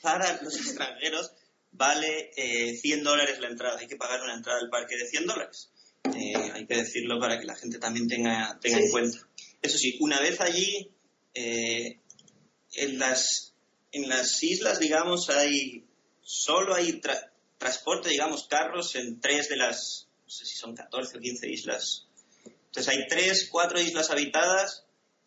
Para 0.00 0.40
los 0.40 0.54
extranjeros, 0.56 1.32
vale 1.74 2.30
100 2.34 3.00
eh, 3.00 3.02
dólares 3.02 3.40
la 3.40 3.48
entrada. 3.48 3.78
Hay 3.78 3.86
que 3.86 3.96
pagar 3.96 4.22
una 4.22 4.34
entrada 4.34 4.60
al 4.60 4.70
parque 4.70 4.96
de 4.96 5.06
100 5.06 5.26
dólares. 5.26 5.70
Eh, 6.14 6.34
hay 6.52 6.66
que 6.66 6.76
decirlo 6.76 7.18
para 7.18 7.38
que 7.38 7.46
la 7.46 7.54
gente 7.54 7.78
también 7.78 8.08
tenga, 8.08 8.58
tenga 8.60 8.78
en 8.78 8.90
cuenta. 8.90 9.18
Eso 9.60 9.78
sí, 9.78 9.96
una 10.00 10.20
vez 10.20 10.40
allí, 10.40 10.90
eh, 11.34 11.98
en, 12.74 12.98
las, 12.98 13.54
en 13.92 14.08
las 14.08 14.42
islas, 14.42 14.78
digamos, 14.78 15.30
hay 15.30 15.84
solo 16.22 16.74
hay 16.74 17.00
transporte, 17.58 18.08
digamos, 18.08 18.46
carros 18.48 18.94
en 18.94 19.20
tres 19.20 19.48
de 19.48 19.56
las, 19.56 20.08
no 20.24 20.30
sé 20.30 20.46
si 20.46 20.56
son 20.56 20.74
14 20.74 21.18
o 21.18 21.20
15 21.20 21.50
islas. 21.50 22.06
Entonces 22.44 22.92
hay 22.92 23.06
tres, 23.08 23.48
cuatro 23.50 23.80
islas 23.80 24.10
habitadas 24.10 24.84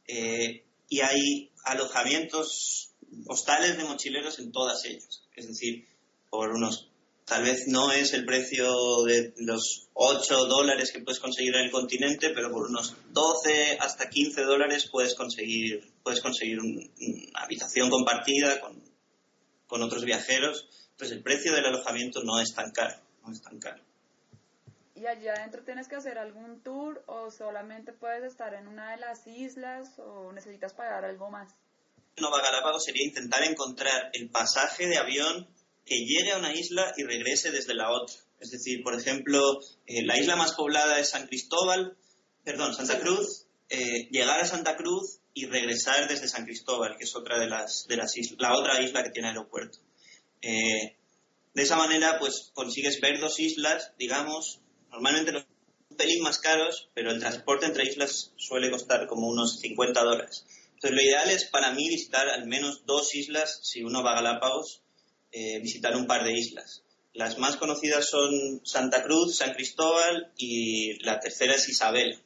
y 0.07 1.01
hay 1.01 1.51
alojamientos, 1.65 2.93
hostales 3.25 3.77
de 3.77 3.83
mochileros 3.83 4.39
en 4.39 4.51
todas 4.51 4.85
ellas. 4.85 5.23
Es 5.35 5.47
decir, 5.47 5.87
por 6.37 6.51
unos, 6.51 6.87
tal 7.25 7.43
vez 7.43 7.67
no 7.67 7.91
es 7.91 8.13
el 8.13 8.23
precio 8.23 9.03
de 9.05 9.33
los 9.37 9.87
8 9.93 10.45
dólares 10.45 10.91
que 10.91 10.99
puedes 10.99 11.19
conseguir 11.19 11.55
en 11.55 11.65
el 11.65 11.71
continente, 11.71 12.29
pero 12.29 12.51
por 12.51 12.67
unos 12.67 12.95
12 13.09 13.79
hasta 13.79 14.07
15 14.07 14.43
dólares 14.43 14.87
puedes 14.91 15.15
conseguir, 15.15 15.91
puedes 16.03 16.21
conseguir 16.21 16.59
una 16.59 16.83
habitación 17.41 17.89
compartida 17.89 18.61
con, 18.61 18.83
con 19.65 19.81
otros 19.81 20.05
viajeros. 20.05 20.67
Entonces 20.91 21.17
el 21.17 21.23
precio 21.23 21.55
del 21.55 21.65
alojamiento 21.65 22.21
no 22.23 22.39
es 22.39 22.53
tan 22.53 22.69
caro, 22.69 23.01
no 23.25 23.33
es 23.33 23.41
tan 23.41 23.57
caro. 23.57 23.81
¿Y 24.93 25.07
allá 25.07 25.33
adentro 25.33 25.63
tienes 25.63 25.87
que 25.87 25.95
hacer 25.95 26.19
algún 26.19 26.61
tour 26.61 27.03
o 27.07 27.31
solamente 27.31 27.93
puedes 27.93 28.23
estar 28.23 28.53
en 28.53 28.67
una 28.67 28.91
de 28.91 28.97
las 28.97 29.25
islas 29.25 29.97
o 29.97 30.31
necesitas 30.33 30.75
pagar 30.75 31.03
algo 31.03 31.31
más? 31.31 31.49
Nova 32.19 32.43
Galápagos 32.43 32.83
sería 32.83 33.07
intentar 33.07 33.43
encontrar 33.43 34.11
el 34.13 34.29
pasaje 34.29 34.85
de 34.85 34.97
avión 34.97 35.47
que 35.87 36.05
llegue 36.05 36.33
a 36.33 36.37
una 36.37 36.53
isla 36.53 36.93
y 36.97 37.03
regrese 37.03 37.51
desde 37.51 37.73
la 37.73 37.91
otra. 37.91 38.15
Es 38.39 38.51
decir, 38.51 38.83
por 38.83 38.93
ejemplo, 38.93 39.59
eh, 39.87 40.05
la 40.05 40.19
isla 40.19 40.35
más 40.35 40.53
poblada 40.53 40.99
es 40.99 41.09
San 41.09 41.27
Cristóbal, 41.27 41.97
perdón, 42.43 42.75
Santa 42.75 42.99
Cruz, 42.99 43.45
eh, 43.69 44.07
llegar 44.11 44.39
a 44.39 44.45
Santa 44.45 44.75
Cruz 44.75 45.19
y 45.33 45.45
regresar 45.45 46.07
desde 46.07 46.27
San 46.27 46.45
Cristóbal, 46.45 46.97
que 46.97 47.05
es 47.05 47.15
otra 47.15 47.39
de 47.39 47.47
las, 47.47 47.87
de 47.87 47.97
las 47.97 48.15
islas, 48.17 48.39
la 48.39 48.55
otra 48.55 48.81
isla 48.81 49.03
que 49.03 49.11
tiene 49.11 49.29
aeropuerto. 49.29 49.79
Eh, 50.41 50.95
de 51.53 51.63
esa 51.63 51.77
manera, 51.77 52.19
pues 52.19 52.51
consigues 52.53 53.01
ver 53.01 53.19
dos 53.19 53.39
islas, 53.39 53.93
digamos, 53.97 54.59
normalmente 54.91 55.31
los 55.31 55.45
un 55.89 55.95
pelín 55.95 56.21
más 56.21 56.39
caros, 56.39 56.89
pero 56.93 57.11
el 57.11 57.19
transporte 57.19 57.65
entre 57.65 57.85
islas 57.85 58.33
suele 58.35 58.69
costar 58.69 59.07
como 59.07 59.27
unos 59.27 59.59
50 59.61 60.03
dólares. 60.03 60.45
Entonces, 60.73 60.91
lo 60.91 61.01
ideal 61.01 61.29
es 61.29 61.45
para 61.45 61.71
mí 61.71 61.87
visitar 61.87 62.27
al 62.27 62.45
menos 62.45 62.85
dos 62.85 63.15
islas 63.15 63.61
si 63.63 63.83
uno 63.83 64.03
va 64.03 64.11
a 64.11 64.15
Galápagos 64.15 64.81
eh, 65.31 65.59
visitar 65.59 65.95
un 65.95 66.07
par 66.07 66.23
de 66.23 66.33
islas. 66.33 66.83
Las 67.13 67.37
más 67.37 67.57
conocidas 67.57 68.07
son 68.09 68.61
Santa 68.63 69.03
Cruz, 69.03 69.37
San 69.37 69.53
Cristóbal 69.53 70.31
y 70.37 71.03
la 71.03 71.19
tercera 71.19 71.55
es 71.55 71.67
Isabel, 71.67 72.19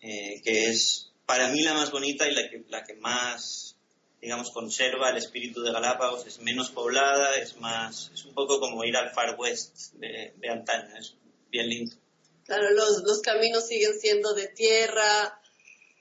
eh, 0.00 0.42
que 0.44 0.66
es 0.66 1.10
para 1.24 1.48
mí 1.48 1.62
la 1.62 1.74
más 1.74 1.90
bonita 1.90 2.28
y 2.28 2.34
la 2.34 2.48
que, 2.48 2.62
la 2.68 2.84
que 2.84 2.94
más, 2.94 3.76
digamos, 4.20 4.50
conserva 4.50 5.10
el 5.10 5.16
espíritu 5.16 5.62
de 5.62 5.72
Galápagos. 5.72 6.26
Es 6.26 6.38
menos 6.40 6.70
poblada, 6.70 7.36
es 7.36 7.56
más, 7.56 8.10
es 8.12 8.24
un 8.24 8.34
poco 8.34 8.60
como 8.60 8.84
ir 8.84 8.96
al 8.96 9.12
Far 9.12 9.36
West 9.38 9.94
de, 9.94 10.34
de 10.36 10.48
antaño, 10.50 10.96
es 10.98 11.14
bien 11.50 11.68
lindo. 11.68 11.96
Claro, 12.44 12.70
los, 12.70 13.02
los 13.02 13.20
caminos 13.22 13.66
siguen 13.66 13.98
siendo 13.98 14.34
de 14.34 14.48
tierra, 14.48 15.40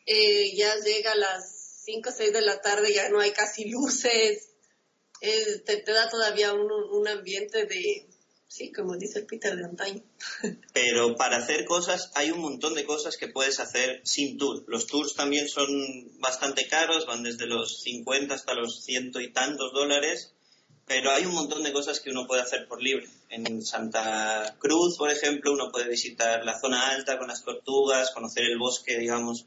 eh, 0.05 0.55
ya 0.55 0.75
llega 0.75 1.13
a 1.13 1.15
las 1.15 1.81
5 1.85 2.09
o 2.09 2.11
6 2.11 2.33
de 2.33 2.41
la 2.41 2.61
tarde, 2.61 2.93
ya 2.93 3.09
no 3.09 3.19
hay 3.19 3.31
casi 3.31 3.65
luces, 3.69 4.49
te, 5.65 5.83
da 5.91 6.09
todavía 6.09 6.53
un, 6.53 6.71
un, 6.71 7.07
ambiente 7.07 7.65
de, 7.65 8.07
sí, 8.47 8.71
como 8.71 8.95
dice 8.97 9.19
el 9.19 9.25
Peter 9.25 9.55
de 9.55 9.65
antaño. 9.65 10.03
Pero 10.73 11.15
para 11.15 11.37
hacer 11.37 11.65
cosas 11.65 12.11
hay 12.15 12.31
un 12.31 12.39
montón 12.39 12.73
de 12.73 12.85
cosas 12.85 13.17
que 13.17 13.27
puedes 13.27 13.59
hacer 13.59 14.01
sin 14.03 14.37
tour. 14.37 14.63
Los 14.67 14.87
tours 14.87 15.15
también 15.15 15.47
son 15.47 15.67
bastante 16.19 16.67
caros, 16.67 17.05
van 17.05 17.23
desde 17.23 17.47
los 17.47 17.81
50 17.81 18.33
hasta 18.33 18.53
los 18.53 18.83
ciento 18.83 19.19
y 19.19 19.31
tantos 19.31 19.73
dólares, 19.73 20.33
pero 20.87 21.11
hay 21.11 21.25
un 21.25 21.33
montón 21.33 21.63
de 21.63 21.73
cosas 21.73 21.99
que 21.99 22.11
uno 22.11 22.27
puede 22.27 22.41
hacer 22.41 22.67
por 22.67 22.81
libre. 22.81 23.07
En 23.29 23.61
Santa 23.63 24.55
Cruz, 24.59 24.97
por 24.97 25.11
ejemplo, 25.11 25.51
uno 25.51 25.71
puede 25.71 25.89
visitar 25.89 26.45
la 26.45 26.59
zona 26.59 26.91
alta 26.91 27.17
con 27.17 27.27
las 27.27 27.43
tortugas, 27.43 28.11
conocer 28.11 28.45
el 28.45 28.57
bosque, 28.57 28.97
digamos, 28.99 29.45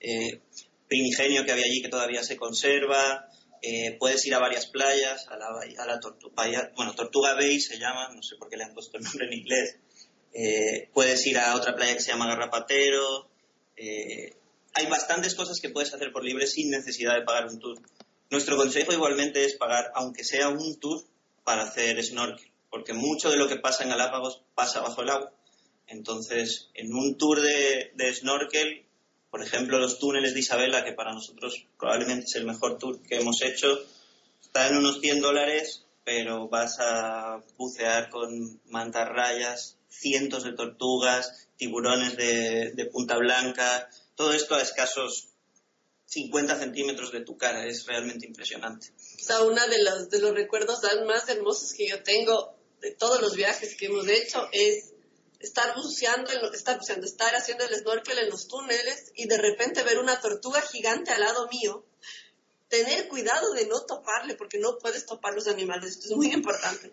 eh, 0.00 0.40
primigenio 0.88 1.44
que 1.44 1.52
había 1.52 1.64
allí 1.64 1.80
que 1.80 1.88
todavía 1.88 2.22
se 2.22 2.36
conserva. 2.36 3.28
Eh, 3.62 3.96
puedes 3.98 4.26
ir 4.26 4.34
a 4.34 4.40
varias 4.40 4.66
playas, 4.66 5.28
a 5.28 5.36
la, 5.36 5.46
a 5.46 5.86
la 5.86 6.00
tortuga, 6.00 6.72
bueno, 6.74 6.94
Tortuga 6.94 7.34
Bay 7.34 7.60
se 7.60 7.78
llama, 7.78 8.08
no 8.12 8.20
sé 8.20 8.34
por 8.36 8.50
qué 8.50 8.56
le 8.56 8.64
han 8.64 8.74
puesto 8.74 8.98
el 8.98 9.04
nombre 9.04 9.26
en 9.26 9.32
inglés. 9.34 9.76
Eh, 10.34 10.88
puedes 10.92 11.24
ir 11.26 11.38
a 11.38 11.54
otra 11.54 11.76
playa 11.76 11.94
que 11.94 12.00
se 12.00 12.10
llama 12.10 12.26
Garrapatero. 12.26 13.28
Eh, 13.76 14.34
hay 14.74 14.86
bastantes 14.86 15.36
cosas 15.36 15.60
que 15.60 15.68
puedes 15.68 15.94
hacer 15.94 16.12
por 16.12 16.24
libre 16.24 16.46
sin 16.46 16.70
necesidad 16.70 17.14
de 17.14 17.22
pagar 17.22 17.46
un 17.46 17.60
tour. 17.60 17.80
Nuestro 18.30 18.56
consejo 18.56 18.92
igualmente 18.92 19.44
es 19.44 19.54
pagar, 19.54 19.92
aunque 19.94 20.24
sea 20.24 20.48
un 20.48 20.80
tour, 20.80 21.04
para 21.44 21.62
hacer 21.62 22.02
snorkel, 22.02 22.50
porque 22.70 22.92
mucho 22.92 23.30
de 23.30 23.36
lo 23.36 23.48
que 23.48 23.56
pasa 23.56 23.82
en 23.82 23.90
Galápagos 23.90 24.42
pasa 24.54 24.80
bajo 24.80 25.02
el 25.02 25.10
agua. 25.10 25.32
Entonces, 25.86 26.70
en 26.74 26.94
un 26.94 27.16
tour 27.18 27.40
de, 27.40 27.92
de 27.94 28.14
snorkel 28.14 28.86
por 29.32 29.42
ejemplo, 29.42 29.78
los 29.78 29.98
túneles 29.98 30.34
de 30.34 30.40
Isabela, 30.40 30.84
que 30.84 30.92
para 30.92 31.14
nosotros 31.14 31.64
probablemente 31.78 32.26
es 32.26 32.34
el 32.34 32.44
mejor 32.44 32.76
tour 32.76 33.00
que 33.02 33.16
hemos 33.16 33.40
hecho, 33.40 33.66
está 34.42 34.68
en 34.68 34.76
unos 34.76 35.00
100 35.00 35.22
dólares, 35.22 35.86
pero 36.04 36.50
vas 36.50 36.76
a 36.78 37.42
bucear 37.56 38.10
con 38.10 38.60
mantarrayas, 38.66 39.78
cientos 39.88 40.44
de 40.44 40.52
tortugas, 40.52 41.48
tiburones 41.56 42.14
de, 42.18 42.90
punta 42.92 43.16
blanca, 43.16 43.88
todo 44.16 44.34
esto 44.34 44.54
a 44.54 44.60
escasos 44.60 45.28
50 46.04 46.58
centímetros 46.58 47.10
de 47.10 47.22
tu 47.22 47.38
cara, 47.38 47.64
es 47.64 47.86
realmente 47.86 48.26
impresionante. 48.26 48.88
Sea, 48.98 49.40
uno 49.40 49.66
de 49.66 49.78
de 50.10 50.20
los 50.20 50.34
recuerdos 50.34 50.80
más 51.06 51.26
hermosos 51.30 51.72
que 51.72 51.88
yo 51.88 52.02
tengo 52.02 52.54
de 52.82 52.90
todos 52.90 53.22
los 53.22 53.34
viajes 53.34 53.76
que 53.78 53.86
hemos 53.86 54.06
hecho 54.08 54.46
es 54.52 54.91
estar 55.42 55.74
buceando, 55.74 56.30
estar 56.52 56.78
buceando, 56.78 57.06
estar 57.06 57.34
haciendo 57.34 57.64
el 57.64 57.74
snorkel 57.74 58.18
en 58.18 58.30
los 58.30 58.46
túneles 58.46 59.12
y 59.14 59.26
de 59.26 59.38
repente 59.38 59.82
ver 59.82 59.98
una 59.98 60.20
tortuga 60.20 60.60
gigante 60.62 61.10
al 61.10 61.20
lado 61.20 61.48
mío, 61.48 61.84
tener 62.68 63.08
cuidado 63.08 63.52
de 63.52 63.66
no 63.66 63.84
toparle, 63.84 64.34
porque 64.36 64.58
no 64.58 64.78
puedes 64.78 65.04
topar 65.04 65.34
los 65.34 65.48
animales, 65.48 65.90
esto 65.90 66.08
es 66.10 66.16
muy 66.16 66.32
importante. 66.32 66.92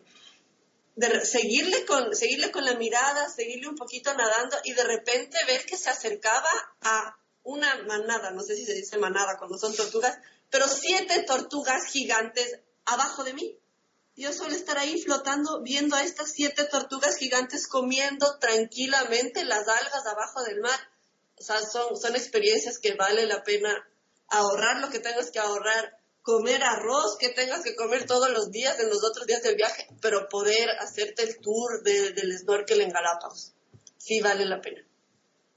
Seguirle, 1.24 1.86
con, 1.86 2.14
seguirle 2.14 2.52
con 2.52 2.66
la 2.66 2.76
mirada, 2.76 3.30
seguirle 3.30 3.70
un 3.70 3.76
poquito 3.76 4.14
nadando 4.14 4.58
y 4.66 4.74
de 4.74 4.84
repente 4.84 5.38
ver 5.48 5.66
que 5.66 5.78
se 5.78 5.90
acercaba 5.90 6.50
a 6.82 7.18
una 7.44 7.84
manada, 7.84 8.32
no 8.32 8.42
sé 8.42 8.56
si 8.56 8.66
se 8.66 8.74
dice 8.74 8.98
manada 8.98 9.38
cuando 9.38 9.58
son 9.58 9.74
tortugas, 9.74 10.18
pero 10.50 10.68
siete 10.68 11.24
tortugas 11.24 11.86
gigantes 11.86 12.60
abajo 12.86 13.24
de 13.24 13.34
mí 13.34 13.59
yo 14.20 14.34
suelo 14.34 14.54
estar 14.54 14.78
ahí 14.78 15.02
flotando 15.02 15.62
viendo 15.62 15.96
a 15.96 16.04
estas 16.04 16.32
siete 16.34 16.66
tortugas 16.66 17.16
gigantes 17.16 17.68
comiendo 17.68 18.38
tranquilamente 18.38 19.46
las 19.46 19.68
algas 19.68 20.06
abajo 20.06 20.44
del 20.44 20.60
mar. 20.60 20.80
O 21.40 21.42
sea, 21.42 21.62
son, 21.62 22.16
experiencias 22.16 22.80
que 22.80 22.96
vale 22.96 23.26
la 23.26 23.44
pena 23.44 23.74
ahorrar 24.28 24.82
lo 24.82 24.90
que 24.90 25.00
tengas 25.00 25.32
que 25.32 25.40
ahorrar, 25.40 25.98
comer 26.22 26.62
arroz 26.64 27.18
que 27.18 27.30
tengas 27.30 27.64
que 27.64 27.78
comer 27.78 28.06
todos 28.06 28.30
los 28.30 28.52
días 28.52 28.78
en 28.82 28.90
los 28.90 29.06
otros 29.06 29.26
días 29.26 29.42
del 29.42 29.56
viaje, 29.56 29.88
pero 30.02 30.28
poder 30.28 30.70
hacerte 30.80 31.24
el 31.24 31.40
tour 31.40 31.82
del 31.82 32.38
snorkel 32.38 32.82
en 32.82 32.92
Galápagos. 32.92 33.54
Sí 33.98 34.20
vale 34.20 34.44
la 34.46 34.60
pena. 34.60 34.84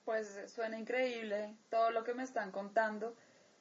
Pues 0.04 0.28
suena 0.54 0.78
increíble 0.78 1.56
todo 1.68 1.90
lo 1.90 2.04
que 2.04 2.14
me 2.14 2.22
están 2.22 2.52
contando 2.52 3.16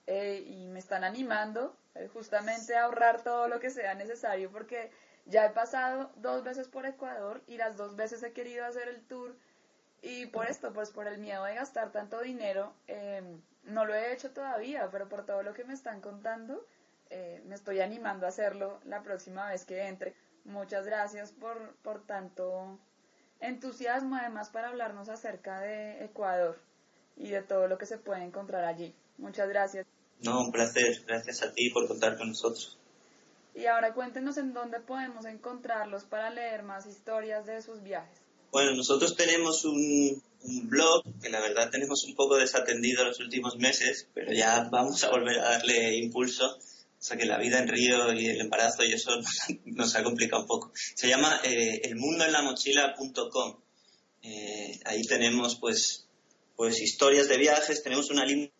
eh, 0.05 0.43
y 0.45 0.67
me 0.67 0.79
están 0.79 1.03
animando 1.03 1.75
justamente 2.13 2.75
a 2.75 2.85
ahorrar 2.85 3.23
todo 3.23 3.47
lo 3.47 3.59
que 3.59 3.69
sea 3.69 3.93
necesario 3.95 4.51
porque 4.51 4.91
ya 5.25 5.45
he 5.45 5.49
pasado 5.49 6.11
dos 6.15 6.43
veces 6.43 6.67
por 6.67 6.85
Ecuador 6.85 7.41
y 7.47 7.57
las 7.57 7.77
dos 7.77 7.95
veces 7.95 8.23
he 8.23 8.33
querido 8.33 8.65
hacer 8.65 8.87
el 8.87 9.01
tour 9.07 9.35
y 10.01 10.25
por 10.27 10.47
esto, 10.47 10.73
pues 10.73 10.89
por 10.89 11.07
el 11.07 11.19
miedo 11.19 11.43
de 11.43 11.55
gastar 11.55 11.91
tanto 11.91 12.21
dinero, 12.21 12.73
em, 12.87 13.39
no 13.63 13.85
lo 13.85 13.93
he 13.93 14.11
hecho 14.13 14.31
todavía, 14.31 14.89
pero 14.91 15.07
por 15.07 15.25
todo 15.25 15.43
lo 15.43 15.53
que 15.53 15.63
me 15.63 15.73
están 15.73 16.01
contando, 16.01 16.65
eh, 17.11 17.41
me 17.45 17.55
estoy 17.55 17.81
animando 17.81 18.25
a 18.25 18.29
hacerlo 18.29 18.79
la 18.85 19.03
próxima 19.03 19.47
vez 19.49 19.65
que 19.65 19.87
entre. 19.87 20.15
Muchas 20.43 20.85
gracias 20.87 21.31
por, 21.31 21.75
por 21.83 22.05
tanto 22.05 22.79
entusiasmo, 23.39 24.15
además 24.15 24.49
para 24.49 24.69
hablarnos 24.69 25.09
acerca 25.09 25.59
de 25.61 26.03
Ecuador 26.03 26.57
y 27.15 27.29
de 27.29 27.43
todo 27.43 27.67
lo 27.67 27.77
que 27.77 27.85
se 27.85 27.97
puede 27.97 28.23
encontrar 28.23 28.63
allí. 28.65 28.95
Muchas 29.17 29.49
gracias. 29.49 30.00
No, 30.21 30.39
un 30.41 30.51
placer. 30.51 31.03
Gracias 31.07 31.41
a 31.41 31.53
ti 31.53 31.69
por 31.69 31.87
contar 31.87 32.17
con 32.17 32.29
nosotros. 32.29 32.77
Y 33.55 33.65
ahora 33.65 33.93
cuéntenos 33.93 34.37
en 34.37 34.53
dónde 34.53 34.79
podemos 34.79 35.25
encontrarlos 35.25 36.03
para 36.03 36.29
leer 36.29 36.63
más 36.63 36.85
historias 36.85 37.45
de 37.45 37.61
sus 37.61 37.81
viajes. 37.83 38.19
Bueno, 38.51 38.73
nosotros 38.75 39.15
tenemos 39.15 39.65
un, 39.65 40.21
blog 40.43 41.03
que 41.21 41.29
la 41.29 41.39
verdad 41.39 41.69
tenemos 41.69 42.03
un 42.03 42.15
poco 42.15 42.37
desatendido 42.37 43.03
los 43.03 43.19
últimos 43.19 43.57
meses, 43.57 44.07
pero 44.13 44.33
ya 44.33 44.67
vamos 44.71 45.03
a 45.03 45.09
volver 45.09 45.39
a 45.39 45.51
darle 45.51 45.97
impulso. 45.97 46.45
O 46.45 47.03
sea 47.03 47.17
que 47.17 47.25
la 47.25 47.39
vida 47.39 47.59
en 47.59 47.67
Río 47.67 48.13
y 48.13 48.27
el 48.27 48.41
embarazo 48.41 48.83
y 48.83 48.93
eso 48.93 49.11
nos, 49.65 49.95
ha 49.95 50.03
complicado 50.03 50.43
un 50.43 50.47
poco. 50.47 50.71
Se 50.75 51.07
llama 51.07 51.41
eh, 51.43 51.81
elmundoenlamochila.com. 51.83 53.59
Eh, 54.23 54.79
ahí 54.85 55.01
tenemos 55.03 55.55
pues, 55.55 56.07
pues 56.55 56.79
historias 56.79 57.27
de 57.27 57.37
viajes, 57.37 57.81
tenemos 57.81 58.11
una 58.11 58.23
línea 58.25 58.51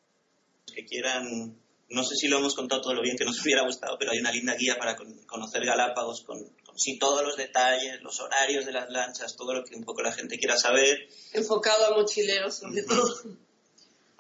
que 0.66 0.86
quieran, 0.86 1.58
no 1.90 2.04
sé 2.04 2.16
si 2.16 2.28
lo 2.28 2.38
hemos 2.38 2.56
contado 2.56 2.82
todo 2.82 2.94
lo 2.94 3.02
bien 3.02 3.18
que 3.18 3.26
nos 3.26 3.42
hubiera 3.44 3.64
gustado, 3.64 3.98
pero 4.00 4.12
hay 4.12 4.20
una 4.20 4.32
linda 4.32 4.56
guía 4.56 4.78
para 4.78 4.96
conocer 5.26 5.66
Galápagos 5.66 6.22
con, 6.22 6.44
con 6.66 6.80
sí, 6.80 6.98
todos 6.98 7.24
los 7.24 7.38
detalles, 7.38 8.02
los 8.02 8.20
horarios 8.20 8.66
de 8.66 8.72
las 8.72 8.90
lanchas, 8.90 9.36
todo 9.36 9.54
lo 9.54 9.64
que 9.64 9.76
un 9.76 9.84
poco 9.84 10.02
la 10.02 10.14
gente 10.14 10.38
quiera 10.38 10.58
saber. 10.58 11.10
Enfocado 11.34 11.86
a 11.86 11.98
mochileros, 11.98 12.56
sobre 12.56 12.84
todo. 12.84 13.38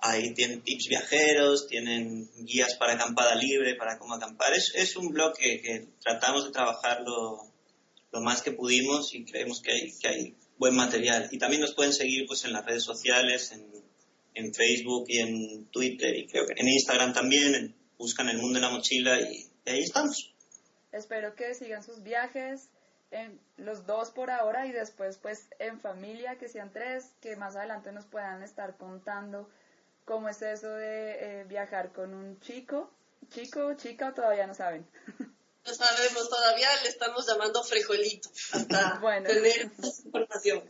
Ahí 0.03 0.33
tienen 0.33 0.63
tips 0.63 0.87
viajeros, 0.87 1.67
tienen 1.67 2.27
guías 2.43 2.75
para 2.75 2.93
acampada 2.93 3.35
libre, 3.35 3.75
para 3.75 3.99
cómo 3.99 4.15
acampar. 4.15 4.51
Es, 4.53 4.71
es 4.73 4.95
un 4.95 5.09
blog 5.09 5.33
que, 5.37 5.87
tratamos 6.01 6.45
de 6.45 6.51
trabajarlo 6.51 7.51
lo 8.11 8.19
más 8.19 8.41
que 8.41 8.51
pudimos 8.51 9.13
y 9.13 9.23
creemos 9.23 9.61
que 9.61 9.71
hay, 9.71 9.99
que 9.99 10.07
hay 10.07 10.35
buen 10.57 10.75
material. 10.75 11.29
Y 11.31 11.37
también 11.37 11.61
nos 11.61 11.75
pueden 11.75 11.93
seguir 11.93 12.25
pues 12.27 12.43
en 12.45 12.53
las 12.53 12.65
redes 12.65 12.83
sociales, 12.83 13.51
en 13.51 13.71
en 14.33 14.53
Facebook 14.53 15.05
y 15.07 15.19
en 15.19 15.65
Twitter 15.65 16.15
y 16.15 16.27
creo 16.27 16.45
que 16.45 16.53
en 16.57 16.67
Instagram 16.67 17.13
también, 17.13 17.75
buscan 17.97 18.29
el 18.29 18.37
mundo 18.37 18.59
de 18.59 18.65
la 18.65 18.71
mochila 18.71 19.19
y, 19.19 19.47
ahí 19.65 19.81
estamos. 19.81 20.33
Espero 20.91 21.35
que 21.35 21.53
sigan 21.53 21.83
sus 21.83 22.03
viajes, 22.03 22.69
en 23.11 23.39
los 23.57 23.85
dos 23.85 24.09
por 24.09 24.31
ahora 24.31 24.65
y 24.67 24.71
después 24.71 25.17
pues 25.17 25.47
en 25.59 25.79
familia, 25.79 26.37
que 26.37 26.47
sean 26.47 26.71
tres, 26.71 27.05
que 27.21 27.35
más 27.35 27.55
adelante 27.55 27.91
nos 27.91 28.05
puedan 28.05 28.41
estar 28.41 28.77
contando 28.77 29.49
cómo 30.05 30.29
es 30.29 30.41
eso 30.41 30.69
de 30.69 31.41
eh, 31.41 31.43
viajar 31.45 31.91
con 31.91 32.13
un 32.13 32.39
chico, 32.39 32.89
chico 33.29 33.67
o 33.67 33.73
chica, 33.75 34.13
todavía 34.13 34.47
no 34.47 34.55
saben. 34.55 34.85
No 35.63 35.75
sabemos, 35.75 36.27
todavía 36.27 36.67
le 36.81 36.89
estamos 36.89 37.27
llamando 37.27 37.63
frijolito 37.63 38.29
hasta 38.51 38.97
bueno. 39.01 39.27
tener 39.27 39.69
información. 40.03 40.63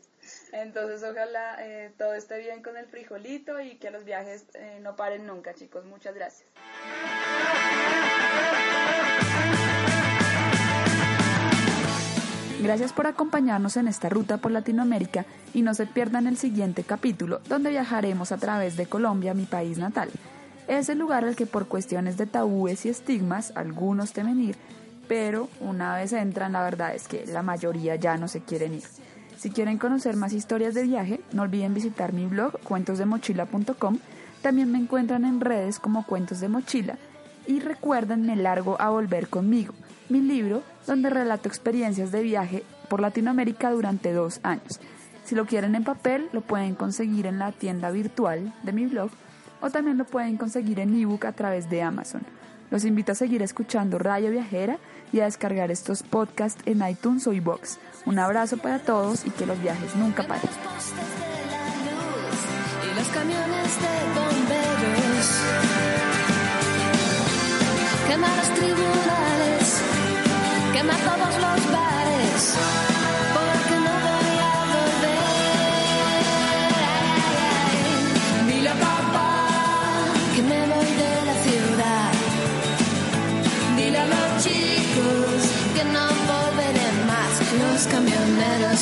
Entonces, 0.51 1.03
ojalá 1.03 1.55
eh, 1.59 1.91
todo 1.97 2.13
esté 2.13 2.39
bien 2.39 2.61
con 2.61 2.75
el 2.77 2.85
frijolito 2.85 3.59
y 3.61 3.75
que 3.75 3.89
los 3.89 4.03
viajes 4.03 4.45
eh, 4.53 4.79
no 4.81 4.95
paren 4.95 5.25
nunca, 5.25 5.53
chicos. 5.53 5.85
Muchas 5.85 6.13
gracias. 6.13 6.47
Gracias 12.61 12.93
por 12.93 13.07
acompañarnos 13.07 13.75
en 13.77 13.87
esta 13.87 14.07
ruta 14.09 14.37
por 14.37 14.51
Latinoamérica 14.51 15.25
y 15.51 15.63
no 15.63 15.73
se 15.73 15.87
pierdan 15.87 16.27
el 16.27 16.37
siguiente 16.37 16.83
capítulo, 16.83 17.41
donde 17.49 17.71
viajaremos 17.71 18.31
a 18.31 18.37
través 18.37 18.77
de 18.77 18.85
Colombia, 18.85 19.33
mi 19.33 19.45
país 19.45 19.79
natal. 19.79 20.11
Es 20.67 20.87
el 20.89 20.99
lugar 20.99 21.25
al 21.25 21.35
que 21.35 21.47
por 21.47 21.67
cuestiones 21.67 22.17
de 22.17 22.27
tabúes 22.27 22.85
y 22.85 22.89
estigmas 22.89 23.51
algunos 23.55 24.13
temen 24.13 24.39
ir, 24.39 24.57
pero 25.07 25.49
una 25.59 25.95
vez 25.95 26.13
entran 26.13 26.53
la 26.53 26.63
verdad 26.63 26.93
es 26.93 27.07
que 27.07 27.25
la 27.25 27.41
mayoría 27.41 27.95
ya 27.95 28.15
no 28.17 28.27
se 28.27 28.41
quieren 28.41 28.75
ir. 28.75 28.83
Si 29.41 29.49
quieren 29.49 29.79
conocer 29.79 30.17
más 30.17 30.33
historias 30.33 30.75
de 30.75 30.83
viaje, 30.83 31.19
no 31.33 31.41
olviden 31.41 31.73
visitar 31.73 32.13
mi 32.13 32.27
blog 32.27 32.59
cuentosdemochila.com. 32.59 33.97
También 34.43 34.71
me 34.71 34.77
encuentran 34.77 35.25
en 35.25 35.41
redes 35.41 35.79
como 35.79 36.05
Cuentos 36.05 36.41
de 36.41 36.47
Mochila. 36.47 36.99
Y 37.47 37.59
recuerden 37.59 38.27
Me 38.27 38.35
Largo 38.35 38.79
a 38.79 38.91
Volver 38.91 39.29
conmigo, 39.29 39.73
mi 40.09 40.21
libro 40.21 40.61
donde 40.85 41.09
relato 41.09 41.49
experiencias 41.49 42.11
de 42.11 42.21
viaje 42.21 42.63
por 42.87 43.01
Latinoamérica 43.01 43.71
durante 43.71 44.13
dos 44.13 44.41
años. 44.43 44.79
Si 45.25 45.33
lo 45.33 45.47
quieren 45.47 45.73
en 45.73 45.85
papel, 45.85 46.29
lo 46.33 46.41
pueden 46.41 46.75
conseguir 46.75 47.25
en 47.25 47.39
la 47.39 47.51
tienda 47.51 47.89
virtual 47.89 48.53
de 48.61 48.73
mi 48.73 48.85
blog 48.85 49.09
o 49.59 49.71
también 49.71 49.97
lo 49.97 50.05
pueden 50.05 50.37
conseguir 50.37 50.79
en 50.79 50.93
ebook 50.93 51.25
a 51.25 51.31
través 51.31 51.67
de 51.67 51.81
Amazon. 51.81 52.21
Los 52.69 52.85
invito 52.85 53.11
a 53.11 53.15
seguir 53.15 53.41
escuchando 53.41 53.97
Radio 53.97 54.29
Viajera 54.29 54.77
y 55.11 55.19
a 55.19 55.25
descargar 55.25 55.71
estos 55.71 56.03
podcasts 56.03 56.61
en 56.67 56.87
iTunes 56.87 57.25
o 57.25 57.33
iBox. 57.33 57.79
Un 58.05 58.17
abrazo 58.19 58.57
para 58.57 58.79
todos 58.79 59.25
y 59.25 59.29
que 59.29 59.45
los 59.45 59.61
viajes 59.61 59.95
nunca 59.95 60.23
paren. 60.23 60.49
los 62.95 63.07
camiones 63.07 63.81
de 63.81 63.93
bomberos. 64.15 65.27
Quema 68.07 68.27
los 68.35 68.49
tribunales, 68.55 69.81
quema 70.73 70.93
todos 70.97 71.35
los 71.35 71.71
bares, 71.71 71.90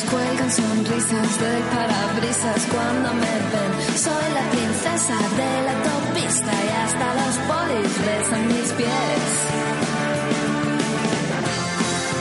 cuelgan 0.04 0.50
sonrisas 0.50 1.40
del 1.40 1.62
parabrisas 1.74 2.66
cuando 2.72 3.14
me 3.14 3.34
ven. 3.52 3.72
Soy 3.96 4.26
la 4.34 4.44
princesa 4.50 5.16
de 5.40 5.50
la 5.66 5.72
autopista 5.72 6.52
y 6.52 6.70
hasta 6.84 7.06
los 7.20 7.34
polis 7.50 7.92
besan 8.06 8.48
mis 8.48 8.72
pies. 8.72 9.30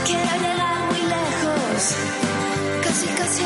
Quiero 0.06 0.34
llegar 0.46 0.78
muy 0.90 1.02
lejos, 1.18 1.96
casi 2.84 3.08
casi 3.08 3.44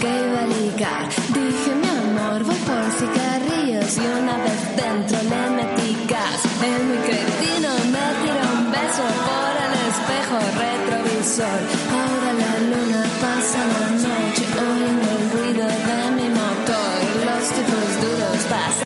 que 0.00 0.08
iba 0.26 0.40
a 0.42 0.46
ligar. 0.46 1.08
Dije, 1.36 1.70
mi 1.82 1.88
amor, 1.88 2.44
voy 2.44 2.60
por 2.68 2.84
cigarrillos. 2.98 3.90
Y 3.96 4.06
una 4.20 4.36
vez 4.44 4.60
dentro 4.76 5.18
le 5.30 5.42
metí 5.58 5.88
gas. 6.08 6.40
En 6.68 6.80
mi 6.90 6.98
cretino 7.06 7.70
me 7.94 8.06
tiró 8.20 8.42
un 8.56 8.64
beso 8.70 9.04
por 9.28 9.52
el 9.66 9.72
espejo 9.90 10.36
retrovisor. 10.62 11.60
Ahora 11.98 12.30
la 12.42 12.52
luna 12.70 13.02
pasa 13.20 13.60
la 13.74 13.90
noche 14.04 14.44
oyendo 14.66 15.06
el 15.16 15.24
ruido 15.32 15.66
de 15.88 16.00
mi 16.18 16.28
motor. 16.40 16.96
Los 17.26 17.44
tipos 17.56 17.86
duros 18.02 18.44
pasan. 18.50 18.83